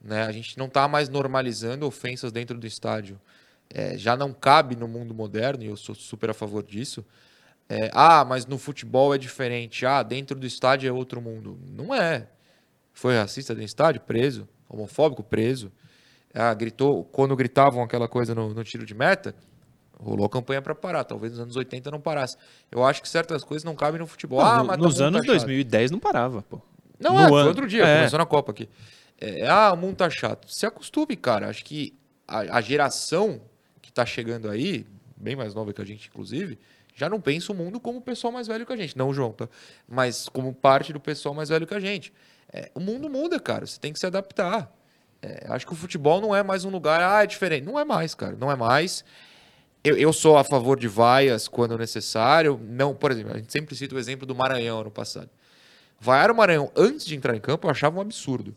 Né? 0.01 0.25
A 0.25 0.33
gente 0.33 0.59
não 0.59 0.67
está 0.67 0.89
mais 0.89 1.09
normalizando 1.09 1.87
ofensas 1.87 2.33
dentro 2.33 2.59
do 2.59 2.67
estádio. 2.67 3.21
É, 3.73 3.97
já 3.97 4.17
não 4.17 4.33
cabe 4.33 4.75
no 4.75 4.89
mundo 4.89 5.15
moderno, 5.15 5.63
e 5.63 5.67
eu 5.69 5.77
sou 5.77 5.95
super 5.95 6.31
a 6.31 6.35
favor 6.35 6.65
disso. 6.65 7.07
É, 7.69 7.89
ah, 7.93 8.25
mas 8.25 8.47
no 8.47 8.59
futebol 8.59 9.15
é 9.15 9.19
diferente. 9.19 9.87
Ah, 9.87 10.03
dentro 10.03 10.37
do 10.37 10.45
estádio 10.45 10.89
é 10.89 10.93
outro 10.93 11.21
mundo. 11.21 11.57
Não 11.69 11.95
é. 11.95 12.27
Foi 12.93 13.15
racista 13.17 13.55
dentro 13.55 13.67
do 13.67 13.69
estádio? 13.69 14.01
Preso. 14.01 14.49
Homofóbico? 14.69 15.23
Preso. 15.23 15.71
Ah, 16.35 16.53
gritou, 16.53 17.05
quando 17.05 17.37
gritavam 17.37 17.81
aquela 17.81 18.09
coisa 18.09 18.35
no, 18.35 18.53
no 18.53 18.65
tiro 18.65 18.85
de 18.85 18.93
meta, 18.93 19.37
Rolou 20.03 20.29
campanha 20.29 20.63
para 20.63 20.75
parar. 20.75 21.05
Talvez 21.05 21.33
nos 21.33 21.41
anos 21.41 21.57
80 21.57 21.91
não 21.91 22.01
parasse. 22.01 22.37
Eu 22.71 22.85
acho 22.85 23.03
que 23.03 23.09
certas 23.09 23.45
coisas 23.45 23.65
não 23.65 23.75
cabem 23.75 24.01
no 24.01 24.07
futebol. 24.07 24.41
Não, 24.41 24.49
ah, 24.49 24.65
mas 24.65 24.79
nos 24.79 24.97
tá 24.97 25.05
anos 25.05 25.27
2010 25.27 25.91
não 25.91 25.99
parava, 25.99 26.43
pô. 26.43 26.61
Não, 26.99 27.15
no 27.15 27.21
é, 27.21 27.25
ano... 27.25 27.49
outro 27.49 27.67
dia, 27.67 27.85
é. 27.85 27.97
começou 27.99 28.19
na 28.19 28.27
Copa 28.27 28.53
aqui. 28.53 28.69
É, 29.21 29.47
ah, 29.47 29.73
o 29.73 29.77
mundo 29.77 29.97
tá 29.97 30.09
chato. 30.09 30.51
Se 30.51 30.65
acostume, 30.65 31.17
cara. 31.17 31.49
Acho 31.49 31.65
que 31.65 31.95
a, 32.27 32.59
a 32.59 32.61
geração 32.61 33.41
que 33.83 33.93
tá 33.93 34.07
chegando 34.07 34.49
aí, 34.49 34.87
bem 35.17 35.37
mais 35.37 35.55
nova 35.55 35.73
que 35.73 35.83
a 35.83 35.85
gente, 35.85 36.09
inclusive, 36.09 36.59
já 36.95 37.09
não 37.09 37.21
pensa 37.21 37.53
o 37.53 37.55
mundo 37.55 37.79
como 37.79 37.99
o 37.99 38.03
pessoal 38.03 38.33
mais 38.33 38.47
velho 38.47 38.65
que 38.65 38.73
a 38.73 38.77
gente. 38.77 38.97
Não 38.97 39.11
o 39.11 39.15
João, 39.15 39.33
tá? 39.33 39.49
Mas 39.89 40.29
como 40.29 40.55
parte 40.55 40.93
do 40.93 41.01
pessoal 41.01 41.35
mais 41.35 41.49
velho 41.49 41.67
que 41.67 41.75
a 41.75 41.81
gente. 41.81 42.13
É, 42.53 42.71
o 42.75 42.81
mundo 42.81 43.09
muda, 43.09 43.39
cara. 43.39 43.67
Você 43.67 43.79
tem 43.79 43.93
que 43.93 43.99
se 43.99 44.07
adaptar. 44.07 44.73
É, 45.23 45.47
acho 45.51 45.67
que 45.67 45.73
o 45.73 45.77
futebol 45.77 46.21
não 46.21 46.35
é 46.35 46.43
mais 46.43 46.65
um 46.65 46.71
lugar, 46.71 47.03
ah, 47.03 47.23
é 47.23 47.27
diferente. 47.27 47.65
Não 47.65 47.79
é 47.79 47.85
mais, 47.85 48.15
cara. 48.15 48.37
Não 48.37 48.51
é 48.51 48.57
mais. 48.57 49.05
Eu, 49.83 49.97
eu, 49.97 50.13
sou 50.13 50.37
a 50.37 50.45
favor 50.45 50.79
de 50.79 50.87
vaias 50.87 51.49
quando 51.49 51.77
necessário. 51.79 52.61
Não, 52.63 52.95
por 52.95 53.11
exemplo, 53.11 53.33
a 53.33 53.39
gente 53.39 53.51
sempre 53.51 53.75
cita 53.75 53.95
o 53.95 53.99
exemplo 53.99 54.27
do 54.27 54.35
Maranhão 54.35 54.81
ano 54.81 54.91
passado. 54.91 55.31
Vaiar 55.99 56.31
o 56.31 56.35
Maranhão 56.35 56.71
antes 56.77 57.07
de 57.07 57.15
entrar 57.15 57.35
em 57.35 57.41
campo 57.41 57.67
eu 57.67 57.71
achava 57.71 57.99
um 57.99 58.01
absurdo. 58.01 58.55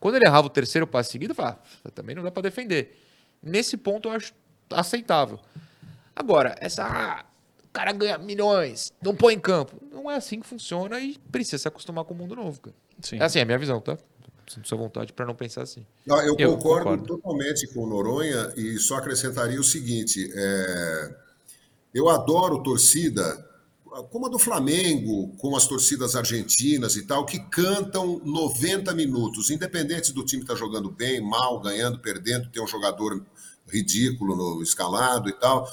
Quando 0.00 0.16
ele 0.16 0.26
errava 0.26 0.46
o 0.46 0.50
terceiro 0.50 0.86
passe 0.86 1.12
seguido, 1.12 1.32
eu 1.32 1.34
falava, 1.34 1.60
ah, 1.84 1.90
também 1.90 2.14
não 2.14 2.22
dá 2.22 2.30
para 2.30 2.42
defender. 2.42 3.00
Nesse 3.42 3.76
ponto 3.76 4.08
eu 4.08 4.12
acho 4.12 4.32
aceitável. 4.70 5.38
Agora, 6.14 6.54
essa. 6.60 6.84
Ah, 6.84 7.24
o 7.64 7.68
cara 7.72 7.92
ganha 7.92 8.18
milhões, 8.18 8.92
não 9.02 9.16
põe 9.16 9.34
em 9.34 9.40
campo. 9.40 9.76
Não 9.90 10.10
é 10.10 10.16
assim 10.16 10.40
que 10.40 10.46
funciona 10.46 11.00
e 11.00 11.18
precisa 11.32 11.58
se 11.58 11.68
acostumar 11.68 12.04
com 12.04 12.14
o 12.14 12.16
mundo 12.16 12.36
novo, 12.36 12.60
cara. 12.60 12.76
Sim. 13.00 13.18
É 13.18 13.24
assim, 13.24 13.38
é 13.38 13.42
a 13.42 13.44
minha 13.44 13.58
visão, 13.58 13.80
tá? 13.80 13.98
Sinto 14.48 14.68
sua 14.68 14.78
vontade 14.78 15.12
para 15.12 15.26
não 15.26 15.34
pensar 15.34 15.62
assim. 15.62 15.84
Não, 16.06 16.20
eu, 16.20 16.36
eu 16.38 16.56
concordo, 16.56 16.84
concordo, 16.84 17.06
totalmente 17.06 17.66
com 17.68 17.84
o 17.84 17.86
Noronha 17.86 18.52
e 18.56 18.78
só 18.78 18.96
acrescentaria 18.96 19.60
o 19.60 19.64
seguinte: 19.64 20.30
é, 20.34 21.16
eu 21.94 22.08
adoro 22.08 22.62
torcida, 22.62 23.48
como 24.10 24.26
a 24.26 24.28
do 24.28 24.38
Flamengo, 24.38 25.28
com 25.36 25.56
as 25.56 25.66
torcidas 25.66 26.16
argentinas 26.16 26.96
e 26.96 27.06
tal, 27.06 27.24
que 27.24 27.38
cantam 27.38 28.20
90 28.24 28.92
minutos, 28.94 29.50
independente 29.50 30.12
do 30.12 30.24
time 30.24 30.42
estar 30.42 30.54
tá 30.54 30.58
jogando 30.58 30.90
bem, 30.90 31.20
mal, 31.20 31.60
ganhando, 31.60 31.98
perdendo, 31.98 32.50
tem 32.50 32.62
um 32.62 32.66
jogador 32.66 33.24
ridículo 33.68 34.36
no 34.36 34.62
escalado 34.62 35.28
e 35.28 35.32
tal. 35.32 35.68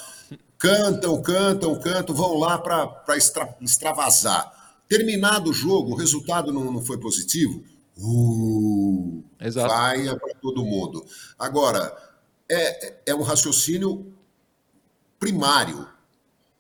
Cantam, 0.57 1.19
cantam, 1.21 1.79
cantam, 1.79 2.15
vão 2.15 2.37
lá 2.37 2.57
para 2.57 3.03
extra, 3.15 3.55
extravasar. 3.61 4.51
Terminado 4.87 5.49
o 5.49 5.53
jogo, 5.53 5.93
o 5.93 5.95
resultado 5.95 6.51
não, 6.51 6.71
não 6.71 6.85
foi 6.85 6.99
positivo, 6.99 7.63
Uh, 7.97 9.23
Exato. 9.39 9.67
Vaia 9.67 10.15
para 10.17 10.33
todo 10.35 10.65
mundo. 10.65 11.05
Agora, 11.37 11.95
é, 12.49 13.01
é 13.07 13.15
um 13.15 13.21
raciocínio 13.21 14.13
primário. 15.19 15.87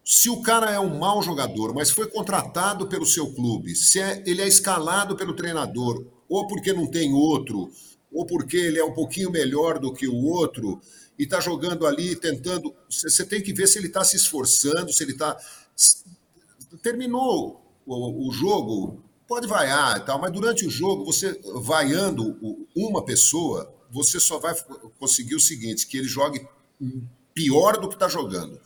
Se 0.03 0.29
o 0.29 0.41
cara 0.41 0.71
é 0.71 0.79
um 0.79 0.97
mau 0.97 1.21
jogador, 1.21 1.73
mas 1.73 1.91
foi 1.91 2.07
contratado 2.07 2.87
pelo 2.87 3.05
seu 3.05 3.33
clube, 3.33 3.75
se 3.75 3.99
é, 3.99 4.23
ele 4.25 4.41
é 4.41 4.47
escalado 4.47 5.15
pelo 5.15 5.35
treinador, 5.35 6.05
ou 6.27 6.47
porque 6.47 6.73
não 6.73 6.87
tem 6.87 7.13
outro, 7.13 7.71
ou 8.11 8.25
porque 8.25 8.57
ele 8.57 8.79
é 8.79 8.83
um 8.83 8.93
pouquinho 8.93 9.31
melhor 9.31 9.79
do 9.79 9.93
que 9.93 10.07
o 10.07 10.25
outro, 10.25 10.81
e 11.17 11.23
está 11.23 11.39
jogando 11.39 11.85
ali, 11.85 12.15
tentando. 12.15 12.73
Você 12.89 13.25
tem 13.25 13.41
que 13.41 13.53
ver 13.53 13.67
se 13.67 13.77
ele 13.77 13.87
está 13.87 14.03
se 14.03 14.15
esforçando, 14.15 14.91
se 14.91 15.03
ele 15.03 15.11
está. 15.11 15.37
Terminou 16.81 17.61
o, 17.85 18.27
o 18.27 18.31
jogo, 18.31 19.03
pode 19.31 19.47
vaiar 19.47 19.97
e 19.97 20.01
tal, 20.01 20.19
mas 20.19 20.29
durante 20.29 20.67
o 20.67 20.69
jogo, 20.69 21.05
você 21.05 21.39
vaiando 21.55 22.37
uma 22.75 23.01
pessoa, 23.05 23.73
você 23.89 24.19
só 24.19 24.37
vai 24.37 24.53
conseguir 24.99 25.35
o 25.35 25.39
seguinte, 25.39 25.87
que 25.87 25.97
ele 25.97 26.07
jogue 26.07 26.45
pior 27.33 27.77
do 27.77 27.87
que 27.87 27.93
está 27.93 28.09
jogando. 28.09 28.59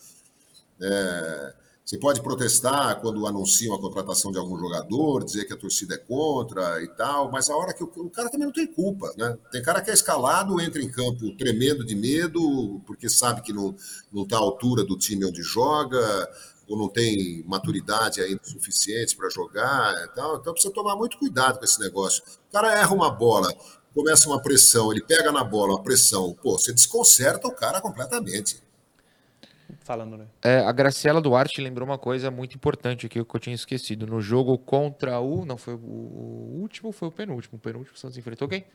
É, 0.81 1.53
você 1.85 1.99
pode 1.99 2.19
protestar 2.19 2.99
quando 2.99 3.27
anunciam 3.27 3.75
a 3.75 3.79
contratação 3.79 4.31
de 4.31 4.39
algum 4.39 4.57
jogador, 4.57 5.23
dizer 5.23 5.45
que 5.45 5.53
a 5.53 5.57
torcida 5.57 5.93
é 5.93 5.99
contra 5.99 6.81
e 6.81 6.87
tal, 6.87 7.31
mas 7.31 7.47
a 7.47 7.55
hora 7.55 7.71
que 7.71 7.83
o, 7.83 7.91
o, 7.97 8.09
cara 8.09 8.27
também 8.27 8.47
não 8.47 8.53
tem 8.53 8.65
culpa, 8.65 9.13
né? 9.15 9.37
Tem 9.51 9.61
cara 9.61 9.81
que 9.81 9.91
é 9.91 9.93
escalado, 9.93 10.59
entra 10.59 10.81
em 10.81 10.89
campo 10.89 11.29
tremendo 11.37 11.85
de 11.85 11.95
medo, 11.95 12.81
porque 12.87 13.07
sabe 13.07 13.43
que 13.43 13.53
não 13.53 13.75
está 14.15 14.37
à 14.37 14.39
altura 14.39 14.83
do 14.83 14.97
time 14.97 15.25
onde 15.25 15.43
joga, 15.43 16.27
ou 16.67 16.77
não 16.77 16.89
tem 16.89 17.43
maturidade 17.45 18.21
ainda 18.21 18.43
suficiente 18.43 19.15
para 19.15 19.29
jogar 19.29 19.93
e 20.03 20.07
tal. 20.15 20.37
Então 20.37 20.53
precisa 20.53 20.73
tomar 20.73 20.95
muito 20.95 21.17
cuidado 21.17 21.59
com 21.59 21.65
esse 21.65 21.79
negócio. 21.79 22.23
O 22.49 22.51
cara 22.51 22.77
erra 22.77 22.93
uma 22.93 23.09
bola, 23.09 23.53
começa 23.93 24.27
uma 24.27 24.41
pressão, 24.41 24.91
ele 24.91 25.01
pega 25.01 25.31
na 25.31 25.43
bola 25.43 25.73
uma 25.73 25.83
pressão, 25.83 26.33
pô, 26.41 26.57
você 26.57 26.73
desconcerta 26.73 27.47
o 27.47 27.51
cara 27.51 27.79
completamente. 27.81 28.63
Falando, 29.83 30.17
né? 30.17 30.25
É, 30.43 30.59
a 30.59 30.71
Graciela 30.71 31.21
Duarte 31.21 31.61
lembrou 31.61 31.87
uma 31.87 31.97
coisa 31.97 32.31
muito 32.31 32.55
importante 32.55 33.05
aqui 33.05 33.23
que 33.23 33.35
eu 33.35 33.39
tinha 33.39 33.53
esquecido. 33.53 34.07
No 34.07 34.19
jogo 34.19 34.57
contra 34.57 35.19
o. 35.19 35.45
Não, 35.45 35.57
foi 35.57 35.75
o 35.75 36.57
último, 36.59 36.91
foi 36.91 37.07
o 37.07 37.11
penúltimo. 37.11 37.57
O 37.57 37.59
penúltimo 37.59 37.95
o 37.95 37.99
Santos 37.99 38.17
enfrentou 38.17 38.47
quem? 38.47 38.65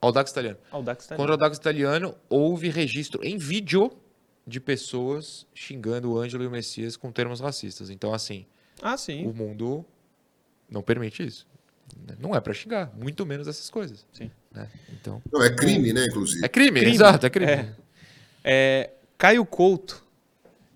Audax 0.00 0.30
Italiano. 0.30 0.58
Audax 0.70 1.04
Italiano. 1.04 1.22
Contra 1.22 1.30
o 1.30 1.34
Audax 1.34 1.58
Italiano, 1.58 2.14
houve 2.28 2.70
registro 2.70 3.22
em 3.22 3.36
vídeo 3.36 3.90
de 4.50 4.60
pessoas 4.60 5.46
xingando 5.54 6.12
o 6.12 6.18
Ângelo 6.18 6.44
e 6.44 6.46
o 6.46 6.50
Messias 6.50 6.96
com 6.96 7.10
termos 7.10 7.40
racistas. 7.40 7.88
Então, 7.88 8.12
assim, 8.12 8.44
ah, 8.82 8.96
sim. 8.96 9.26
o 9.26 9.32
mundo 9.32 9.84
não 10.68 10.82
permite 10.82 11.24
isso. 11.24 11.46
Não 12.18 12.34
é 12.34 12.40
para 12.40 12.52
xingar, 12.52 12.92
muito 12.96 13.24
menos 13.24 13.48
essas 13.48 13.70
coisas. 13.70 14.06
Sim. 14.12 14.30
Né? 14.52 14.68
Então, 14.92 15.22
não, 15.32 15.42
é 15.42 15.50
crime, 15.50 15.92
né, 15.92 16.04
inclusive. 16.06 16.44
É 16.44 16.48
crime, 16.48 16.80
crime. 16.80 16.94
exato, 16.94 17.26
é 17.26 17.30
crime. 17.30 17.50
É. 17.52 17.74
É, 18.42 18.90
Caio 19.18 19.44
Couto, 19.44 20.02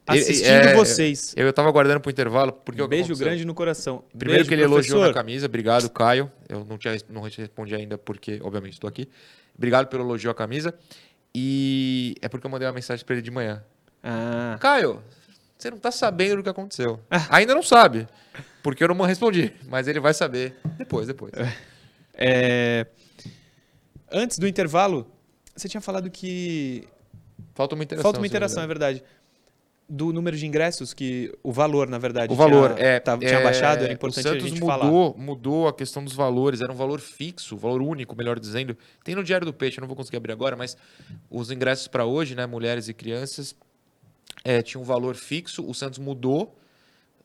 assistindo 0.07 0.49
é, 0.49 0.75
vocês. 0.75 1.35
Eu, 1.37 1.49
estava 1.49 1.69
aguardando 1.69 2.01
para 2.01 2.09
o 2.09 2.13
intervalo. 2.13 2.53
Porque 2.53 2.83
um 2.83 2.89
beijo 2.89 3.17
grande 3.17 3.45
no 3.45 3.55
coração. 3.55 4.05
Primeiro 4.17 4.41
beijo, 4.41 4.49
que 4.49 4.55
ele 4.55 4.63
professor. 4.69 4.97
elogiou 4.97 5.09
na 5.09 5.15
camisa. 5.15 5.47
Obrigado, 5.47 5.89
Caio. 5.91 6.31
Eu 6.49 6.65
não, 6.65 6.77
tinha, 6.77 6.97
não 7.09 7.23
respondi 7.23 7.75
ainda 7.75 7.97
porque, 7.97 8.41
obviamente, 8.43 8.75
estou 8.75 8.89
aqui. 8.89 9.09
Obrigado 9.57 9.87
pelo 9.87 10.05
elogio 10.05 10.31
à 10.31 10.35
camisa. 10.35 10.75
E 11.35 12.15
é 12.23 12.29
porque 12.29 12.47
eu 12.47 12.51
mandei 12.51 12.67
uma 12.69 12.75
mensagem 12.75 13.05
para 13.05 13.15
ele 13.15 13.23
de 13.23 13.31
manhã. 13.31 13.63
Ah. 14.03 14.57
Caio, 14.61 15.03
você 15.59 15.71
não 15.71 15.79
está 15.79 15.91
sabendo 15.91 16.37
do 16.37 16.43
que 16.43 16.49
aconteceu. 16.49 17.01
Ainda 17.31 17.55
não 17.55 17.63
sabe, 17.63 18.07
porque 18.63 18.85
eu 18.85 18.89
não 18.89 19.05
respondi, 19.05 19.53
mas 19.69 19.89
ele 19.89 19.99
vai 19.99 20.15
saber 20.15 20.55
depois, 20.77 21.07
depois. 21.07 21.33
É... 22.15 22.87
Antes 24.13 24.39
do 24.39 24.47
intervalo, 24.47 25.11
você 25.57 25.69
tinha 25.69 25.81
falado 25.81 26.09
que 26.11 26.87
falta 27.55 27.75
uma 27.75 27.83
interação. 27.83 28.03
Falta 28.03 28.21
uma 28.21 28.27
interação, 28.27 28.63
é 28.63 28.67
verdade. 28.67 29.03
Do 29.87 30.15
número 30.15 30.35
de 30.35 30.47
ingressos, 30.47 30.95
que 30.95 31.31
o 31.43 31.53
valor, 31.53 31.89
na 31.89 31.99
verdade, 31.99 32.33
o 32.33 32.37
valor 32.37 32.75
tinha, 32.75 32.87
é, 32.87 33.01
tava, 33.01 33.21
tinha 33.21 33.39
é, 33.39 33.43
baixado, 33.43 33.85
era 33.85 33.93
importante 33.93 34.27
o 34.27 34.31
Santos 34.31 34.45
a 34.45 34.49
gente 34.49 34.61
mudou, 34.61 34.69
falar. 34.69 35.19
Mudou 35.19 35.69
a 35.69 35.75
questão 35.75 36.03
dos 36.03 36.15
valores, 36.15 36.63
era 36.63 36.73
um 36.73 36.77
valor 36.77 37.01
fixo, 37.01 37.55
valor 37.55 37.83
único, 37.83 38.17
melhor 38.17 38.41
dizendo. 38.41 38.77
Tem 39.05 39.15
no 39.15 39.23
Diário 39.23 39.45
do 39.45 39.53
Peixe, 39.53 39.79
eu 39.79 39.83
não 39.83 39.89
vou 39.89 39.97
conseguir 39.97 40.17
abrir 40.17 40.33
agora, 40.33 40.57
mas 40.57 40.75
os 41.31 41.51
ingressos 41.51 41.87
para 41.87 42.07
hoje, 42.07 42.35
né, 42.35 42.47
mulheres 42.47 42.89
e 42.89 42.95
crianças, 42.95 43.55
é, 44.43 44.63
tinha 44.63 44.81
um 44.81 44.85
valor 44.85 45.15
fixo, 45.17 45.63
o 45.69 45.75
Santos 45.75 45.99
mudou. 45.99 46.57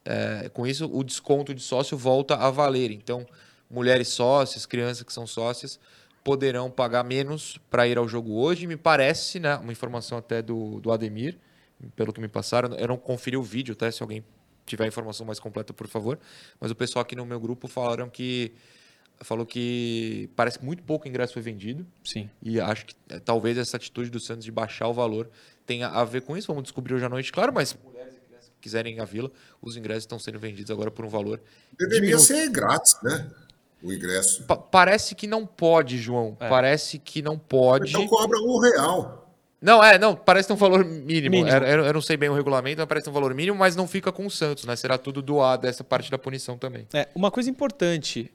É, 0.03 0.49
com 0.53 0.67
isso, 0.67 0.89
o 0.91 1.03
desconto 1.03 1.53
de 1.53 1.61
sócio 1.61 1.97
volta 1.97 2.35
a 2.35 2.49
valer. 2.49 2.91
Então, 2.91 3.25
mulheres 3.69 4.09
sócias, 4.09 4.65
crianças 4.65 5.03
que 5.03 5.13
são 5.13 5.27
sócias, 5.27 5.79
poderão 6.23 6.69
pagar 6.69 7.03
menos 7.03 7.57
para 7.69 7.87
ir 7.87 7.97
ao 7.97 8.07
jogo 8.07 8.33
hoje. 8.33 8.67
Me 8.67 8.75
parece, 8.75 9.39
né, 9.39 9.55
uma 9.55 9.71
informação 9.71 10.17
até 10.17 10.41
do, 10.41 10.79
do 10.79 10.91
Ademir, 10.91 11.37
pelo 11.95 12.13
que 12.13 12.19
me 12.19 12.27
passaram, 12.27 12.75
eu 12.75 12.87
não 12.87 12.97
conferi 12.97 13.37
o 13.37 13.43
vídeo, 13.43 13.73
até 13.73 13.85
tá? 13.87 13.91
se 13.91 14.01
alguém 14.01 14.23
tiver 14.65 14.87
informação 14.87 15.25
mais 15.25 15.39
completa, 15.39 15.73
por 15.73 15.87
favor. 15.87 16.19
Mas 16.59 16.71
o 16.71 16.75
pessoal 16.75 17.01
aqui 17.01 17.15
no 17.15 17.25
meu 17.25 17.39
grupo 17.39 17.67
falaram 17.67 18.09
que 18.09 18.53
falou 19.21 19.45
que 19.45 20.29
parece 20.35 20.59
que 20.59 20.65
muito 20.65 20.83
pouco 20.83 21.07
ingresso 21.07 21.33
foi 21.33 21.41
vendido. 21.41 21.85
Sim. 22.03 22.29
E 22.41 22.59
acho 22.59 22.85
que 22.85 22.95
é, 23.09 23.19
talvez 23.19 23.57
essa 23.57 23.77
atitude 23.77 24.09
do 24.09 24.19
Santos 24.19 24.45
de 24.45 24.51
baixar 24.51 24.87
o 24.87 24.93
valor 24.93 25.29
tenha 25.65 25.87
a 25.87 26.03
ver 26.03 26.21
com 26.21 26.37
isso. 26.37 26.47
Vamos 26.47 26.63
descobrir 26.63 26.93
hoje 26.93 27.05
à 27.05 27.09
noite, 27.09 27.31
claro, 27.31 27.51
mas 27.53 27.75
mulheres 27.83 28.15
e 28.15 28.19
crianças 28.19 28.49
que 28.49 28.55
quiserem 28.61 28.95
ir 28.95 28.99
à 28.99 29.05
vila, 29.05 29.31
os 29.61 29.75
ingressos 29.75 30.03
estão 30.03 30.19
sendo 30.19 30.39
vendidos 30.39 30.71
agora 30.71 30.91
por 30.91 31.03
um 31.03 31.09
valor. 31.09 31.41
Deveria 31.77 32.17
ser 32.17 32.49
grátis, 32.49 32.97
né? 33.03 33.29
O 33.81 33.93
ingresso. 33.93 34.43
Pa 34.43 34.57
parece 34.57 35.15
que 35.15 35.25
não 35.25 35.45
pode, 35.45 35.97
João. 35.97 36.35
É. 36.39 36.49
Parece 36.49 36.99
que 36.99 37.21
não 37.21 37.37
pode. 37.39 37.89
Então 37.89 38.07
cobra 38.07 38.37
um 38.39 38.59
real. 38.59 39.18
Não, 39.61 39.83
é, 39.83 39.99
não, 39.99 40.15
parece 40.15 40.51
um 40.53 40.55
valor 40.55 40.85
mínimo. 40.85 41.31
mínimo. 41.31 41.49
Eu, 41.49 41.85
eu, 41.85 41.93
não 41.93 42.01
sei 42.01 42.15
bem 42.15 42.29
o 42.29 42.33
regulamento, 42.33 42.79
mas 42.79 42.87
parece 42.87 43.09
um 43.09 43.13
valor 43.13 43.33
mínimo, 43.33 43.57
mas 43.57 43.75
não 43.75 43.87
fica 43.87 44.11
com 44.11 44.25
o 44.25 44.31
Santos, 44.31 44.63
né? 44.63 44.75
Será 44.75 44.97
tudo 44.97 45.21
doado 45.21 45.67
essa 45.67 45.83
parte 45.83 46.09
da 46.09 46.17
punição 46.17 46.57
também. 46.57 46.87
É, 46.93 47.09
uma 47.13 47.29
coisa 47.29 47.49
importante 47.49 48.31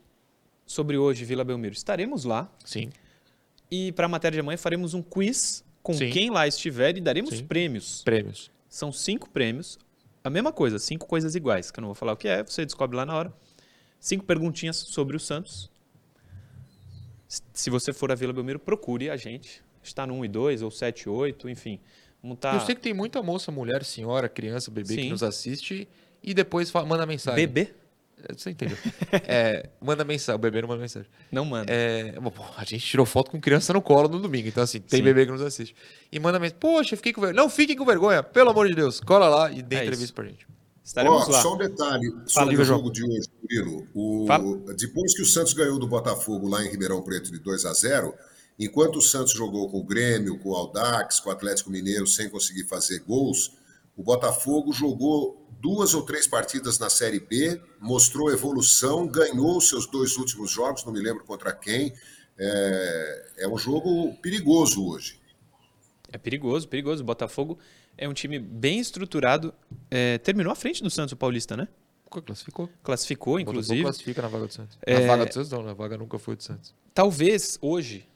sobre 0.67 0.99
hoje, 0.99 1.25
Vila 1.25 1.43
Belmiro. 1.43 1.75
Estaremos 1.75 2.25
lá. 2.25 2.51
Sim. 2.65 2.91
E 3.71 3.91
para 3.93 4.05
a 4.05 4.09
matéria 4.09 4.37
de 4.37 4.41
amanhã 4.41 4.59
faremos 4.59 4.93
um 4.93 5.03
quiz 5.03 5.65
com 5.83 5.95
Sim. 5.95 6.11
quem 6.11 6.31
lá 6.31 6.47
estiver 6.47 6.97
e 6.97 7.01
daremos 7.01 7.31
Sim. 7.31 7.47
prêmios. 7.47 8.03
Prêmios. 8.03 8.51
São 8.69 8.93
cinco 8.93 9.31
prêmios. 9.31 9.79
A 10.23 10.29
mesma 10.29 10.53
coisa, 10.53 10.79
cinco 10.79 11.07
coisas 11.07 11.35
iguais, 11.35 11.71
que 11.71 11.79
eu 11.79 11.83
não 11.83 11.89
vou 11.89 11.95
falar 11.95 12.13
o 12.13 12.17
que 12.17 12.29
é, 12.29 12.43
você 12.43 12.65
descobre 12.65 12.97
lá 12.97 13.07
na 13.07 13.15
hora. 13.15 13.33
Cinco 13.99 14.25
perguntinhas 14.25 14.77
sobre 14.77 15.17
o 15.17 15.21
Santos. 15.21 15.71
Se 17.53 17.71
você 17.71 17.93
for 17.95 18.13
a 18.13 18.15
Vila 18.15 18.33
Belmiro, 18.33 18.59
procure 18.59 19.09
a 19.09 19.17
gente 19.17 19.64
está 19.89 20.07
no 20.07 20.15
1 20.15 20.25
e 20.25 20.29
2 20.29 20.63
ou 20.63 20.71
7 20.71 21.03
e 21.03 21.09
8, 21.09 21.49
enfim. 21.49 21.81
Tá... 22.41 22.55
Eu 22.55 22.61
sei 22.61 22.75
que 22.75 22.81
tem 22.81 22.95
muita 22.95 23.23
moça, 23.23 23.53
mulher, 23.53 23.85
senhora, 23.85 24.29
criança, 24.29 24.71
bebê 24.71 24.95
Sim. 24.95 25.03
que 25.03 25.11
nos 25.11 25.23
assiste 25.23 25.87
e 26.23 26.33
depois 26.33 26.71
fala, 26.71 26.87
manda 26.87 27.05
mensagem. 27.05 27.47
Bebê? 27.47 27.75
É, 28.27 28.33
você 28.33 28.51
entendeu? 28.51 28.79
é, 29.29 29.69
manda 29.81 30.05
mensagem, 30.05 30.37
o 30.37 30.39
bebê 30.39 30.63
não 30.63 30.69
manda 30.69 30.81
mensagem. 30.81 31.09
Não 31.31 31.45
manda. 31.45 31.71
É, 31.71 32.15
a 32.57 32.65
gente 32.65 32.87
tirou 32.87 33.05
foto 33.05 33.31
com 33.31 33.39
criança 33.39 33.73
no 33.75 33.83
colo 33.83 34.09
no 34.09 34.21
domingo, 34.21 34.49
então 34.49 34.63
assim, 34.63 34.81
tem 34.81 35.01
Sim. 35.01 35.05
bebê 35.05 35.27
que 35.27 35.33
nos 35.33 35.43
assiste. 35.43 35.75
E 36.11 36.19
manda 36.19 36.39
mensagem, 36.39 36.59
poxa, 36.59 36.97
fiquei 36.97 37.13
com 37.13 37.21
vergonha. 37.21 37.43
Não 37.43 37.51
fiquem 37.51 37.77
com 37.77 37.85
vergonha, 37.85 38.23
pelo 38.23 38.51
amor 38.51 38.69
de 38.69 38.75
Deus, 38.75 39.01
cola 39.01 39.29
lá 39.29 39.51
e 39.53 39.63
dê 39.63 39.77
é 39.77 39.79
entrevista 39.81 40.05
isso. 40.05 40.15
pra 40.15 40.25
gente. 40.25 40.47
Estaremos 40.83 41.27
oh, 41.27 41.31
lá. 41.31 41.43
Só 41.43 41.55
um 41.55 41.59
detalhe 41.59 42.11
sobre 42.27 42.31
Fala, 42.33 42.53
o 42.53 42.65
jogo 42.65 42.91
de 42.91 43.03
hoje, 43.03 43.29
Murilo. 43.43 43.89
O, 43.95 44.27
depois 44.77 45.15
que 45.15 45.23
o 45.23 45.27
Santos 45.27 45.55
ganhou 45.55 45.79
do 45.79 45.87
Botafogo 45.87 46.47
lá 46.47 46.63
em 46.63 46.69
Ribeirão 46.69 47.03
Preto 47.03 47.33
de 47.33 47.39
2 47.39 47.65
a 47.65 47.73
0 47.73 48.15
Enquanto 48.59 48.97
o 48.97 49.03
Santos 49.03 49.33
jogou 49.33 49.69
com 49.69 49.81
o 49.81 49.85
Grêmio, 49.85 50.39
com 50.39 50.51
o 50.51 50.55
Aldax, 50.55 51.21
com 51.21 51.29
o 51.29 51.33
Atlético 51.33 51.71
Mineiro 51.71 52.07
sem 52.07 52.29
conseguir 52.29 52.65
fazer 52.65 53.01
gols, 53.01 53.53
o 53.97 54.03
Botafogo 54.03 54.73
jogou 54.73 55.45
duas 55.61 55.95
ou 55.95 56.03
três 56.03 56.27
partidas 56.27 56.79
na 56.79 56.91
Série 56.91 57.21
B, 57.21 57.61
mostrou 57.81 58.31
evolução, 58.31 59.07
ganhou 59.07 59.61
seus 59.61 59.87
dois 59.87 60.17
últimos 60.17 60.51
jogos, 60.51 60.85
não 60.85 60.93
me 60.93 61.01
lembro 61.01 61.25
contra 61.25 61.53
quem. 61.53 61.95
É, 62.39 63.33
é 63.39 63.49
um 63.49 63.57
jogo 63.57 64.15
perigoso 64.21 64.87
hoje. 64.87 65.19
É 66.13 66.19
perigoso, 66.19 66.69
perigoso. 66.69 67.03
O 67.03 67.07
Botafogo 67.07 67.59
é 67.97 68.09
um 68.09 68.13
time 68.13 68.39
bem 68.39 68.79
estruturado. 68.79 69.55
É, 69.91 70.19
terminou 70.19 70.53
à 70.53 70.57
frente 70.57 70.83
do 70.83 70.91
Santos 70.91 71.13
o 71.13 71.17
Paulista, 71.17 71.57
né? 71.57 71.67
Classificou. 72.09 72.69
Classificou, 72.83 73.41
inclusive. 73.41 73.83
classifica 73.83 74.23
na 74.23 74.29
vaga 74.29 74.47
do 74.47 74.53
Santos. 74.53 74.79
É... 74.83 75.01
Na 75.01 75.07
vaga 75.07 75.27
do 75.27 75.35
Santos 75.35 75.51
não, 75.51 75.63
na 75.63 75.73
vaga 75.73 75.99
nunca 75.99 76.19
foi 76.19 76.37
do 76.37 76.43
Santos. 76.43 76.73
Talvez 76.93 77.59
hoje 77.61 78.07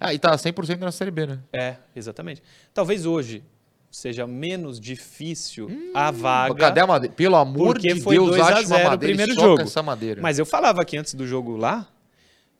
ah, 0.00 0.14
e 0.14 0.18
tá 0.18 0.34
100% 0.34 0.78
na 0.78 0.92
Série 0.92 1.10
B, 1.10 1.26
né? 1.26 1.40
É, 1.52 1.76
exatamente. 1.94 2.42
Talvez 2.72 3.06
hoje 3.06 3.42
seja 3.90 4.26
menos 4.26 4.78
difícil 4.78 5.66
hum, 5.68 5.92
a 5.94 6.10
vaga. 6.10 6.54
Cadê 6.54 6.80
a 6.80 6.86
madeira? 6.86 7.14
Pelo 7.14 7.36
amor 7.36 7.78
de 7.78 8.00
foi 8.00 8.16
Deus, 8.16 8.30
2 8.30 8.40
a 8.40 8.62
0 8.62 8.94
o 8.94 8.98
primeiro 8.98 9.34
jogo. 9.34 9.62
Essa 9.62 9.82
madeira. 9.82 10.20
Mas 10.20 10.38
eu 10.38 10.46
falava 10.46 10.82
aqui 10.82 10.96
antes 10.96 11.14
do 11.14 11.26
jogo 11.26 11.56
lá 11.56 11.88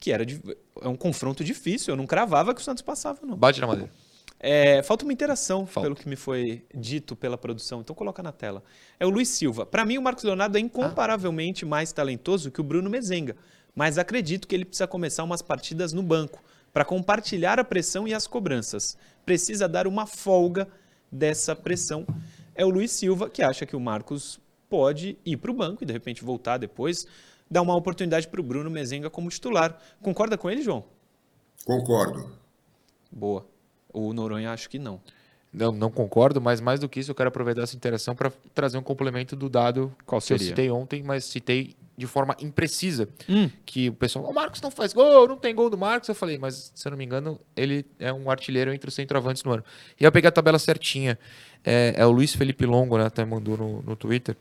que 0.00 0.12
era 0.12 0.24
de, 0.24 0.40
é 0.80 0.88
um 0.88 0.96
confronto 0.96 1.42
difícil. 1.42 1.92
Eu 1.92 1.96
não 1.96 2.06
cravava 2.06 2.54
que 2.54 2.60
o 2.60 2.64
Santos 2.64 2.82
passava, 2.82 3.20
não. 3.24 3.36
Bate 3.36 3.60
na 3.60 3.66
madeira. 3.66 3.90
É, 4.40 4.82
falta 4.84 5.04
uma 5.04 5.12
interação, 5.12 5.66
falta. 5.66 5.88
pelo 5.88 5.96
que 5.96 6.08
me 6.08 6.14
foi 6.14 6.64
dito 6.72 7.16
pela 7.16 7.36
produção. 7.36 7.80
Então 7.80 7.94
coloca 7.94 8.22
na 8.22 8.30
tela. 8.30 8.62
É 8.98 9.04
o 9.04 9.10
Luiz 9.10 9.28
Silva. 9.28 9.66
Para 9.66 9.84
mim, 9.84 9.98
o 9.98 10.02
Marcos 10.02 10.22
Leonardo 10.22 10.56
é 10.56 10.60
incomparavelmente 10.60 11.64
ah. 11.64 11.68
mais 11.68 11.92
talentoso 11.92 12.50
que 12.50 12.60
o 12.60 12.64
Bruno 12.64 12.88
Mezenga. 12.88 13.36
Mas 13.74 13.98
acredito 13.98 14.46
que 14.46 14.54
ele 14.54 14.64
precisa 14.64 14.86
começar 14.86 15.24
umas 15.24 15.42
partidas 15.42 15.92
no 15.92 16.02
banco 16.02 16.42
para 16.72 16.84
compartilhar 16.84 17.58
a 17.58 17.64
pressão 17.64 18.06
e 18.06 18.14
as 18.14 18.26
cobranças. 18.26 18.96
Precisa 19.24 19.68
dar 19.68 19.86
uma 19.86 20.06
folga 20.06 20.68
dessa 21.10 21.54
pressão. 21.56 22.06
É 22.54 22.64
o 22.64 22.70
Luiz 22.70 22.90
Silva 22.92 23.30
que 23.30 23.42
acha 23.42 23.66
que 23.66 23.76
o 23.76 23.80
Marcos 23.80 24.40
pode 24.68 25.18
ir 25.24 25.36
para 25.36 25.50
o 25.50 25.54
banco 25.54 25.82
e 25.82 25.86
de 25.86 25.92
repente 25.92 26.22
voltar 26.22 26.58
depois, 26.58 27.06
dar 27.50 27.62
uma 27.62 27.74
oportunidade 27.74 28.28
para 28.28 28.40
o 28.40 28.44
Bruno 28.44 28.70
Mezenga 28.70 29.08
como 29.08 29.30
titular. 29.30 29.78
Concorda 30.02 30.36
com 30.36 30.50
ele, 30.50 30.62
João? 30.62 30.84
Concordo. 31.64 32.32
Boa. 33.10 33.46
O 33.92 34.12
Noronha 34.12 34.52
acho 34.52 34.68
que 34.68 34.78
não. 34.78 35.00
Não, 35.58 35.72
não 35.72 35.90
concordo, 35.90 36.40
mas 36.40 36.60
mais 36.60 36.78
do 36.78 36.88
que 36.88 37.00
isso, 37.00 37.10
eu 37.10 37.14
quero 37.16 37.28
aproveitar 37.28 37.62
essa 37.62 37.74
interação 37.74 38.14
para 38.14 38.30
trazer 38.54 38.78
um 38.78 38.82
complemento 38.82 39.34
do 39.34 39.48
dado 39.48 39.92
Qual 40.06 40.20
que 40.20 40.32
eu 40.32 40.38
citei 40.38 40.70
ontem, 40.70 41.02
mas 41.02 41.24
citei 41.24 41.74
de 41.96 42.06
forma 42.06 42.36
imprecisa. 42.40 43.08
Hum. 43.28 43.50
Que 43.66 43.88
o 43.88 43.92
pessoal, 43.92 44.24
o 44.24 44.32
Marcos 44.32 44.60
não 44.60 44.70
faz 44.70 44.92
gol, 44.92 45.26
não 45.26 45.36
tem 45.36 45.52
gol 45.52 45.68
do 45.68 45.76
Marcos. 45.76 46.08
Eu 46.08 46.14
falei, 46.14 46.38
mas 46.38 46.70
se 46.72 46.86
eu 46.86 46.90
não 46.90 46.96
me 46.96 47.04
engano, 47.04 47.40
ele 47.56 47.84
é 47.98 48.12
um 48.12 48.30
artilheiro 48.30 48.72
entre 48.72 48.88
os 48.88 48.94
centroavantes 48.94 49.42
no 49.42 49.50
ano. 49.50 49.64
E 50.00 50.04
eu 50.04 50.12
peguei 50.12 50.28
a 50.28 50.32
tabela 50.32 50.60
certinha. 50.60 51.18
É, 51.64 51.94
é 51.96 52.06
o 52.06 52.12
Luiz 52.12 52.36
Felipe 52.36 52.64
Longo, 52.64 52.96
né? 52.96 53.06
Até 53.06 53.24
mandou 53.24 53.56
no, 53.56 53.82
no 53.82 53.96
Twitter. 53.96 54.36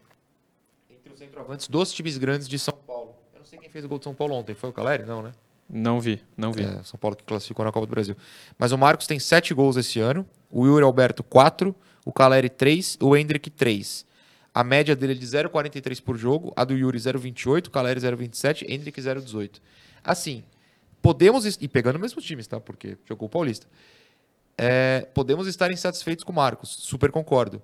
Entre 0.87 1.11
os 1.11 1.17
centroavantes 1.17 1.67
dos 1.67 1.91
times 1.91 2.19
grandes 2.19 2.47
de 2.47 2.59
São 2.59 2.75
Paulo. 2.85 3.15
Eu 3.33 3.39
não 3.39 3.45
sei 3.45 3.57
quem 3.57 3.71
fez 3.71 3.83
o 3.83 3.87
gol 3.87 3.97
de 3.97 4.03
São 4.03 4.13
Paulo 4.13 4.35
ontem. 4.35 4.53
Foi 4.53 4.69
o 4.69 4.73
Caleri? 4.73 5.03
Não, 5.03 5.23
né? 5.23 5.31
Não 5.69 5.99
vi, 5.99 6.21
não 6.35 6.51
vi. 6.51 6.63
É, 6.63 6.81
São 6.83 6.97
Paulo 6.99 7.15
que 7.15 7.23
classificou 7.23 7.65
na 7.65 7.71
Copa 7.71 7.85
do 7.85 7.89
Brasil. 7.89 8.15
Mas 8.57 8.71
o 8.71 8.77
Marcos 8.77 9.05
tem 9.05 9.19
sete 9.19 9.53
gols 9.53 9.75
esse 9.75 9.99
ano. 9.99 10.25
O 10.49 10.65
Yuri 10.65 10.83
Alberto, 10.83 11.23
quatro. 11.23 11.75
O 12.05 12.13
Caleri, 12.13 12.49
três. 12.49 12.97
O 13.01 13.15
Hendrick, 13.15 13.49
três. 13.49 14.05
A 14.57 14.63
média 14.63 14.95
dele 14.95 15.13
é 15.13 15.15
de 15.15 15.25
0,43 15.25 16.01
por 16.01 16.17
jogo, 16.17 16.51
a 16.55 16.63
do 16.63 16.73
Yuri 16.73 16.97
0,28, 16.97 17.69
Caleri 17.69 17.99
0,27, 17.99 18.65
Hendrick 18.67 18.99
0,18. 18.99 19.61
Assim, 20.03 20.43
podemos. 20.99 21.45
E 21.61 21.67
pegando 21.67 21.99
mesmos 21.99 22.23
times, 22.23 22.47
tá? 22.47 22.59
Porque 22.59 22.97
jogou 23.05 23.27
o 23.27 23.29
Paulista. 23.29 23.67
É, 24.57 25.07
podemos 25.13 25.45
estar 25.47 25.71
insatisfeitos 25.71 26.23
com 26.23 26.31
o 26.31 26.35
Marcos, 26.35 26.69
super 26.71 27.11
concordo. 27.11 27.61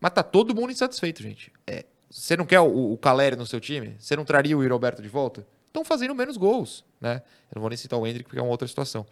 Mas 0.00 0.12
tá 0.12 0.22
todo 0.22 0.54
mundo 0.54 0.70
insatisfeito, 0.70 1.20
gente. 1.20 1.52
É, 1.66 1.84
você 2.08 2.36
não 2.36 2.46
quer 2.46 2.60
o, 2.60 2.92
o 2.92 2.96
Caleri 2.96 3.34
no 3.34 3.44
seu 3.44 3.58
time? 3.58 3.96
Você 3.98 4.14
não 4.14 4.24
traria 4.24 4.56
o 4.56 4.62
Yuri 4.62 4.72
Alberto 4.72 5.02
de 5.02 5.08
volta? 5.08 5.44
Estão 5.68 5.84
fazendo 5.84 6.14
menos 6.14 6.36
gols, 6.36 6.84
né? 7.00 7.22
Eu 7.50 7.56
não 7.56 7.60
vou 7.60 7.70
nem 7.70 7.76
citar 7.76 7.98
o 7.98 8.06
Hendrick 8.06 8.24
porque 8.24 8.38
é 8.38 8.42
uma 8.42 8.50
outra 8.50 8.66
situação. 8.66 9.06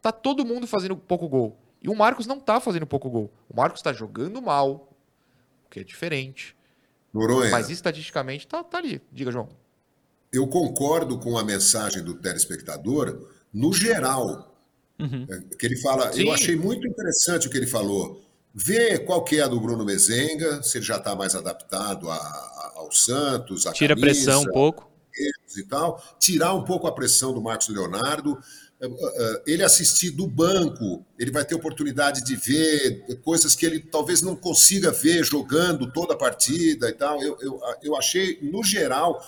Tá 0.00 0.10
todo 0.10 0.44
mundo 0.44 0.66
fazendo 0.66 0.96
pouco 0.96 1.28
gol. 1.28 1.56
E 1.82 1.88
o 1.88 1.94
Marcos 1.94 2.26
não 2.26 2.40
tá 2.40 2.60
fazendo 2.60 2.86
pouco 2.86 3.10
gol. 3.10 3.30
O 3.48 3.56
Marcos 3.56 3.80
está 3.80 3.92
jogando 3.92 4.40
mal, 4.40 4.88
que 5.70 5.80
é 5.80 5.84
diferente. 5.84 6.56
Noronha. 7.12 7.50
Mas 7.50 7.70
estatisticamente 7.70 8.46
tá, 8.46 8.62
tá 8.62 8.78
ali. 8.78 9.00
Diga, 9.12 9.30
João. 9.30 9.48
Eu 10.32 10.46
concordo 10.46 11.18
com 11.18 11.38
a 11.38 11.44
mensagem 11.44 12.02
do 12.02 12.14
telespectador 12.14 13.28
no 13.52 13.72
geral. 13.72 14.54
Uhum. 14.98 15.26
É, 15.30 15.56
que 15.56 15.66
ele 15.66 15.76
fala, 15.76 16.12
Sim. 16.12 16.26
eu 16.26 16.32
achei 16.32 16.56
muito 16.56 16.86
interessante 16.86 17.46
o 17.46 17.50
que 17.50 17.56
ele 17.56 17.66
falou. 17.66 18.22
Ver 18.52 19.04
qual 19.04 19.22
que 19.24 19.38
é 19.38 19.42
a 19.42 19.48
do 19.48 19.60
Bruno 19.60 19.84
Mezenga, 19.84 20.62
se 20.62 20.78
ele 20.78 20.84
já 20.84 20.96
está 20.96 21.14
mais 21.14 21.34
adaptado 21.34 22.10
a, 22.10 22.16
a, 22.16 22.72
ao 22.76 22.90
Santos, 22.90 23.66
a 23.66 23.72
Tira 23.72 23.94
camisa, 23.94 24.10
a 24.10 24.14
pressão 24.14 24.42
um 24.42 24.52
pouco. 24.52 24.87
E 25.56 25.62
tal, 25.64 26.02
tirar 26.18 26.54
um 26.54 26.64
pouco 26.64 26.86
a 26.86 26.92
pressão 26.92 27.32
do 27.32 27.42
Marcos 27.42 27.68
Leonardo. 27.68 28.38
É, 28.80 28.86
é, 28.86 29.42
ele 29.44 29.64
assistir 29.64 30.10
do 30.10 30.24
banco, 30.24 31.04
ele 31.18 31.32
vai 31.32 31.44
ter 31.44 31.56
oportunidade 31.56 32.22
de 32.24 32.36
ver 32.36 33.18
coisas 33.24 33.56
que 33.56 33.66
ele 33.66 33.80
talvez 33.80 34.22
não 34.22 34.36
consiga 34.36 34.92
ver 34.92 35.24
jogando 35.24 35.90
toda 35.90 36.14
a 36.14 36.16
partida 36.16 36.88
e 36.88 36.92
tal. 36.92 37.20
Eu, 37.20 37.36
eu, 37.40 37.60
eu 37.82 37.96
achei, 37.96 38.38
no 38.40 38.62
geral, 38.62 39.20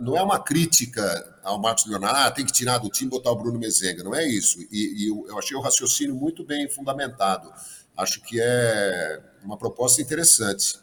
não 0.00 0.16
é 0.16 0.22
uma 0.22 0.38
crítica 0.38 1.02
ao 1.42 1.60
Marcos 1.60 1.86
Leonardo, 1.86 2.16
ah, 2.16 2.30
tem 2.30 2.46
que 2.46 2.52
tirar 2.52 2.78
do 2.78 2.88
time 2.88 3.08
e 3.08 3.10
botar 3.10 3.32
o 3.32 3.36
Bruno 3.36 3.58
Mezenga, 3.58 4.04
não 4.04 4.14
é 4.14 4.24
isso. 4.24 4.60
E, 4.70 5.02
e 5.04 5.08
eu, 5.08 5.26
eu 5.28 5.36
achei 5.36 5.56
o 5.56 5.60
raciocínio 5.60 6.14
muito 6.14 6.44
bem 6.44 6.68
fundamentado. 6.68 7.52
Acho 7.96 8.20
que 8.22 8.40
é 8.40 9.20
uma 9.42 9.56
proposta 9.56 10.00
interessante. 10.00 10.78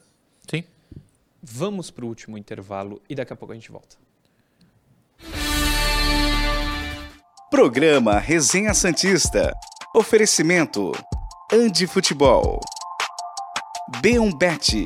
Sim. 0.50 0.64
Vamos 1.42 1.90
para 1.90 2.04
o 2.04 2.08
último 2.10 2.38
intervalo 2.38 3.02
e 3.10 3.16
daqui 3.16 3.32
a 3.32 3.36
pouco 3.36 3.54
a 3.54 3.56
gente 3.56 3.72
volta. 3.72 3.96
Programa 7.50 8.20
Resenha 8.20 8.76
Santista. 8.76 9.52
Oferecimento: 9.96 10.92
Andi 11.52 11.88
Futebol. 11.88 12.60
B1Bet. 14.04 14.86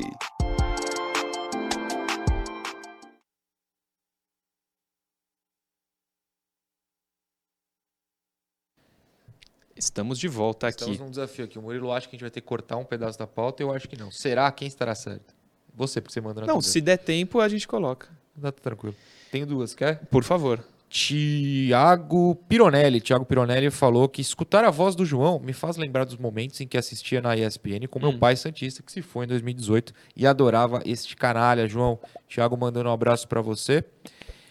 Estamos 9.76 10.18
de 10.18 10.26
volta 10.26 10.68
aqui. 10.68 10.80
Estamos 10.80 10.98
num 11.00 11.10
desafio 11.10 11.44
aqui. 11.44 11.58
O 11.58 11.62
Murilo 11.62 11.92
acha 11.92 12.08
que 12.08 12.16
a 12.16 12.16
gente 12.16 12.22
vai 12.22 12.30
ter 12.30 12.40
que 12.40 12.46
cortar 12.46 12.78
um 12.78 12.84
pedaço 12.84 13.18
da 13.18 13.26
pauta. 13.26 13.62
Eu 13.62 13.74
acho 13.74 13.86
que 13.86 13.98
não. 13.98 14.10
Será 14.10 14.50
quem 14.50 14.66
estará 14.66 14.94
certo? 14.94 15.34
Você, 15.74 16.00
porque 16.00 16.14
você 16.14 16.20
manda 16.22 16.40
na 16.40 16.46
Não, 16.46 16.62
se 16.62 16.80
der 16.80 16.96
tempo, 16.96 17.40
a 17.40 17.48
gente 17.48 17.68
coloca. 17.68 18.08
Tá 18.40 18.50
tranquilo. 18.50 18.96
Tenho 19.30 19.44
duas, 19.46 19.74
quer? 19.74 20.06
Por 20.06 20.24
favor. 20.24 20.64
Tiago 20.94 22.36
Pironelli. 22.48 23.00
Tiago 23.00 23.24
Pironelli 23.24 23.68
falou 23.68 24.08
que 24.08 24.20
escutar 24.20 24.64
a 24.64 24.70
voz 24.70 24.94
do 24.94 25.04
João 25.04 25.40
me 25.40 25.52
faz 25.52 25.76
lembrar 25.76 26.04
dos 26.04 26.16
momentos 26.16 26.60
em 26.60 26.68
que 26.68 26.78
assistia 26.78 27.20
na 27.20 27.36
ESPN 27.36 27.88
com 27.90 27.98
meu 27.98 28.10
hum. 28.10 28.18
pai 28.20 28.36
Santista, 28.36 28.80
que 28.80 28.92
se 28.92 29.02
foi 29.02 29.24
em 29.24 29.28
2018 29.28 29.92
e 30.14 30.24
adorava 30.24 30.80
este 30.86 31.16
canalha, 31.16 31.66
João. 31.66 31.98
Tiago 32.28 32.56
mandando 32.56 32.88
um 32.88 32.92
abraço 32.92 33.26
para 33.26 33.40
você. 33.40 33.82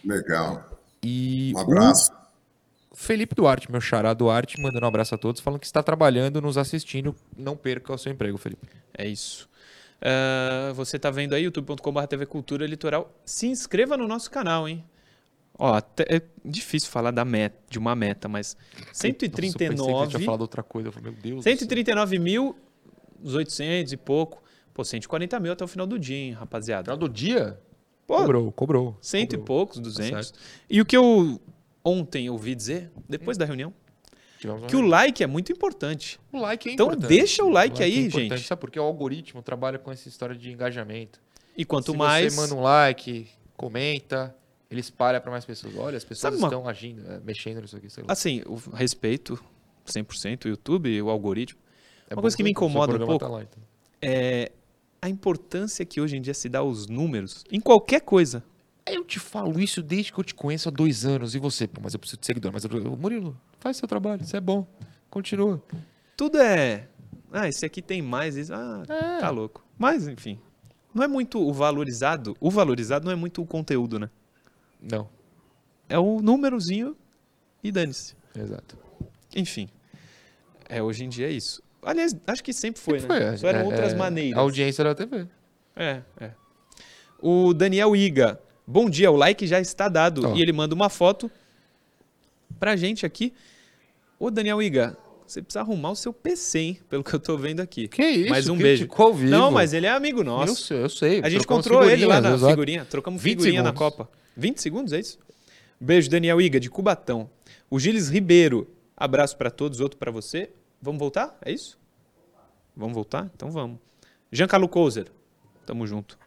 Legal. 0.04 0.68
E 1.02 1.54
um 1.56 1.60
abraço. 1.60 2.12
Felipe 2.92 3.34
Duarte, 3.34 3.72
meu 3.72 3.80
xará 3.80 4.12
Duarte, 4.12 4.60
mandando 4.60 4.84
um 4.84 4.88
abraço 4.88 5.14
a 5.14 5.18
todos, 5.18 5.40
falando 5.40 5.60
que 5.60 5.66
está 5.66 5.82
trabalhando, 5.82 6.42
nos 6.42 6.58
assistindo. 6.58 7.16
Não 7.34 7.56
perca 7.56 7.90
o 7.90 7.96
seu 7.96 8.12
emprego, 8.12 8.36
Felipe. 8.36 8.68
É 8.92 9.08
isso. 9.08 9.48
Uh, 9.98 10.74
você 10.74 10.98
está 10.98 11.10
vendo 11.10 11.34
aí, 11.34 11.44
youtube.com.br 11.44 12.06
TV 12.06 12.26
Cultura 12.26 12.66
Litoral. 12.66 13.10
Se 13.24 13.46
inscreva 13.46 13.96
no 13.96 14.06
nosso 14.06 14.30
canal, 14.30 14.68
hein? 14.68 14.84
Ó, 15.58 15.74
até 15.74 16.16
é 16.16 16.22
difícil 16.44 16.90
falar 16.90 17.10
da 17.10 17.24
meta, 17.24 17.56
de 17.68 17.78
uma 17.78 17.94
meta, 17.94 18.28
mas 18.28 18.56
139. 18.92 19.76
Nossa, 19.76 19.90
eu 19.90 19.94
pensei 19.94 20.06
que 20.06 20.16
tinha 20.16 20.26
falado 20.26 20.40
outra 20.40 20.62
coisa. 20.62 20.88
Eu 20.88 20.92
falei, 20.92 21.12
meu 21.12 21.20
Deus. 21.20 21.44
139 21.44 22.18
mil, 22.18 22.56
os 23.22 23.34
800 23.34 23.92
e 23.92 23.96
pouco. 23.96 24.42
Pô, 24.72 24.84
140 24.84 25.38
mil 25.38 25.52
até 25.52 25.64
o 25.64 25.68
final 25.68 25.86
do 25.86 25.98
dia, 25.98 26.16
hein, 26.16 26.32
rapaziada. 26.32 26.84
Final 26.84 26.96
do 26.96 27.08
dia? 27.08 27.60
Pô, 28.06 28.16
cobrou, 28.16 28.52
cobrou. 28.52 28.98
Cento 29.00 29.30
cobrou. 29.30 29.42
e 29.42 29.46
poucos, 29.46 29.78
200. 29.78 30.30
Tá 30.30 30.38
e 30.68 30.80
o 30.80 30.84
que 30.84 30.96
eu 30.96 31.40
ontem 31.84 32.28
ouvi 32.28 32.54
dizer, 32.54 32.90
depois 33.08 33.38
da 33.38 33.44
reunião, 33.44 33.72
que 34.68 34.76
o 34.76 34.82
like 34.82 35.22
é 35.22 35.26
muito 35.26 35.52
importante. 35.52 36.20
O 36.32 36.38
like 36.38 36.68
é 36.68 36.72
então, 36.72 36.86
importante. 36.86 37.06
Então 37.06 37.16
deixa 37.16 37.44
o 37.44 37.48
like, 37.48 37.76
o 37.76 37.80
like 37.80 37.82
aí, 37.82 38.06
é 38.06 38.10
gente. 38.10 38.46
Sabe 38.46 38.60
porque 38.60 38.78
o 38.78 38.82
algoritmo 38.82 39.42
trabalha 39.42 39.78
com 39.78 39.90
essa 39.90 40.08
história 40.08 40.36
de 40.36 40.50
engajamento. 40.50 41.20
E 41.56 41.64
quanto 41.64 41.92
Se 41.92 41.96
mais. 41.96 42.34
você 42.34 42.40
manda 42.40 42.54
um 42.54 42.62
like, 42.62 43.28
comenta, 43.56 44.34
ele 44.70 44.80
espalha 44.80 45.20
para 45.20 45.30
mais 45.30 45.44
pessoas. 45.44 45.76
Olha, 45.76 45.96
as 45.96 46.04
pessoas 46.04 46.34
Sabe 46.34 46.42
estão 46.42 46.62
uma... 46.62 46.70
agindo, 46.70 47.04
é, 47.10 47.20
mexendo 47.20 47.60
nisso 47.60 47.76
aqui. 47.76 47.88
Assim, 48.08 48.42
o 48.46 48.54
respeito 48.74 49.42
100% 49.86 50.46
o 50.46 50.48
YouTube, 50.48 51.02
o 51.02 51.10
algoritmo. 51.10 51.60
É 52.08 52.14
uma 52.14 52.22
coisa 52.22 52.36
que 52.36 52.42
me 52.42 52.50
incomoda 52.50 52.94
um 52.94 53.06
pouco 53.06 53.24
tá 53.24 53.28
lá, 53.28 53.42
então. 53.42 53.62
é 54.00 54.52
a 55.00 55.08
importância 55.08 55.84
que 55.84 56.00
hoje 56.00 56.16
em 56.16 56.22
dia 56.22 56.32
se 56.32 56.48
dá 56.48 56.60
aos 56.60 56.86
números 56.86 57.44
em 57.50 57.60
qualquer 57.60 58.00
coisa. 58.00 58.42
Eu 58.86 59.04
te 59.04 59.18
falo 59.18 59.60
isso 59.60 59.82
desde 59.82 60.12
que 60.12 60.18
eu 60.18 60.24
te 60.24 60.34
conheço 60.34 60.68
há 60.68 60.72
dois 60.72 61.04
anos. 61.04 61.34
E 61.34 61.38
você? 61.38 61.66
Pô, 61.66 61.80
mas 61.82 61.94
eu 61.94 62.00
preciso 62.00 62.20
de 62.20 62.26
seguidor. 62.26 62.52
Mas 62.52 62.64
eu, 62.64 62.96
Murilo, 62.96 63.38
faz 63.58 63.76
seu 63.76 63.88
trabalho. 63.88 64.22
Isso 64.22 64.36
é 64.36 64.40
bom. 64.40 64.66
Continua. 65.10 65.62
Tudo 66.16 66.38
é. 66.38 66.88
Ah, 67.32 67.48
esse 67.48 67.64
aqui 67.64 67.80
tem 67.80 68.02
mais. 68.02 68.36
Isso. 68.36 68.52
Ah, 68.52 68.82
é. 68.88 69.20
tá 69.20 69.30
louco. 69.30 69.64
Mas, 69.78 70.06
enfim. 70.06 70.38
Não 70.94 71.02
é 71.02 71.08
muito 71.08 71.38
o 71.40 71.52
valorizado. 71.52 72.36
O 72.40 72.50
valorizado 72.50 73.06
não 73.06 73.12
é 73.12 73.16
muito 73.16 73.42
o 73.42 73.46
conteúdo, 73.46 73.98
né? 73.98 74.10
Não. 74.90 75.08
É 75.88 75.98
o 75.98 76.20
númerozinho 76.20 76.96
e 77.62 77.72
dane-se. 77.72 78.14
Exato. 78.36 78.76
Enfim. 79.34 79.68
É, 80.68 80.82
hoje 80.82 81.04
em 81.04 81.08
dia 81.08 81.28
é 81.28 81.32
isso. 81.32 81.62
Aliás, 81.82 82.16
acho 82.26 82.42
que 82.42 82.52
sempre 82.52 82.80
foi, 82.80 83.00
sempre 83.00 83.18
né? 83.18 83.28
Foi, 83.30 83.38
Só 83.38 83.48
eram 83.48 83.60
é, 83.60 83.64
outras 83.64 83.92
é, 83.92 83.96
maneiras. 83.96 84.38
A 84.38 84.40
audiência 84.40 84.84
da 84.84 84.94
TV. 84.94 85.26
É, 85.76 86.02
é. 86.20 86.30
O 87.20 87.52
Daniel 87.52 87.94
Iga. 87.94 88.40
Bom 88.66 88.88
dia, 88.88 89.10
o 89.10 89.16
like 89.16 89.46
já 89.46 89.60
está 89.60 89.88
dado. 89.88 90.30
Oh. 90.30 90.36
E 90.36 90.40
ele 90.40 90.52
manda 90.52 90.74
uma 90.74 90.88
foto 90.88 91.30
pra 92.58 92.76
gente 92.76 93.04
aqui. 93.04 93.32
Ô, 94.18 94.30
Daniel 94.30 94.62
Iga, 94.62 94.96
você 95.26 95.42
precisa 95.42 95.60
arrumar 95.60 95.90
o 95.90 95.96
seu 95.96 96.12
PC, 96.12 96.58
hein? 96.58 96.78
Pelo 96.88 97.02
que 97.02 97.14
eu 97.14 97.20
tô 97.20 97.36
vendo 97.36 97.60
aqui. 97.60 97.88
Que 97.88 98.02
isso? 98.02 98.30
Mais 98.30 98.48
um 98.48 98.56
beijo. 98.56 98.86
Vivo. 99.14 99.30
Não, 99.30 99.50
mas 99.50 99.72
ele 99.72 99.86
é 99.86 99.90
amigo 99.90 100.22
nosso. 100.22 100.52
Eu 100.52 100.56
sei, 100.56 100.82
eu 100.82 100.88
sei. 100.88 101.20
A 101.24 101.28
gente 101.28 101.42
encontrou 101.42 101.84
ele 101.84 102.06
lá 102.06 102.20
na 102.20 102.38
figurinha. 102.38 102.84
Trocamos 102.84 103.22
figurinha 103.22 103.62
na 103.62 103.72
Copa. 103.72 104.08
20 104.36 104.60
segundos, 104.60 104.92
é 104.92 105.00
isso? 105.00 105.18
Beijo, 105.80 106.10
Daniel 106.10 106.40
Iga, 106.40 106.60
de 106.60 106.70
Cubatão. 106.70 107.30
O 107.70 107.78
Gilles 107.78 108.08
Ribeiro. 108.08 108.70
Abraço 108.96 109.36
para 109.36 109.50
todos, 109.50 109.80
outro 109.80 109.98
para 109.98 110.10
você. 110.10 110.50
Vamos 110.80 110.98
voltar? 110.98 111.36
É 111.44 111.50
isso? 111.50 111.78
Vamos 112.76 112.94
voltar? 112.94 113.30
Então 113.34 113.50
vamos. 113.50 113.78
Giancarlo 114.30 114.68
Couser. 114.68 115.06
Tamo 115.66 115.86
junto. 115.86 116.18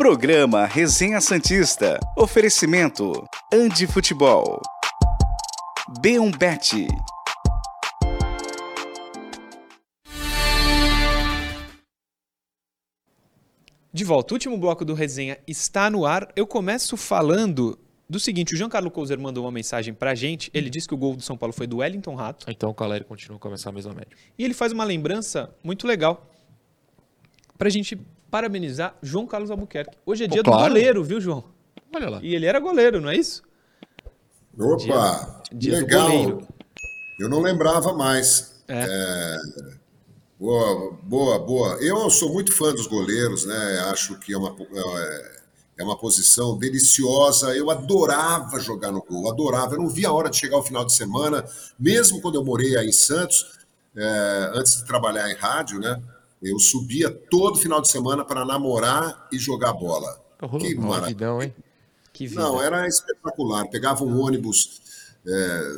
Programa 0.00 0.64
Resenha 0.64 1.20
Santista. 1.20 2.00
Oferecimento: 2.16 3.12
Andi 3.52 3.86
Futebol. 3.86 4.58
B1Bet. 6.02 6.86
De 13.92 14.02
volta, 14.02 14.32
o 14.32 14.36
último 14.36 14.56
bloco 14.56 14.86
do 14.86 14.94
Resenha 14.94 15.38
está 15.46 15.90
no 15.90 16.06
ar. 16.06 16.32
Eu 16.34 16.46
começo 16.46 16.96
falando 16.96 17.78
do 18.08 18.18
seguinte: 18.18 18.54
o 18.54 18.56
João 18.56 18.70
Carlos 18.70 18.94
Couser 18.94 19.20
mandou 19.20 19.44
uma 19.44 19.52
mensagem 19.52 19.92
pra 19.92 20.14
gente. 20.14 20.50
Ele 20.54 20.70
disse 20.70 20.88
que 20.88 20.94
o 20.94 20.96
gol 20.96 21.14
do 21.14 21.22
São 21.22 21.36
Paulo 21.36 21.52
foi 21.52 21.66
do 21.66 21.76
Wellington 21.76 22.14
Rato. 22.14 22.46
Então 22.48 22.70
o 22.70 22.74
Caleri 22.74 23.04
continua 23.04 23.36
a 23.36 23.38
começar 23.38 23.68
a 23.68 23.72
mesma 23.74 23.92
média. 23.92 24.16
E 24.38 24.44
ele 24.46 24.54
faz 24.54 24.72
uma 24.72 24.84
lembrança 24.84 25.54
muito 25.62 25.86
legal 25.86 26.26
pra 27.58 27.68
gente 27.68 28.00
parabenizar 28.30 28.96
João 29.02 29.26
Carlos 29.26 29.50
Albuquerque. 29.50 29.96
Hoje 30.06 30.24
é 30.24 30.28
dia 30.28 30.42
Pô, 30.42 30.50
claro. 30.50 30.64
do 30.64 30.68
goleiro, 30.68 31.04
viu, 31.04 31.20
João? 31.20 31.44
Olha 31.94 32.08
lá. 32.08 32.20
E 32.22 32.34
ele 32.34 32.46
era 32.46 32.60
goleiro, 32.60 33.00
não 33.00 33.10
é 33.10 33.16
isso? 33.16 33.42
Opa, 34.58 35.42
dia, 35.52 35.72
dia 35.72 35.80
legal. 35.80 36.42
Eu 37.18 37.28
não 37.28 37.40
lembrava 37.40 37.92
mais. 37.92 38.62
É. 38.68 38.86
É... 38.88 39.36
Boa, 40.38 40.96
boa, 41.02 41.38
boa. 41.38 41.74
Eu 41.82 42.08
sou 42.08 42.32
muito 42.32 42.56
fã 42.56 42.72
dos 42.72 42.86
goleiros, 42.86 43.44
né? 43.44 43.80
Acho 43.90 44.18
que 44.18 44.32
é 44.32 44.38
uma, 44.38 44.56
é, 44.58 45.40
é 45.78 45.84
uma 45.84 45.98
posição 45.98 46.56
deliciosa. 46.56 47.54
Eu 47.54 47.70
adorava 47.70 48.58
jogar 48.58 48.90
no 48.90 49.02
gol, 49.02 49.30
adorava. 49.30 49.74
Eu 49.74 49.80
não 49.80 49.88
via 49.88 50.08
a 50.08 50.12
hora 50.12 50.30
de 50.30 50.38
chegar 50.38 50.56
o 50.56 50.62
final 50.62 50.84
de 50.84 50.94
semana, 50.94 51.44
mesmo 51.78 52.22
quando 52.22 52.36
eu 52.36 52.44
morei 52.44 52.76
aí 52.76 52.88
em 52.88 52.92
Santos, 52.92 53.60
é, 53.94 54.50
antes 54.54 54.78
de 54.78 54.86
trabalhar 54.86 55.30
em 55.30 55.34
rádio, 55.34 55.78
né? 55.78 56.00
Eu 56.42 56.58
subia 56.58 57.10
todo 57.10 57.58
final 57.58 57.82
de 57.82 57.90
semana 57.90 58.24
para 58.24 58.44
namorar 58.44 59.28
e 59.30 59.38
jogar 59.38 59.74
bola. 59.74 60.20
Oh, 60.40 60.58
que 60.58 60.74
maravilha. 60.74 61.44
hein? 61.44 61.54
Que 62.12 62.26
vida. 62.26 62.40
Não, 62.40 62.62
era 62.62 62.86
espetacular. 62.88 63.68
Pegava 63.68 64.04
um 64.04 64.18
ônibus 64.18 64.80
é, 65.26 65.72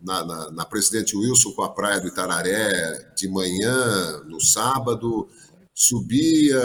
na, 0.00 0.24
na, 0.24 0.50
na, 0.52 0.64
Presidente 0.64 1.16
Wilson 1.16 1.52
com 1.52 1.62
a 1.62 1.68
praia 1.68 2.00
do 2.00 2.06
Itararé 2.06 3.12
de 3.16 3.28
manhã, 3.28 4.22
no 4.26 4.40
sábado, 4.40 5.28
subia, 5.74 6.62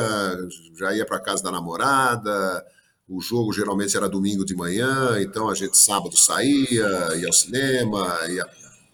já 0.78 0.94
ia 0.94 1.06
para 1.06 1.20
casa 1.20 1.44
da 1.44 1.52
namorada. 1.52 2.64
O 3.08 3.20
jogo 3.20 3.52
geralmente 3.52 3.98
era 3.98 4.08
domingo 4.08 4.46
de 4.46 4.56
manhã, 4.56 5.20
então 5.20 5.50
a 5.50 5.56
gente 5.56 5.76
sábado 5.76 6.16
saía, 6.16 7.18
ia 7.18 7.26
ao 7.26 7.34
cinema, 7.34 8.20
ia 8.30 8.46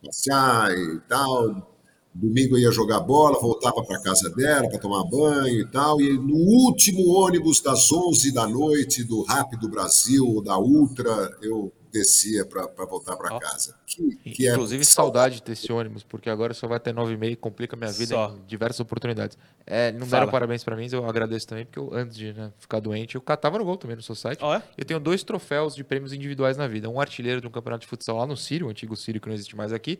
passear 0.01 0.71
e 0.71 0.99
tal 1.09 1.74
Domingo 2.15 2.55
eu 2.55 2.61
ia 2.61 2.71
jogar 2.71 3.01
bola, 3.01 3.37
voltava 3.39 3.83
para 3.83 4.01
casa 4.01 4.29
dela 4.29 4.69
para 4.69 4.79
tomar 4.79 5.03
banho 5.03 5.59
e 5.59 5.67
tal. 5.69 5.99
E 5.99 6.13
no 6.13 6.33
último 6.33 7.09
ônibus 7.09 7.59
das 7.59 7.91
11 7.91 8.33
da 8.33 8.47
noite 8.47 9.03
do 9.03 9.21
Rápido 9.23 9.67
Brasil, 9.67 10.41
da 10.41 10.57
Ultra, 10.57 11.37
eu 11.41 11.73
descia 11.91 12.45
para 12.45 12.85
voltar 12.85 13.17
para 13.17 13.37
casa. 13.39 13.75
Que, 13.85 14.15
que 14.31 14.47
é 14.47 14.53
Inclusive, 14.53 14.81
é... 14.81 14.85
saudade 14.85 15.41
desse 15.41 15.71
ônibus, 15.71 16.03
porque 16.03 16.29
agora 16.29 16.53
só 16.53 16.67
vai 16.67 16.79
ter 16.79 16.93
9 16.93 17.13
e 17.13 17.17
meia 17.17 17.35
complica 17.35 17.75
minha 17.75 17.91
vida 17.91 18.15
só. 18.15 18.35
em 18.35 18.45
diversas 18.45 18.79
oportunidades. 18.79 19.37
É, 19.65 19.91
não 19.91 20.05
Fala. 20.05 20.21
deram 20.21 20.31
parabéns 20.31 20.63
para 20.63 20.75
mim, 20.75 20.87
eu 20.91 21.05
agradeço 21.05 21.47
também, 21.47 21.65
porque 21.65 21.79
eu, 21.79 21.93
antes 21.93 22.15
de 22.17 22.31
né, 22.31 22.51
ficar 22.59 22.79
doente, 22.79 23.15
eu 23.15 23.21
catava 23.21 23.57
no 23.57 23.65
gol 23.65 23.77
também 23.77 23.95
no 23.95 24.03
seu 24.03 24.15
site. 24.15 24.39
Oh, 24.43 24.53
é? 24.53 24.61
Eu 24.77 24.85
tenho 24.85 24.99
dois 24.99 25.23
troféus 25.23 25.75
de 25.75 25.83
prêmios 25.83 26.13
individuais 26.13 26.57
na 26.57 26.67
vida. 26.67 26.89
Um 26.89 26.99
artilheiro 26.99 27.39
de 27.39 27.47
um 27.47 27.51
campeonato 27.51 27.81
de 27.81 27.87
futsal 27.87 28.17
lá 28.17 28.27
no 28.27 28.35
Sírio, 28.35 28.67
o 28.67 28.69
antigo 28.69 28.95
Sírio 28.95 29.21
que 29.21 29.27
não 29.27 29.33
existe 29.35 29.55
mais 29.55 29.71
aqui, 29.71 29.99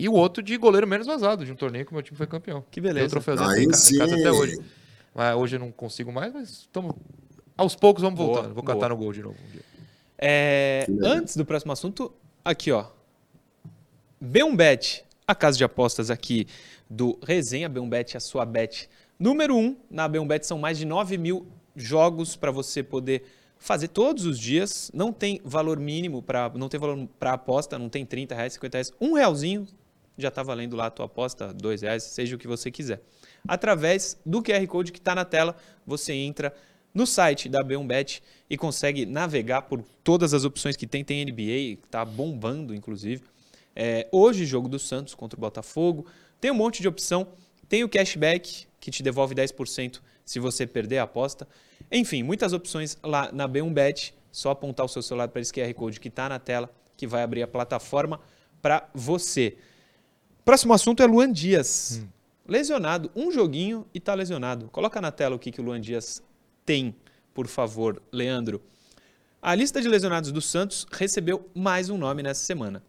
e 0.00 0.08
o 0.08 0.14
outro 0.14 0.42
de 0.42 0.56
goleiro 0.56 0.86
menos 0.86 1.06
vazado, 1.06 1.44
de 1.44 1.52
um 1.52 1.54
torneio 1.54 1.84
que 1.84 1.92
o 1.92 1.94
meu 1.94 2.02
time 2.02 2.16
foi 2.16 2.26
campeão. 2.26 2.64
Que 2.70 2.80
beleza. 2.80 3.00
Tem 3.00 3.06
o 3.06 3.10
troféuzinho 3.10 3.52
em, 3.52 3.64
em 3.64 3.98
casa 3.98 4.14
até 4.14 4.32
hoje. 4.32 4.58
Mas 5.14 5.36
hoje 5.36 5.56
eu 5.56 5.60
não 5.60 5.70
consigo 5.70 6.10
mais, 6.10 6.32
mas 6.32 6.48
estamos. 6.50 6.94
Aos 7.54 7.76
poucos 7.76 8.02
vamos 8.02 8.16
boa, 8.16 8.32
voltando. 8.32 8.54
Vou 8.54 8.62
catar 8.62 8.78
boa. 8.78 8.88
no 8.88 8.96
gol 8.96 9.12
de 9.12 9.22
novo 9.22 9.36
um 9.46 9.50
dia. 9.52 9.62
É, 10.16 10.86
antes 11.02 11.36
do 11.36 11.44
próximo 11.44 11.72
assunto, 11.72 12.10
aqui 12.42 12.72
ó. 12.72 12.86
B1Bet, 14.24 15.04
a 15.26 15.34
casa 15.34 15.58
de 15.58 15.64
apostas 15.64 16.10
aqui 16.10 16.46
do 16.88 17.18
Resenha 17.22 17.68
B1Bet, 17.68 18.16
a 18.16 18.20
sua 18.20 18.46
bet 18.46 18.88
número 19.18 19.54
1. 19.54 19.58
Um. 19.58 19.76
Na 19.90 20.08
B1Bet 20.08 20.46
são 20.46 20.58
mais 20.58 20.78
de 20.78 20.86
9 20.86 21.18
mil 21.18 21.46
jogos 21.76 22.36
para 22.36 22.50
você 22.50 22.82
poder 22.82 23.24
fazer 23.58 23.88
todos 23.88 24.24
os 24.24 24.38
dias. 24.38 24.90
Não 24.94 25.12
tem 25.12 25.42
valor 25.44 25.78
mínimo 25.78 26.22
para 26.22 26.50
não 26.54 26.70
tem 26.70 26.80
valor 26.80 27.06
para 27.18 27.34
aposta, 27.34 27.78
não 27.78 27.90
tem 27.90 28.06
30 28.06 28.34
reais, 28.34 28.54
50 28.54 28.76
reais, 28.78 28.92
um 28.98 29.12
realzinho 29.12 29.66
já 30.18 30.28
está 30.28 30.42
valendo 30.42 30.76
lá 30.76 30.86
a 30.86 30.90
tua 30.90 31.06
aposta, 31.06 31.52
dois 31.52 31.82
reais, 31.82 32.02
seja 32.02 32.36
o 32.36 32.38
que 32.38 32.46
você 32.46 32.70
quiser. 32.70 33.02
Através 33.46 34.18
do 34.24 34.42
QR 34.42 34.66
Code 34.66 34.92
que 34.92 34.98
está 34.98 35.14
na 35.14 35.24
tela, 35.24 35.56
você 35.86 36.12
entra 36.12 36.54
no 36.92 37.06
site 37.06 37.48
da 37.48 37.64
B1Bet 37.64 38.22
e 38.48 38.56
consegue 38.56 39.06
navegar 39.06 39.62
por 39.62 39.82
todas 40.04 40.34
as 40.34 40.44
opções 40.44 40.76
que 40.76 40.86
tem. 40.86 41.04
Tem 41.04 41.24
NBA, 41.24 41.80
está 41.84 42.04
bombando, 42.04 42.74
inclusive. 42.74 43.22
É, 43.74 44.08
hoje, 44.10 44.44
jogo 44.44 44.68
do 44.68 44.78
Santos 44.78 45.14
contra 45.14 45.38
o 45.38 45.40
Botafogo. 45.40 46.06
Tem 46.40 46.50
um 46.50 46.54
monte 46.54 46.82
de 46.82 46.88
opção. 46.88 47.28
Tem 47.68 47.84
o 47.84 47.88
cashback, 47.88 48.66
que 48.80 48.90
te 48.90 49.02
devolve 49.02 49.34
10% 49.34 50.00
se 50.24 50.40
você 50.40 50.66
perder 50.66 50.98
a 50.98 51.04
aposta. 51.04 51.46
Enfim, 51.90 52.22
muitas 52.22 52.52
opções 52.52 52.98
lá 53.02 53.30
na 53.32 53.48
B1Bet. 53.48 54.14
Só 54.32 54.50
apontar 54.50 54.86
o 54.86 54.88
seu 54.88 55.02
celular 55.02 55.28
para 55.28 55.40
esse 55.42 55.52
QR 55.52 55.72
Code 55.74 55.98
que 55.98 56.08
está 56.08 56.28
na 56.28 56.38
tela, 56.38 56.70
que 56.96 57.06
vai 57.06 57.22
abrir 57.22 57.42
a 57.42 57.48
plataforma 57.48 58.20
para 58.62 58.88
você. 58.94 59.56
Próximo 60.50 60.74
assunto 60.74 61.00
é 61.00 61.06
Luan 61.06 61.30
Dias. 61.30 62.02
Hum. 62.02 62.08
Lesionado, 62.44 63.08
um 63.14 63.30
joguinho 63.30 63.86
e 63.94 63.98
está 63.98 64.14
lesionado. 64.14 64.66
Coloca 64.72 65.00
na 65.00 65.12
tela 65.12 65.36
o 65.36 65.38
que, 65.38 65.52
que 65.52 65.60
o 65.60 65.62
Luan 65.62 65.80
Dias 65.80 66.20
tem, 66.66 66.92
por 67.32 67.46
favor, 67.46 68.02
Leandro. 68.10 68.60
A 69.40 69.54
lista 69.54 69.80
de 69.80 69.86
lesionados 69.86 70.32
do 70.32 70.40
Santos 70.40 70.88
recebeu 70.90 71.48
mais 71.54 71.88
um 71.88 71.96
nome 71.96 72.24
nessa 72.24 72.42
semana. 72.42 72.82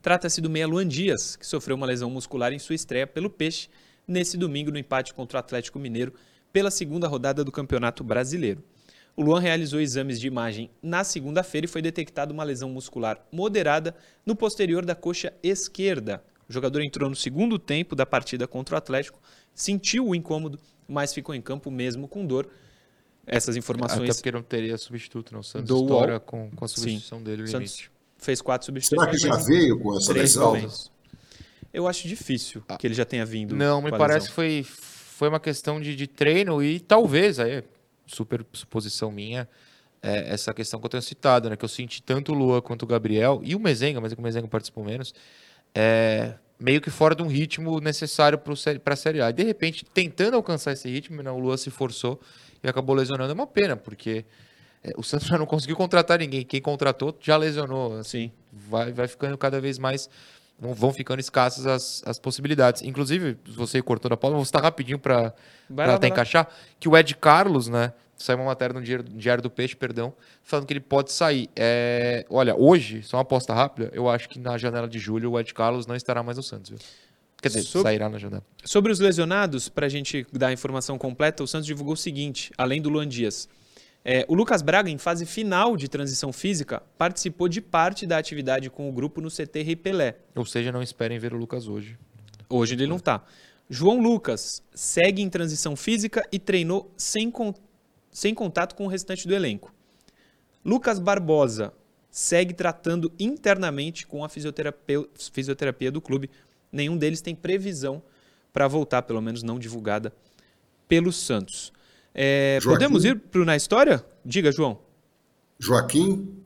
Trata-se 0.00 0.40
do 0.40 0.48
meia 0.48 0.68
Luan 0.68 0.86
Dias, 0.86 1.34
que 1.34 1.44
sofreu 1.44 1.74
uma 1.74 1.88
lesão 1.88 2.08
muscular 2.08 2.52
em 2.52 2.58
sua 2.60 2.76
estreia 2.76 3.04
pelo 3.04 3.30
Peixe 3.30 3.68
nesse 4.06 4.36
domingo 4.36 4.70
no 4.70 4.78
empate 4.78 5.12
contra 5.12 5.38
o 5.38 5.40
Atlético 5.40 5.80
Mineiro 5.80 6.14
pela 6.52 6.70
segunda 6.70 7.08
rodada 7.08 7.42
do 7.42 7.50
Campeonato 7.50 8.04
Brasileiro. 8.04 8.62
O 9.16 9.22
Luan 9.22 9.40
realizou 9.40 9.80
exames 9.80 10.20
de 10.20 10.28
imagem 10.28 10.70
na 10.80 11.02
segunda-feira 11.02 11.64
e 11.64 11.68
foi 11.68 11.82
detectada 11.82 12.32
uma 12.32 12.44
lesão 12.44 12.70
muscular 12.70 13.26
moderada 13.32 13.92
no 14.24 14.36
posterior 14.36 14.84
da 14.84 14.94
coxa 14.94 15.34
esquerda. 15.42 16.22
O 16.48 16.52
jogador 16.52 16.82
entrou 16.82 17.10
no 17.10 17.16
segundo 17.16 17.58
tempo 17.58 17.96
da 17.96 18.06
partida 18.06 18.46
contra 18.46 18.74
o 18.74 18.78
Atlético, 18.78 19.20
sentiu 19.54 20.08
o 20.08 20.14
incômodo, 20.14 20.58
mas 20.88 21.12
ficou 21.12 21.34
em 21.34 21.40
campo 21.40 21.70
mesmo 21.70 22.06
com 22.06 22.24
dor. 22.24 22.48
Essas 23.26 23.56
informações. 23.56 24.08
Até 24.08 24.14
porque 24.14 24.30
não 24.30 24.42
teria 24.42 24.78
substituto, 24.78 25.32
não. 25.32 25.40
O 25.40 25.44
Santos 25.44 25.68
do 25.68 25.80
estoura 25.80 26.20
com, 26.20 26.48
com 26.50 26.64
a 26.64 26.68
substituição 26.68 27.18
Sim. 27.18 27.24
dele. 27.24 27.46
Santos 27.48 27.90
fez 28.18 28.40
quatro 28.40 28.66
substituições. 28.66 29.20
Será 29.20 29.34
que 29.34 29.40
já 29.40 29.44
veio 29.44 29.80
com 29.80 29.96
essa 29.96 30.12
lesão? 30.12 30.54
Eu 31.72 31.88
acho 31.88 32.06
difícil 32.06 32.62
ah. 32.68 32.76
que 32.76 32.86
ele 32.86 32.94
já 32.94 33.04
tenha 33.04 33.26
vindo. 33.26 33.54
Não, 33.54 33.82
me 33.82 33.90
parece 33.90 34.28
que 34.28 34.32
foi, 34.32 34.64
foi 34.64 35.28
uma 35.28 35.40
questão 35.40 35.80
de, 35.80 35.94
de 35.94 36.06
treino 36.06 36.62
e 36.62 36.78
talvez, 36.80 37.38
aí, 37.40 37.64
super 38.06 38.46
suposição 38.52 39.10
minha, 39.10 39.48
é, 40.02 40.32
essa 40.32 40.54
questão 40.54 40.78
que 40.78 40.86
eu 40.86 40.90
tenho 40.90 41.02
citado, 41.02 41.50
né? 41.50 41.56
Que 41.56 41.64
eu 41.64 41.68
senti 41.68 42.02
tanto 42.02 42.32
o 42.32 42.34
Lua 42.34 42.62
quanto 42.62 42.84
o 42.84 42.86
Gabriel 42.86 43.40
e 43.42 43.54
o 43.54 43.60
Mezenga, 43.60 44.00
mas 44.00 44.12
é 44.12 44.14
que 44.14 44.20
o 44.20 44.24
Mezenga 44.24 44.46
participou 44.46 44.84
menos, 44.84 45.12
é, 45.76 46.32
meio 46.58 46.80
que 46.80 46.90
fora 46.90 47.14
de 47.14 47.22
um 47.22 47.26
ritmo 47.26 47.78
necessário 47.80 48.38
para 48.38 48.94
a 48.94 48.96
Série 48.96 49.20
A. 49.20 49.28
E 49.28 49.32
de 49.34 49.44
repente, 49.44 49.84
tentando 49.84 50.34
alcançar 50.34 50.72
esse 50.72 50.88
ritmo, 50.88 51.22
né, 51.22 51.30
o 51.30 51.38
Lua 51.38 51.58
se 51.58 51.70
forçou 51.70 52.18
e 52.64 52.68
acabou 52.68 52.96
lesionando. 52.96 53.30
É 53.30 53.34
uma 53.34 53.46
pena, 53.46 53.76
porque 53.76 54.24
é, 54.82 54.92
o 54.96 55.02
Santos 55.04 55.28
já 55.28 55.36
não 55.36 55.44
conseguiu 55.44 55.76
contratar 55.76 56.18
ninguém. 56.18 56.44
Quem 56.44 56.62
contratou 56.62 57.14
já 57.20 57.36
lesionou. 57.36 57.98
Assim, 57.98 58.32
vai, 58.50 58.90
vai 58.90 59.06
ficando 59.06 59.36
cada 59.36 59.60
vez 59.60 59.78
mais 59.78 60.08
vão 60.58 60.90
ficando 60.90 61.20
escassas 61.20 61.66
as, 61.66 62.02
as 62.06 62.18
possibilidades. 62.18 62.80
Inclusive, 62.80 63.36
você 63.46 63.82
cortou 63.82 64.08
da 64.08 64.16
Paula, 64.16 64.36
vou 64.36 64.44
citar 64.46 64.62
rapidinho 64.62 64.98
para 64.98 65.34
até 65.94 66.08
encaixar, 66.08 66.48
que 66.80 66.88
o 66.88 66.96
Ed 66.96 67.14
Carlos, 67.16 67.68
né? 67.68 67.92
Saiu 68.16 68.38
uma 68.38 68.46
matéria 68.46 68.72
no 68.72 68.82
Diário, 68.82 69.04
Diário 69.04 69.42
do 69.42 69.50
Peixe, 69.50 69.76
perdão, 69.76 70.12
falando 70.42 70.66
que 70.66 70.72
ele 70.72 70.80
pode 70.80 71.12
sair. 71.12 71.50
É, 71.54 72.24
olha, 72.30 72.56
hoje, 72.56 73.02
só 73.02 73.18
uma 73.18 73.22
aposta 73.22 73.52
rápida, 73.52 73.90
eu 73.92 74.08
acho 74.08 74.28
que 74.28 74.38
na 74.38 74.56
janela 74.56 74.88
de 74.88 74.98
julho 74.98 75.32
o 75.32 75.40
Ed 75.40 75.52
Carlos 75.52 75.86
não 75.86 75.94
estará 75.94 76.22
mais 76.22 76.38
no 76.38 76.42
Santos, 76.42 76.70
viu? 76.70 76.78
Quer 77.40 77.48
dizer, 77.48 77.62
sobre, 77.62 77.88
sairá 77.88 78.08
na 78.08 78.18
janela. 78.18 78.42
Sobre 78.64 78.90
os 78.90 78.98
lesionados, 78.98 79.68
para 79.68 79.86
a 79.86 79.88
gente 79.88 80.26
dar 80.32 80.48
a 80.48 80.52
informação 80.52 80.96
completa, 80.96 81.42
o 81.42 81.46
Santos 81.46 81.66
divulgou 81.66 81.92
o 81.92 81.96
seguinte, 81.96 82.50
além 82.56 82.80
do 82.80 82.88
Luan 82.88 83.06
Dias. 83.06 83.48
É, 84.08 84.24
o 84.28 84.34
Lucas 84.34 84.62
Braga, 84.62 84.88
em 84.88 84.98
fase 84.98 85.26
final 85.26 85.76
de 85.76 85.88
transição 85.88 86.32
física, 86.32 86.82
participou 86.96 87.48
de 87.48 87.60
parte 87.60 88.06
da 88.06 88.16
atividade 88.16 88.70
com 88.70 88.88
o 88.88 88.92
grupo 88.92 89.20
no 89.20 89.28
CT 89.28 89.62
Rei 89.62 89.76
Pelé. 89.76 90.16
Ou 90.34 90.46
seja, 90.46 90.72
não 90.72 90.80
esperem 90.80 91.18
ver 91.18 91.34
o 91.34 91.36
Lucas 91.36 91.66
hoje. 91.66 91.98
Hoje 92.48 92.74
ele 92.74 92.86
não 92.86 92.96
está. 92.96 93.24
João 93.68 94.00
Lucas 94.00 94.62
segue 94.72 95.22
em 95.22 95.28
transição 95.28 95.74
física 95.74 96.24
e 96.30 96.38
treinou 96.38 96.92
sem, 96.96 97.32
sem 98.16 98.32
contato 98.32 98.74
com 98.74 98.86
o 98.86 98.88
restante 98.88 99.28
do 99.28 99.34
elenco. 99.34 99.74
Lucas 100.64 100.98
Barbosa 100.98 101.70
segue 102.10 102.54
tratando 102.54 103.12
internamente 103.18 104.06
com 104.06 104.24
a 104.24 104.28
fisioterapia, 104.30 105.04
fisioterapia 105.30 105.92
do 105.92 106.00
clube. 106.00 106.30
Nenhum 106.72 106.96
deles 106.96 107.20
tem 107.20 107.34
previsão 107.34 108.02
para 108.54 108.66
voltar, 108.66 109.02
pelo 109.02 109.20
menos 109.20 109.42
não 109.42 109.58
divulgada 109.58 110.14
pelo 110.88 111.12
Santos. 111.12 111.70
É, 112.14 112.58
podemos 112.64 113.04
ir 113.04 113.18
para 113.18 113.44
na 113.44 113.54
história? 113.54 114.02
Diga, 114.24 114.50
João. 114.50 114.78
Joaquim. 115.58 116.42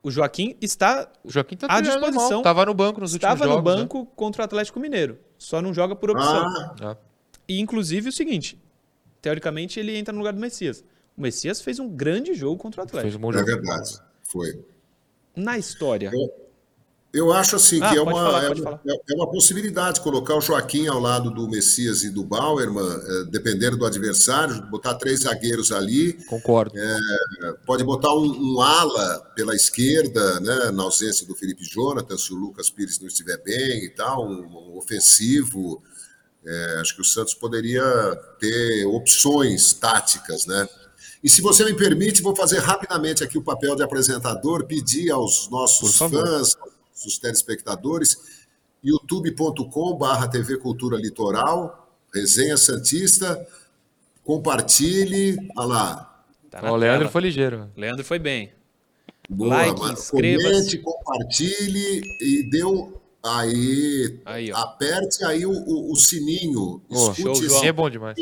O 0.00 0.12
Joaquim 0.12 0.56
está 0.60 1.10
o 1.24 1.30
Joaquim 1.32 1.56
tá 1.56 1.66
à 1.68 1.80
disposição. 1.80 2.38
Estava 2.38 2.64
no 2.66 2.72
banco 2.72 3.00
nos 3.00 3.14
últimos 3.14 3.36
jogos. 3.36 3.44
Estava 3.44 3.60
no 3.60 3.68
né? 3.68 3.76
banco 3.82 3.98
né? 4.02 4.06
contra 4.14 4.42
o 4.42 4.44
Atlético 4.44 4.78
Mineiro. 4.78 5.18
Só 5.36 5.60
não 5.60 5.74
joga 5.74 5.96
por 5.96 6.12
opção. 6.12 6.46
Ah. 6.80 6.96
E 7.48 7.58
inclusive 7.60 8.10
o 8.10 8.12
seguinte, 8.12 8.56
teoricamente 9.24 9.80
ele 9.80 9.96
entra 9.96 10.12
no 10.12 10.18
lugar 10.18 10.34
do 10.34 10.38
Messias. 10.38 10.84
O 11.16 11.22
Messias 11.22 11.62
fez 11.62 11.78
um 11.78 11.88
grande 11.88 12.34
jogo 12.34 12.58
contra 12.58 12.82
o 12.82 12.84
Atlético. 12.84 13.10
Fez 13.10 13.16
um 13.16 13.20
bom 13.20 13.32
jogo. 13.32 13.50
É 13.50 13.54
verdade. 13.54 13.98
Foi. 14.22 14.62
Na 15.34 15.56
história. 15.56 16.12
Eu 17.10 17.32
acho 17.32 17.56
assim 17.56 17.80
ah, 17.80 17.90
que 17.90 17.96
é 17.96 18.02
uma, 18.02 18.12
falar, 18.12 18.44
é, 18.44 18.92
é, 18.92 19.12
é, 19.12 19.14
uma 19.14 19.30
possibilidade 19.30 20.00
colocar 20.00 20.34
o 20.34 20.40
Joaquim 20.40 20.88
ao 20.88 20.98
lado 20.98 21.30
do 21.30 21.48
Messias 21.48 22.02
e 22.02 22.10
do 22.10 22.24
Bauerman, 22.24 22.82
é, 22.82 23.24
dependendo 23.30 23.78
do 23.78 23.86
adversário, 23.86 24.60
botar 24.66 24.94
três 24.94 25.20
zagueiros 25.20 25.72
ali. 25.72 26.14
Concordo. 26.24 26.76
É, 26.76 26.98
pode 27.64 27.82
botar 27.84 28.12
um, 28.12 28.56
um, 28.56 28.60
ala 28.60 29.20
pela 29.34 29.54
esquerda, 29.54 30.40
né, 30.40 30.70
na 30.72 30.82
ausência 30.82 31.24
do 31.26 31.36
Felipe 31.36 31.64
Jonathan, 31.64 32.18
se 32.18 32.34
o 32.34 32.36
Lucas 32.36 32.68
Pires 32.68 32.98
não 32.98 33.06
estiver 33.06 33.40
bem 33.42 33.84
e 33.84 33.88
tal, 33.90 34.28
um, 34.28 34.72
um 34.72 34.76
ofensivo. 34.76 35.82
É, 36.46 36.78
acho 36.80 36.94
que 36.94 37.00
o 37.00 37.04
Santos 37.04 37.34
poderia 37.34 37.82
ter 38.38 38.84
opções 38.86 39.72
táticas, 39.72 40.46
né? 40.46 40.68
E 41.22 41.28
se 41.28 41.40
você 41.40 41.64
me 41.64 41.74
permite, 41.74 42.20
vou 42.20 42.36
fazer 42.36 42.58
rapidamente 42.58 43.24
aqui 43.24 43.38
o 43.38 43.42
papel 43.42 43.74
de 43.74 43.82
apresentador, 43.82 44.66
pedir 44.66 45.10
aos 45.10 45.48
nossos 45.48 45.96
fãs, 45.96 46.54
os 47.06 47.18
telespectadores, 47.18 48.44
youtube.com.br 48.82 50.28
TV 50.30 50.58
Cultura 50.58 50.98
Litoral, 50.98 51.90
Resenha 52.12 52.58
Santista, 52.58 53.46
compartilhe, 54.22 55.38
olha 55.56 55.66
lá. 55.66 56.24
Tá 56.50 56.70
o 56.70 56.76
Leandro 56.76 57.08
foi 57.08 57.22
ligeiro. 57.22 57.70
Leandro 57.74 58.04
foi 58.04 58.18
bem. 58.18 58.52
Boa, 59.28 59.56
like, 59.56 59.92
inscreva-se. 59.92 60.78
compartilhe 60.78 62.02
e 62.20 62.42
deu 62.50 63.00
aí, 63.24 64.20
aí 64.24 64.52
aperte 64.52 65.24
aí 65.24 65.46
o, 65.46 65.52
o, 65.52 65.92
o 65.92 65.96
sininho. 65.96 66.82
Boa, 66.88 67.12
escute 67.12 67.22
show, 67.22 67.48
João. 67.48 67.64
é 67.64 67.72
bom 67.72 67.90
demais. 67.90 68.16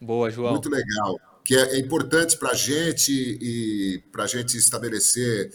Boa, 0.00 0.30
João. 0.30 0.52
Muito 0.52 0.68
legal. 0.68 1.18
Que 1.44 1.56
é, 1.56 1.76
é 1.76 1.78
importante 1.78 2.36
para 2.38 2.50
a 2.50 2.54
gente 2.54 3.12
e 3.12 4.02
para 4.12 4.24
a 4.24 4.26
gente 4.26 4.56
estabelecer. 4.56 5.50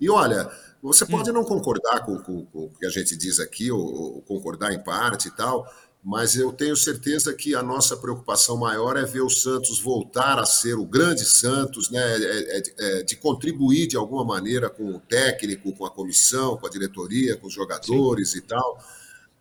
E 0.00 0.08
olha, 0.08 0.50
você 0.82 1.04
pode 1.04 1.30
hum. 1.30 1.34
não 1.34 1.44
concordar 1.44 2.04
com, 2.04 2.18
com, 2.18 2.46
com, 2.46 2.64
o 2.64 2.70
que 2.70 2.86
a 2.86 2.90
gente 2.90 3.16
diz 3.16 3.38
aqui, 3.38 3.70
ou, 3.70 3.80
ou, 3.80 4.22
concordar 4.22 4.72
em 4.72 4.82
parte 4.82 5.28
e 5.28 5.30
tal, 5.30 5.66
mas 6.02 6.34
eu 6.34 6.50
tenho 6.50 6.74
certeza 6.74 7.32
que 7.34 7.54
a 7.54 7.62
nossa 7.62 7.96
preocupação 7.96 8.56
maior 8.56 8.96
é 8.96 9.04
ver 9.04 9.20
o 9.20 9.28
Santos 9.28 9.80
voltar 9.80 10.38
a 10.38 10.46
ser 10.46 10.74
o 10.74 10.86
grande 10.86 11.24
Santos, 11.26 11.90
né? 11.90 12.00
É, 12.00 12.58
é, 12.58 12.62
é, 12.78 13.02
de 13.02 13.16
contribuir 13.16 13.86
de 13.86 13.96
alguma 13.96 14.24
maneira 14.24 14.70
com 14.70 14.94
o 14.94 15.00
técnico, 15.00 15.74
com 15.74 15.84
a 15.84 15.90
comissão, 15.90 16.56
com 16.56 16.66
a 16.66 16.70
diretoria, 16.70 17.36
com 17.36 17.46
os 17.46 17.52
jogadores 17.52 18.30
Sim. 18.30 18.38
e 18.38 18.40
tal. 18.40 18.78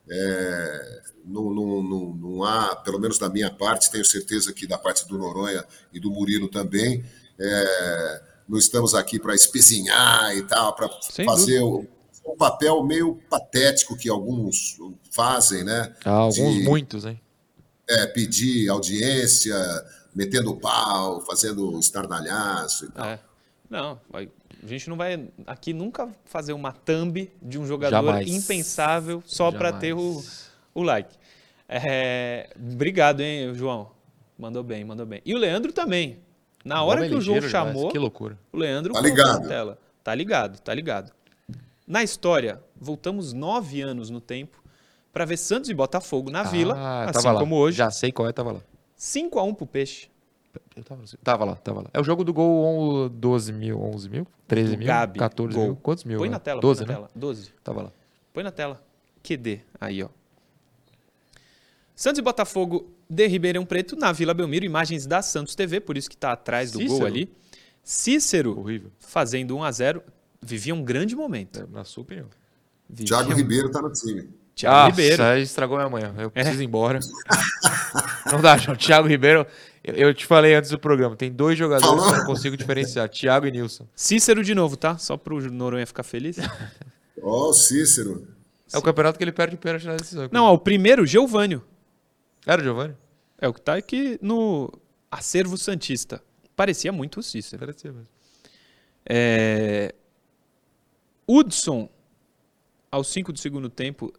É, 0.10 1.02
não, 1.26 1.54
não, 1.54 1.84
não, 1.84 2.14
não, 2.14 2.44
há, 2.44 2.76
pelo 2.76 3.00
menos 3.00 3.18
da 3.18 3.30
minha 3.30 3.50
parte, 3.50 3.92
tenho 3.92 4.04
certeza 4.04 4.52
que 4.52 4.68
da 4.68 4.78
parte 4.78 5.08
do 5.08 5.18
Noronha 5.18 5.64
e 5.94 6.00
do 6.00 6.12
Murilo 6.12 6.50
também, 6.50 7.06
é, 7.40 8.22
não 8.48 8.58
estamos 8.58 8.94
aqui 8.96 9.20
para 9.20 9.36
espezinhar 9.36 10.36
e 10.36 10.42
tal, 10.44 10.76
para 10.76 10.90
fazer 11.24 11.62
o, 11.62 11.88
um 12.34 12.38
papel 12.38 12.84
meio 12.84 13.20
patético 13.30 13.98
que 13.98 14.10
alguns 14.10 14.78
fazem, 15.12 15.64
né? 15.64 15.94
Ah, 16.06 16.12
alguns, 16.12 16.56
de, 16.56 16.64
muitos, 16.64 17.06
hein? 17.06 17.20
É, 17.88 18.06
pedir 18.08 18.70
audiência, 18.70 19.56
metendo 20.14 20.56
pau, 20.56 21.22
fazendo 21.22 21.78
estardalhaço 21.80 22.86
e 22.86 22.90
tal. 22.90 23.06
É. 23.06 23.20
Não, 23.70 24.00
a 24.14 24.68
gente 24.68 24.90
não 24.90 24.98
vai 24.98 25.28
aqui 25.46 25.74
nunca 25.74 26.10
fazer 26.26 26.54
uma 26.54 26.72
thumb 26.72 27.32
de 27.42 27.60
um 27.60 27.66
jogador 27.66 27.96
Jamais. 27.96 28.28
impensável 28.28 29.24
só 29.26 29.52
para 29.52 29.72
ter 29.72 29.94
o, 29.94 30.24
o 30.74 30.84
like. 30.84 31.16
É, 31.68 32.50
obrigado, 32.56 33.22
hein, 33.22 33.54
João. 33.54 33.92
Mandou 34.38 34.64
bem, 34.64 34.84
mandou 34.84 35.06
bem. 35.06 35.22
E 35.24 35.36
o 35.36 35.38
Leandro 35.38 35.72
também. 35.72 36.20
Na 36.66 36.84
hora 36.84 37.08
que 37.08 37.14
o 37.14 37.22
João 37.22 37.42
chamou, 37.42 37.90
que 37.90 38.00
loucura. 38.00 38.38
o 38.52 38.58
Leandro 38.58 38.94
tá 38.94 39.02
ligado. 39.02 39.48
tela. 39.48 39.78
Tá 40.04 40.16
ligado, 40.16 40.60
tá 40.60 40.74
ligado. 40.74 41.12
Na 41.90 42.04
história, 42.04 42.62
voltamos 42.80 43.34
nove 43.34 43.82
anos 43.82 44.12
no 44.12 44.22
tempo 44.22 44.62
para 45.12 45.26
ver 45.26 45.38
Santos 45.38 45.72
e 45.72 45.74
Botafogo 45.74 46.30
na 46.30 46.44
Vila, 46.44 46.76
ah, 46.78 47.10
assim 47.10 47.34
como 47.34 47.56
hoje. 47.56 47.78
Já 47.80 47.90
sei 47.90 48.12
qual 48.12 48.30
é, 48.30 48.32
tava 48.32 48.52
lá. 48.52 48.62
5 48.96 49.40
a 49.40 49.44
1 49.44 49.56
pro 49.56 49.66
Peixe. 49.66 50.08
Eu 50.76 50.84
tava, 50.84 51.04
tava, 51.24 51.46
lá, 51.46 51.56
tava 51.56 51.82
lá. 51.82 51.90
É 51.92 52.00
o 52.00 52.04
jogo 52.04 52.24
do 52.24 52.32
gol 52.32 53.10
12 53.10 53.52
mil, 53.52 53.82
11 53.82 54.08
mil, 54.08 54.28
13 54.48 54.78
mil, 54.78 54.86
Gabi, 54.86 55.18
14 55.18 55.56
gol. 55.56 55.66
mil. 55.66 55.76
Quantos 55.78 56.04
mil? 56.04 56.20
Põe 56.20 56.30
né? 56.30 56.34
na 56.34 56.40
tela, 56.40 56.62
12, 56.62 56.86
põe 56.86 56.94
na 56.94 56.94
né? 56.94 57.08
tela. 57.08 57.12
12. 57.16 57.54
Tava 57.64 57.82
lá. 57.82 57.92
Põe 58.32 58.44
na 58.44 58.52
tela. 58.52 58.84
QD. 59.24 59.62
Aí, 59.82 60.04
ó. 60.04 60.10
Santos 61.96 62.20
e 62.20 62.22
Botafogo 62.22 62.94
de 63.10 63.26
Ribeirão 63.26 63.66
Preto 63.66 63.96
na 63.96 64.12
Vila 64.12 64.36
Belmiro, 64.36 64.64
imagens 64.64 65.08
da 65.08 65.24
Santos 65.24 65.56
TV, 65.56 65.80
por 65.80 65.98
isso 65.98 66.08
que 66.08 66.16
está 66.16 66.34
atrás 66.34 66.72
do 66.72 66.78
Cícero. 66.78 67.00
gol 67.00 67.08
ali. 67.08 67.34
Cícero 67.84 68.60
Horrível. 68.60 68.92
fazendo 69.00 69.58
1 69.58 69.64
a 69.64 69.72
0 69.72 70.04
vivia 70.42 70.74
um 70.74 70.84
grande 70.84 71.16
momento. 71.16 71.62
É, 71.62 71.68
na 71.72 71.84
sua 71.84 72.04
opinião. 72.04 72.28
Vivia... 72.90 73.08
Thiago 73.08 73.34
Ribeiro 73.34 73.68
está 73.68 73.82
no 73.82 73.92
time. 73.92 74.30
Thiago 74.56 74.76
ah, 74.76 74.90
Ribeiro. 74.90 75.24
Isso 75.36 75.52
estragou 75.52 75.78
minha 75.78 75.90
manhã. 75.90 76.14
Eu 76.18 76.28
é. 76.28 76.30
preciso 76.30 76.60
é. 76.60 76.64
ir 76.64 76.68
embora. 76.68 77.00
não 78.32 78.42
dá, 78.42 78.58
João. 78.58 78.76
Thiago 78.76 79.08
Ribeiro, 79.08 79.46
eu 79.84 80.14
te 80.14 80.26
falei 80.26 80.54
antes 80.54 80.70
do 80.70 80.80
programa, 80.80 81.16
tem 81.16 81.32
dois 81.32 81.58
jogadores 81.58 81.88
Falou. 81.88 82.08
que 82.08 82.14
eu 82.14 82.20
não 82.20 82.26
consigo 82.26 82.58
diferenciar, 82.58 83.08
Thiago 83.08 83.48
e 83.48 83.52
Nilson. 83.52 83.88
Cícero 83.96 84.44
de 84.44 84.54
novo, 84.54 84.76
tá? 84.76 84.98
Só 84.98 85.16
pro 85.16 85.40
Noronha 85.52 85.86
ficar 85.86 86.04
feliz. 86.04 86.38
Ó, 87.22 87.50
oh, 87.50 87.54
Cícero. 87.54 88.28
É 88.72 88.78
o 88.78 88.82
campeonato 88.82 89.18
que 89.18 89.24
ele 89.24 89.32
perde 89.32 89.56
o 89.56 89.58
pênalti 89.58 89.86
na 89.86 89.96
decisão. 89.96 90.30
Não, 90.32 90.54
o 90.54 90.60
primeiro, 90.60 91.06
Geovânio. 91.06 91.64
Era 92.46 92.62
o 92.62 92.64
Giovanni? 92.64 92.96
É 93.40 93.48
o 93.48 93.54
que 93.54 93.62
tá 93.62 93.76
aqui 93.76 94.20
no 94.22 94.72
acervo 95.10 95.58
Santista. 95.58 96.22
Parecia 96.56 96.92
muito 96.92 97.20
o 97.20 97.24
Cícero. 97.24 97.60
Parecia 97.60 97.92
mesmo. 97.92 98.08
É... 99.08 99.96
Hudson, 101.30 101.88
aos 102.92 103.08
5 103.10 103.32
do 103.32 103.38
segundo 103.38 103.70
tempo, 103.70 104.12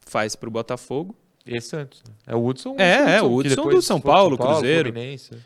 faz 0.00 0.36
para 0.36 0.48
o 0.48 0.52
Botafogo. 0.52 1.16
E 1.44 1.56
é 1.56 1.60
Santos. 1.60 2.02
Né? 2.06 2.14
É 2.28 2.36
o 2.36 2.46
Hudson. 2.46 2.76
É, 2.78 3.16
é 3.16 3.22
o 3.22 3.34
Hudson 3.34 3.68
do 3.68 3.82
São 3.82 4.00
Paulo, 4.00 4.36
São 4.36 4.38
Paulo 4.38 4.60
Cruzeiro. 4.60 4.92
Fluminense. 4.92 5.36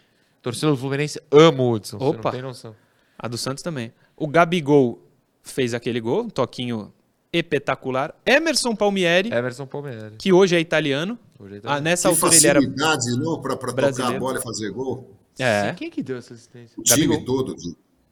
Torcedor 0.43 0.75
do 0.75 0.81
Fluminense 0.81 1.19
ama 1.31 1.63
o 1.63 1.73
Hudson. 1.73 1.97
Opa. 1.97 2.25
não 2.25 2.31
tem 2.31 2.43
noção. 2.43 2.77
A 3.19 3.27
do 3.27 3.39
Santos 3.39 3.63
também. 3.63 3.93
O 4.17 4.27
Gabigol 4.27 5.01
fez 5.43 5.73
aquele 5.73 6.01
gol, 6.01 6.25
um 6.25 6.29
toquinho 6.29 6.93
espetacular. 7.33 8.15
Emerson 8.27 8.75
Palmieri. 8.75 9.33
Emerson 9.33 9.67
Palmieri. 9.67 10.17
Que 10.19 10.33
hoje 10.33 10.57
é 10.57 10.61
italiano. 10.61 11.19
Hoje 11.39 11.55
é 11.55 11.57
italiano. 11.59 11.79
Ah, 11.79 11.83
nessa 11.83 12.09
que 12.09 12.15
altura 12.15 12.37
ele 12.37 12.47
era. 12.47 12.61
não, 12.61 13.41
para 13.41 13.57
tocar 13.57 14.15
a 14.15 14.19
bola 14.19 14.39
e 14.39 14.43
fazer 14.43 14.71
gol. 14.71 15.17
É. 15.39 15.71
Sim, 15.71 15.75
quem 15.77 15.91
que 15.91 16.03
deu 16.03 16.19
essa 16.19 16.35
assistência? 16.35 16.79
O 16.79 16.83
time 16.83 17.07
Gabigol. 17.07 17.25
todo. 17.25 17.57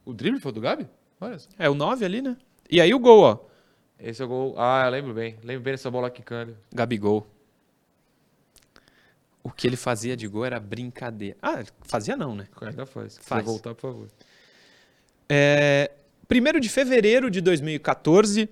O 0.04 0.14
drible 0.14 0.40
foi 0.40 0.52
do 0.52 0.60
Gabi? 0.60 0.88
Olha 1.20 1.38
só. 1.38 1.48
É 1.58 1.68
o 1.68 1.74
9 1.74 2.04
ali, 2.04 2.22
né? 2.22 2.36
E 2.70 2.80
aí 2.80 2.94
o 2.94 2.98
gol, 2.98 3.22
ó. 3.22 3.38
Esse 3.98 4.22
é 4.22 4.24
o 4.24 4.28
gol. 4.28 4.54
Ah, 4.56 4.84
eu 4.86 4.90
lembro 4.90 5.12
bem. 5.12 5.36
Lembro 5.42 5.62
bem 5.62 5.74
dessa 5.74 5.90
bola 5.90 6.10
quicando. 6.10 6.56
Gabigol. 6.72 7.26
O 9.42 9.50
que 9.50 9.66
ele 9.66 9.76
fazia 9.76 10.16
de 10.16 10.28
gol 10.28 10.44
era 10.44 10.60
brincadeira. 10.60 11.36
Ah, 11.42 11.64
fazia 11.82 12.16
não, 12.16 12.34
né? 12.34 12.46
Ainda 12.60 12.86
faz. 12.86 13.18
faz. 13.18 13.44
voltar, 13.44 13.74
por 13.74 13.80
favor. 13.80 14.08
É, 15.28 15.90
1 16.30 16.60
de 16.60 16.68
fevereiro 16.68 17.28
de 17.30 17.40
2014, 17.40 18.48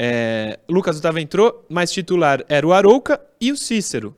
É, 0.00 0.60
Lucas 0.68 0.96
Otávio 0.98 1.20
entrou, 1.20 1.66
mas 1.68 1.90
titular 1.90 2.44
era 2.48 2.64
o 2.64 2.72
Arouca 2.72 3.20
e 3.40 3.50
o 3.50 3.56
Cícero. 3.56 4.14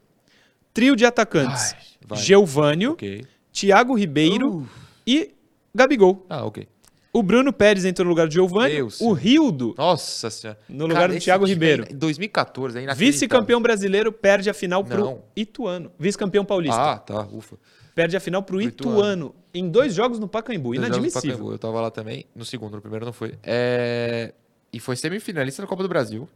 Trio 0.75 0.95
de 0.95 1.07
atacantes: 1.07 1.75
Ai, 2.11 2.19
Geovânio, 2.19 2.93
okay. 2.93 3.25
Thiago 3.51 3.95
Ribeiro 3.95 4.59
uh. 4.59 4.69
e 5.07 5.31
Gabigol. 5.75 6.27
Ah, 6.29 6.45
ok. 6.45 6.69
O 7.13 7.23
Bruno 7.23 7.53
Pérez 7.53 7.85
entrou 7.85 8.05
no 8.05 8.11
lugar 8.11 8.29
do 8.29 8.33
Giovanni. 8.33 8.83
O 9.01 9.13
Rildo. 9.13 9.75
Nossa 9.77 10.31
senhora. 10.31 10.59
No 10.69 10.87
lugar 10.87 11.09
Cara, 11.09 11.15
do 11.15 11.19
Thiago 11.19 11.45
Ribeiro. 11.45 11.85
Em 11.91 11.97
2014, 11.97 12.79
ainda 12.79 12.95
Vice-campeão 12.95 13.61
brasileiro 13.61 14.13
perde 14.13 14.49
a 14.49 14.55
final 14.55 14.83
Não. 14.83 14.89
pro 14.89 15.19
Ituano. 15.35 15.91
Vice-campeão 15.99 16.45
paulista. 16.45 16.81
Ah, 16.81 16.99
tá. 16.99 17.27
Ufa. 17.33 17.57
Perde 17.97 18.17
a 18.17 18.21
final 18.21 18.43
pro, 18.45 18.59
pro 18.59 18.63
Ituano. 18.63 19.01
Ituano. 19.01 19.35
Em 19.53 19.69
dois 19.69 19.93
jogos 19.93 20.21
no 20.21 20.29
Pacaembu. 20.29 20.73
Dois 20.75 20.87
Inadmissível. 20.87 21.31
Pacaembu. 21.33 21.53
Eu 21.53 21.59
tava 21.59 21.81
lá 21.81 21.91
também. 21.91 22.27
No 22.33 22.45
segundo, 22.45 22.77
no 22.77 22.81
primeiro 22.81 23.05
não 23.05 23.13
foi. 23.13 23.35
É... 23.43 24.33
E 24.73 24.79
foi 24.79 24.97
semifinalista 24.97 25.63
da 25.63 25.69
Copa 25.69 25.83
do 25.83 25.89
Brasil. 25.89 26.29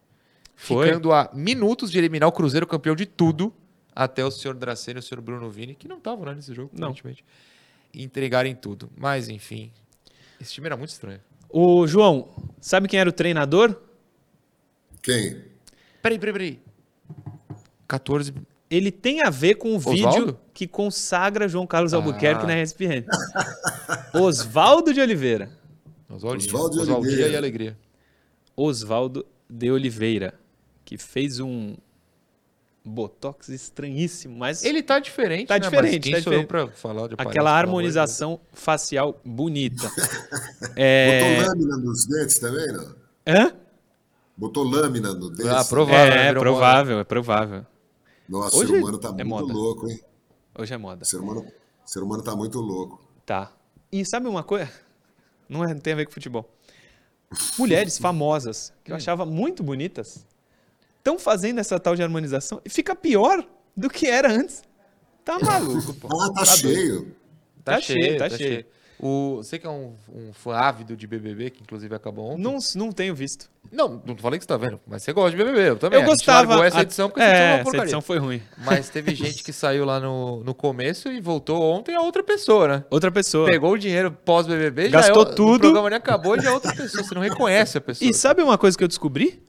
Foi. 0.57 0.87
Ficando 0.87 1.13
a 1.13 1.31
minutos 1.33 1.91
de 1.91 1.99
eliminar 1.99 2.29
o 2.29 2.33
Cruzeiro 2.33 2.67
campeão 2.67 2.95
de 2.95 3.07
tudo 3.07 3.53
até 3.95 4.25
o 4.25 4.31
senhor 4.31 4.55
Dracena 4.55 4.99
e 4.99 5.01
o 5.01 5.03
senhor 5.03 5.21
Bruno 5.21 5.51
Vini, 5.51 5.75
que 5.75 5.87
não 5.87 5.99
estavam 5.99 6.25
né, 6.25 6.35
nesse 6.35 6.53
jogo, 6.53 6.71
não. 6.73 6.89
aparentemente, 6.89 7.25
entregarem 7.95 8.55
tudo. 8.55 8.91
Mas, 8.97 9.29
enfim, 9.29 9.71
esse 10.41 10.53
time 10.53 10.67
era 10.67 10.77
muito 10.77 10.91
estranho. 10.91 11.21
O 11.49 11.87
João, 11.87 12.29
sabe 12.61 12.89
quem 12.89 12.99
era 12.99 13.09
o 13.09 13.13
treinador? 13.13 13.81
Quem? 15.01 15.45
Peraí, 16.03 16.19
peraí, 16.19 16.33
peraí. 16.33 16.61
14. 17.87 18.35
Ele 18.69 18.91
tem 18.91 19.23
a 19.23 19.31
ver 19.31 19.55
com 19.55 19.73
o 19.73 19.77
Osvaldo? 19.77 19.99
vídeo 19.99 20.39
que 20.53 20.67
consagra 20.67 21.47
João 21.47 21.67
Carlos 21.67 21.95
ah. 21.95 21.99
Albuquerque 21.99 22.47
na 22.47 22.61
ESPN. 22.61 23.05
Osvaldo 24.13 24.93
de 24.95 25.01
Oliveira. 25.01 25.51
Oswaldo 26.09 26.85
de 26.85 26.91
Oliveira. 26.93 27.29
e 27.29 27.37
Alegria. 27.37 27.79
Osvaldo 28.57 29.27
de 29.49 29.71
Oliveira, 29.71 30.35
que 30.85 30.97
fez 30.97 31.41
um 31.41 31.77
botox 32.85 33.49
estranhíssimo, 33.49 34.37
mas 34.37 34.63
ele 34.63 34.83
tá 34.83 34.99
diferente, 34.99 35.49
tá 35.49 35.55
né? 35.55 35.61
diferente, 35.61 36.11
mas 36.11 36.25
tá 36.25 36.31
diferente. 36.31 36.47
Pra 36.47 36.69
falar 36.69 37.09
de 37.09 37.15
Aquela 37.17 37.51
harmonização 37.51 38.39
facial 38.53 39.21
bonita. 39.25 39.91
é... 40.77 41.41
Botou 41.41 41.49
lâmina 41.49 41.77
nos 41.79 42.07
dentes 42.07 42.39
também, 42.39 42.67
não? 42.73 42.95
Hã? 43.27 43.53
Botou 44.37 44.65
lâmina 44.65 45.15
no 45.15 45.31
dente. 45.31 45.49
Ah, 45.49 45.65
provável. 45.65 46.13
É, 46.13 46.29
é 46.29 46.35
provável, 46.35 46.99
é 46.99 47.05
provável. 47.05 47.67
Nossa, 48.29 48.57
Hoje 48.57 48.73
o 48.73 48.75
ser 48.75 48.83
humano 48.83 48.99
tá 48.99 49.09
é 49.09 49.25
muito 49.25 49.29
moda. 49.29 49.53
louco, 49.53 49.89
hein? 49.89 50.01
Hoje 50.59 50.75
é 50.75 50.77
moda. 50.77 51.03
O 51.03 51.07
ser 51.07 51.19
humano, 51.19 51.41
o 51.41 51.91
ser 51.91 52.03
humano 52.03 52.23
tá 52.23 52.37
muito 52.37 52.61
louco. 52.61 53.03
Tá. 53.25 53.53
E 53.91 54.05
sabe 54.05 54.29
uma 54.29 54.43
coisa? 54.43 54.71
Não, 55.49 55.65
é, 55.65 55.73
não 55.73 55.81
tem 55.81 55.93
a 55.93 55.97
ver 55.97 56.07
com 56.07 56.13
futebol. 56.13 56.51
Mulheres 57.59 57.97
famosas, 57.99 58.73
que 58.83 58.93
eu 58.93 58.97
achava 58.97 59.25
muito 59.25 59.63
bonitas, 59.63 60.27
estão 60.99 61.19
fazendo 61.19 61.59
essa 61.59 61.79
tal 61.79 61.95
de 61.95 62.03
harmonização 62.03 62.61
e 62.65 62.71
fica 62.71 62.95
pior 62.95 63.47
do 63.77 63.89
que 63.91 64.07
era 64.07 64.31
antes. 64.31 64.63
Tá 65.25 65.39
maluco, 65.39 65.95
pô. 65.95 66.09
Ah, 66.21 66.29
tá, 66.29 66.41
tá 66.41 66.45
cheio. 66.45 67.17
Tá, 67.65 67.75
tá, 67.75 67.81
cheio, 67.81 68.19
tá, 68.19 68.29
tá 68.29 68.37
cheio. 68.37 68.51
cheio. 68.51 68.67
O, 69.07 69.37
você 69.37 69.59
que 69.59 69.67
é 69.67 69.71
um, 69.71 69.93
um 70.09 70.33
fã 70.33 70.55
ávido 70.55 70.97
de 70.97 71.07
BBB, 71.07 71.51
que 71.51 71.63
inclusive 71.63 71.95
acabou 71.95 72.31
ontem. 72.31 72.43
Não, 72.43 72.57
não 72.75 72.91
tenho 72.91 73.15
visto. 73.15 73.51
Não, 73.71 74.03
não 74.03 74.17
falei 74.17 74.39
que 74.39 74.45
você 74.45 74.49
tá 74.49 74.57
vendo, 74.57 74.81
mas 74.87 75.03
você 75.03 75.13
gosta 75.13 75.31
de 75.33 75.37
BBB, 75.37 75.69
eu 75.69 75.77
também. 75.77 76.01
Eu 76.01 76.07
gostava. 76.07 76.67
essa 76.67 76.81
edição 76.81 77.11
porque 77.11 77.21
é, 77.21 77.61
essa 77.61 77.77
edição 77.77 78.01
foi 78.01 78.17
ruim. 78.17 78.41
Mas 78.65 78.89
teve 78.89 79.13
gente 79.15 79.45
que 79.45 79.53
saiu 79.53 79.85
lá 79.85 80.01
no, 80.01 80.43
no 80.43 80.55
começo 80.55 81.13
e 81.13 81.21
voltou 81.21 81.63
ontem 81.63 81.95
a 81.95 82.01
outra 82.01 82.25
pessoa, 82.25 82.67
né? 82.67 82.85
Outra 82.89 83.11
pessoa. 83.11 83.47
Pegou 83.47 83.73
o 83.73 83.79
dinheiro 83.79 84.11
pós-BBB, 84.11 84.89
gastou 84.89 85.27
já 85.27 85.33
é, 85.33 85.35
tudo. 85.35 85.57
O 85.57 85.61
programa 85.61 85.91
nem 85.91 85.99
acabou 85.99 86.37
e 86.37 86.41
já 86.41 86.49
é 86.49 86.53
outra 86.55 86.75
pessoa. 86.75 87.05
Você 87.05 87.15
não 87.15 87.21
reconhece 87.21 87.77
a 87.77 87.83
pessoa. 87.83 88.11
E 88.11 88.15
sabe 88.15 88.43
uma 88.43 88.57
coisa 88.57 88.75
que 88.75 88.85
eu 88.85 88.89
descobri? 88.89 89.43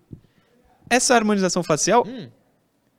Essa 0.90 1.16
harmonização 1.16 1.64
facial 1.64 2.06
hum. 2.06 2.28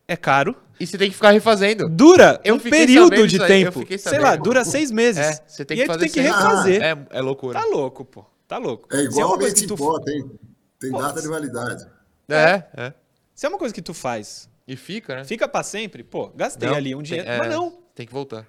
É 0.09 0.17
caro. 0.17 0.57
E 0.79 0.87
você 0.87 0.99
tem 0.99 1.09
que 1.09 1.15
ficar 1.15 1.31
refazendo. 1.31 1.89
Dura 1.89 2.41
eu 2.45 2.57
um 2.57 2.59
período 2.59 3.27
de 3.27 3.39
tempo. 3.39 3.85
Sei 3.99 4.19
lá, 4.19 4.37
dura 4.37 4.65
seis 4.65 4.91
meses. 4.91 5.25
É, 5.25 5.45
você 5.47 5.65
tem 5.65 5.77
que 5.77 5.85
e 5.85 5.87
fazer 5.87 6.01
tem 6.01 6.11
que 6.11 6.21
refazer. 6.21 6.83
Ah, 6.83 6.87
é, 6.87 7.19
é 7.19 7.21
loucura. 7.21 7.59
Tá 7.59 7.67
louco, 7.67 8.05
pô. 8.05 8.25
Tá 8.47 8.59
louco. 8.59 8.89
É 8.95 9.03
igual 9.03 9.35
é 9.37 9.45
leite 9.45 9.67
tu... 9.67 9.77
pó, 9.77 9.99
tem, 10.01 10.31
tem 10.79 10.91
pô, 10.91 11.01
data 11.01 11.21
de 11.21 11.29
validade. 11.29 11.87
É, 12.29 12.63
é. 12.77 12.95
Se 13.35 13.47
é 13.47 13.49
uma 13.49 13.59
coisa 13.59 13.75
que 13.75 13.83
tu 13.83 13.95
faz... 13.95 14.49
E 14.69 14.75
fica, 14.75 15.15
né? 15.15 15.25
Fica 15.25 15.47
pra 15.47 15.63
sempre, 15.63 16.03
pô, 16.03 16.29
gastei 16.35 16.69
não, 16.69 16.75
ali 16.75 16.93
um 16.93 17.01
dinheiro, 17.01 17.29
é, 17.29 17.39
mas 17.39 17.49
não. 17.49 17.79
Tem 17.95 18.05
que 18.05 18.13
voltar. 18.13 18.45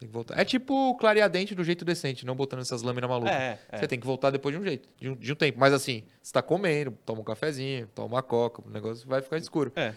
Tem 0.00 0.08
que 0.08 0.12
voltar. 0.12 0.36
É 0.36 0.44
tipo 0.44 0.96
clarear 0.96 1.30
dente 1.30 1.54
do 1.54 1.62
jeito 1.62 1.84
decente, 1.84 2.26
não 2.26 2.34
botando 2.34 2.58
essas 2.58 2.82
lâminas 2.82 3.08
malucas. 3.08 3.32
É, 3.32 3.56
é. 3.70 3.78
Você 3.78 3.86
tem 3.86 4.00
que 4.00 4.04
voltar 4.04 4.30
depois 4.30 4.52
de 4.52 4.60
um 4.60 4.64
jeito, 4.64 4.88
de 4.98 5.10
um, 5.10 5.14
de 5.14 5.32
um 5.32 5.36
tempo. 5.36 5.60
Mas 5.60 5.72
assim, 5.72 6.02
você 6.20 6.32
tá 6.32 6.42
comendo, 6.42 6.90
toma 7.06 7.20
um 7.20 7.24
cafezinho, 7.24 7.86
toma 7.94 8.16
uma 8.16 8.22
coca, 8.22 8.60
o 8.66 8.68
negócio 8.68 9.08
vai 9.08 9.22
ficar 9.22 9.38
escuro. 9.38 9.70
É. 9.76 9.94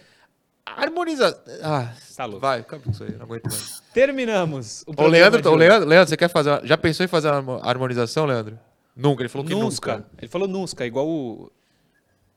Harmonização. 0.65 1.39
Ah, 1.61 1.93
tá 2.15 2.25
louco. 2.25 2.41
Vai, 2.41 2.59
acaba 2.61 2.81
com 2.83 2.91
isso 2.91 3.03
aí, 3.03 3.11
não 3.13 3.23
aguento 3.23 3.43
mais. 3.45 3.81
Terminamos. 3.93 4.83
O, 4.87 5.01
o 5.01 5.07
Leandro, 5.07 5.51
o 5.51 5.55
Leandro, 5.55 5.87
Leandro, 5.87 6.09
você 6.09 6.17
quer 6.17 6.29
fazer. 6.29 6.61
Já 6.65 6.77
pensou 6.77 7.03
em 7.03 7.07
fazer 7.07 7.29
a 7.29 7.43
harmonização, 7.61 8.25
Leandro? 8.25 8.57
Nunca, 8.95 9.21
ele 9.21 9.29
falou 9.29 9.45
que 9.45 9.53
nunca. 9.53 9.97
nunca. 9.97 10.05
Ele 10.19 10.27
falou 10.29 10.47
nunca, 10.47 10.85
igual 10.85 11.07
o 11.07 11.51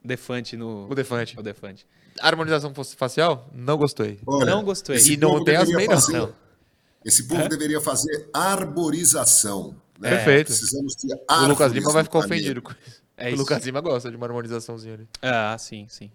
Defante 0.05 0.57
no. 0.57 0.89
O 0.91 0.95
Defante. 0.95 1.39
O 1.39 1.43
Defante. 1.43 1.87
Harmonização 2.21 2.73
facial? 2.97 3.49
Não 3.53 3.77
gostei. 3.77 4.19
Olha, 4.27 4.47
não 4.47 4.65
gostei. 4.65 4.99
E 4.99 5.17
não 5.17 5.45
tem 5.45 5.57
as 5.57 5.69
meias, 5.69 6.09
não. 6.09 6.33
Esse 7.05 7.29
povo 7.29 7.43
é? 7.43 7.49
deveria 7.49 7.81
fazer 7.81 8.29
arborização. 8.33 9.77
Né? 9.99 10.11
Perfeito. 10.11 10.47
Precisamos 10.49 10.95
ter 10.95 11.15
O 11.31 11.47
Lucas 11.47 11.73
Lima 11.73 11.93
vai 11.93 12.03
ficar 12.05 12.19
ofendido 12.19 12.63
com 12.63 12.73
isso. 12.73 13.03
É 13.17 13.29
isso. 13.29 13.37
O 13.37 13.39
Lucas 13.41 13.65
Lima 13.65 13.81
gosta 13.81 14.11
de 14.11 14.17
uma 14.17 14.27
harmonizaçãozinha 14.27 14.95
ali. 14.95 15.09
Ah, 15.23 15.57
sim, 15.59 15.87
sim. 15.89 16.11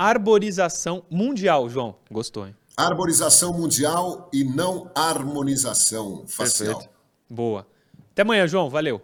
Arborização 0.00 1.04
mundial, 1.10 1.68
João. 1.68 1.94
Gostou, 2.10 2.46
hein? 2.46 2.56
Arborização 2.74 3.52
mundial 3.52 4.30
e 4.32 4.42
não 4.42 4.90
harmonização 4.94 6.24
facial. 6.26 6.78
Perfeito. 6.78 6.94
Boa. 7.28 7.66
Até 8.10 8.22
amanhã, 8.22 8.46
João. 8.46 8.70
Valeu. 8.70 9.02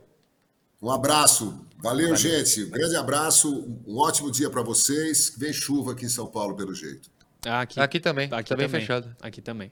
Um 0.81 0.91
abraço. 0.91 1.67
Valeu, 1.83 2.09
Valeu. 2.09 2.17
gente. 2.17 2.65
Um 2.65 2.71
grande 2.71 2.97
abraço. 2.97 3.79
Um 3.87 3.99
ótimo 3.99 4.31
dia 4.31 4.49
para 4.49 4.63
vocês. 4.63 5.35
Vem 5.37 5.53
chuva 5.53 5.93
aqui 5.93 6.07
em 6.07 6.09
São 6.09 6.27
Paulo, 6.29 6.57
pelo 6.57 6.73
jeito. 6.75 7.11
Ah, 7.45 7.61
aqui, 7.61 7.79
aqui 7.79 8.01
também. 8.01 8.31
Aqui 8.33 8.49
tá 8.49 8.57
bem 8.57 8.67
fechado. 8.67 9.15
Aqui 9.21 9.43
também. 9.43 9.71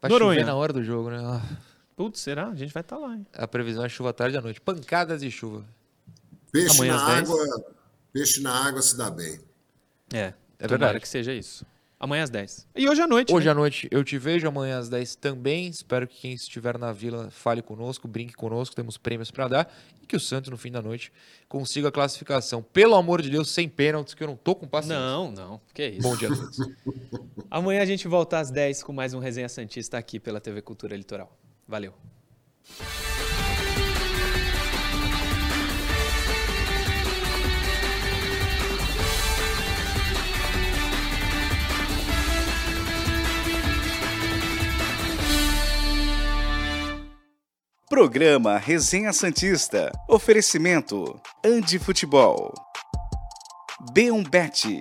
Vai 0.00 0.08
Noronha. 0.08 0.38
chover 0.38 0.46
na 0.46 0.54
hora 0.54 0.72
do 0.72 0.84
jogo, 0.84 1.10
né? 1.10 1.18
Ah. 1.20 1.42
Putz, 1.96 2.20
será? 2.20 2.46
A 2.46 2.54
gente 2.54 2.72
vai 2.72 2.82
estar 2.82 2.94
tá 2.94 3.02
lá, 3.02 3.16
hein? 3.16 3.26
A 3.32 3.48
previsão 3.48 3.84
é 3.84 3.88
chuva 3.88 4.12
tarde 4.12 4.36
à 4.36 4.40
noite. 4.40 4.60
Pancadas 4.60 5.20
de 5.20 5.32
chuva. 5.32 5.66
Peixe 6.52 6.76
Amanhã 6.76 6.94
na 6.94 7.18
água. 7.18 7.64
Peixe 8.12 8.40
na 8.40 8.52
água 8.52 8.80
se 8.80 8.96
dá 8.96 9.10
bem. 9.10 9.40
É. 10.12 10.32
É 10.60 10.68
verdade. 10.68 11.00
que 11.00 11.08
seja 11.08 11.32
isso. 11.32 11.64
Amanhã 11.98 12.22
às 12.22 12.30
10. 12.30 12.66
E 12.76 12.88
hoje 12.88 13.02
à 13.02 13.06
noite. 13.06 13.30
Hoje 13.30 13.44
né? 13.44 13.52
à 13.52 13.54
noite 13.54 13.86
eu 13.90 14.02
te 14.02 14.16
vejo, 14.16 14.48
amanhã 14.48 14.78
às 14.78 14.88
10 14.88 15.16
também. 15.16 15.68
Espero 15.68 16.08
que 16.08 16.18
quem 16.18 16.32
estiver 16.32 16.78
na 16.78 16.92
vila 16.92 17.30
fale 17.30 17.60
conosco, 17.60 18.08
brinque 18.08 18.32
conosco, 18.32 18.74
temos 18.74 18.96
prêmios 18.96 19.30
para 19.30 19.48
dar. 19.48 19.74
E 20.02 20.06
que 20.06 20.16
o 20.16 20.20
Santos, 20.20 20.50
no 20.50 20.56
fim 20.56 20.70
da 20.70 20.80
noite, 20.80 21.12
consiga 21.46 21.88
a 21.88 21.92
classificação. 21.92 22.62
Pelo 22.62 22.94
amor 22.94 23.20
de 23.20 23.28
Deus, 23.28 23.50
sem 23.50 23.68
pênaltis, 23.68 24.14
que 24.14 24.22
eu 24.22 24.28
não 24.28 24.36
tô 24.36 24.54
com 24.54 24.66
paciência. 24.66 24.98
Não, 24.98 25.30
não. 25.30 25.60
Que 25.74 25.88
isso. 25.88 26.08
Bom 26.08 26.16
dia 26.16 26.28
a 26.28 26.32
todos. 26.36 26.58
amanhã 27.50 27.82
a 27.82 27.86
gente 27.86 28.08
volta 28.08 28.38
às 28.38 28.50
10 28.50 28.82
com 28.82 28.94
mais 28.94 29.12
um 29.12 29.18
Resenha 29.18 29.48
Santista 29.48 29.98
aqui 29.98 30.18
pela 30.18 30.40
TV 30.40 30.62
Cultura 30.62 30.96
Litoral. 30.96 31.36
Valeu. 31.68 31.92
Programa 47.90 48.56
Resenha 48.56 49.12
Santista. 49.12 49.90
Oferecimento 50.08 51.20
Andi 51.44 51.76
Futebol. 51.76 52.54
B1Bet. 53.92 54.78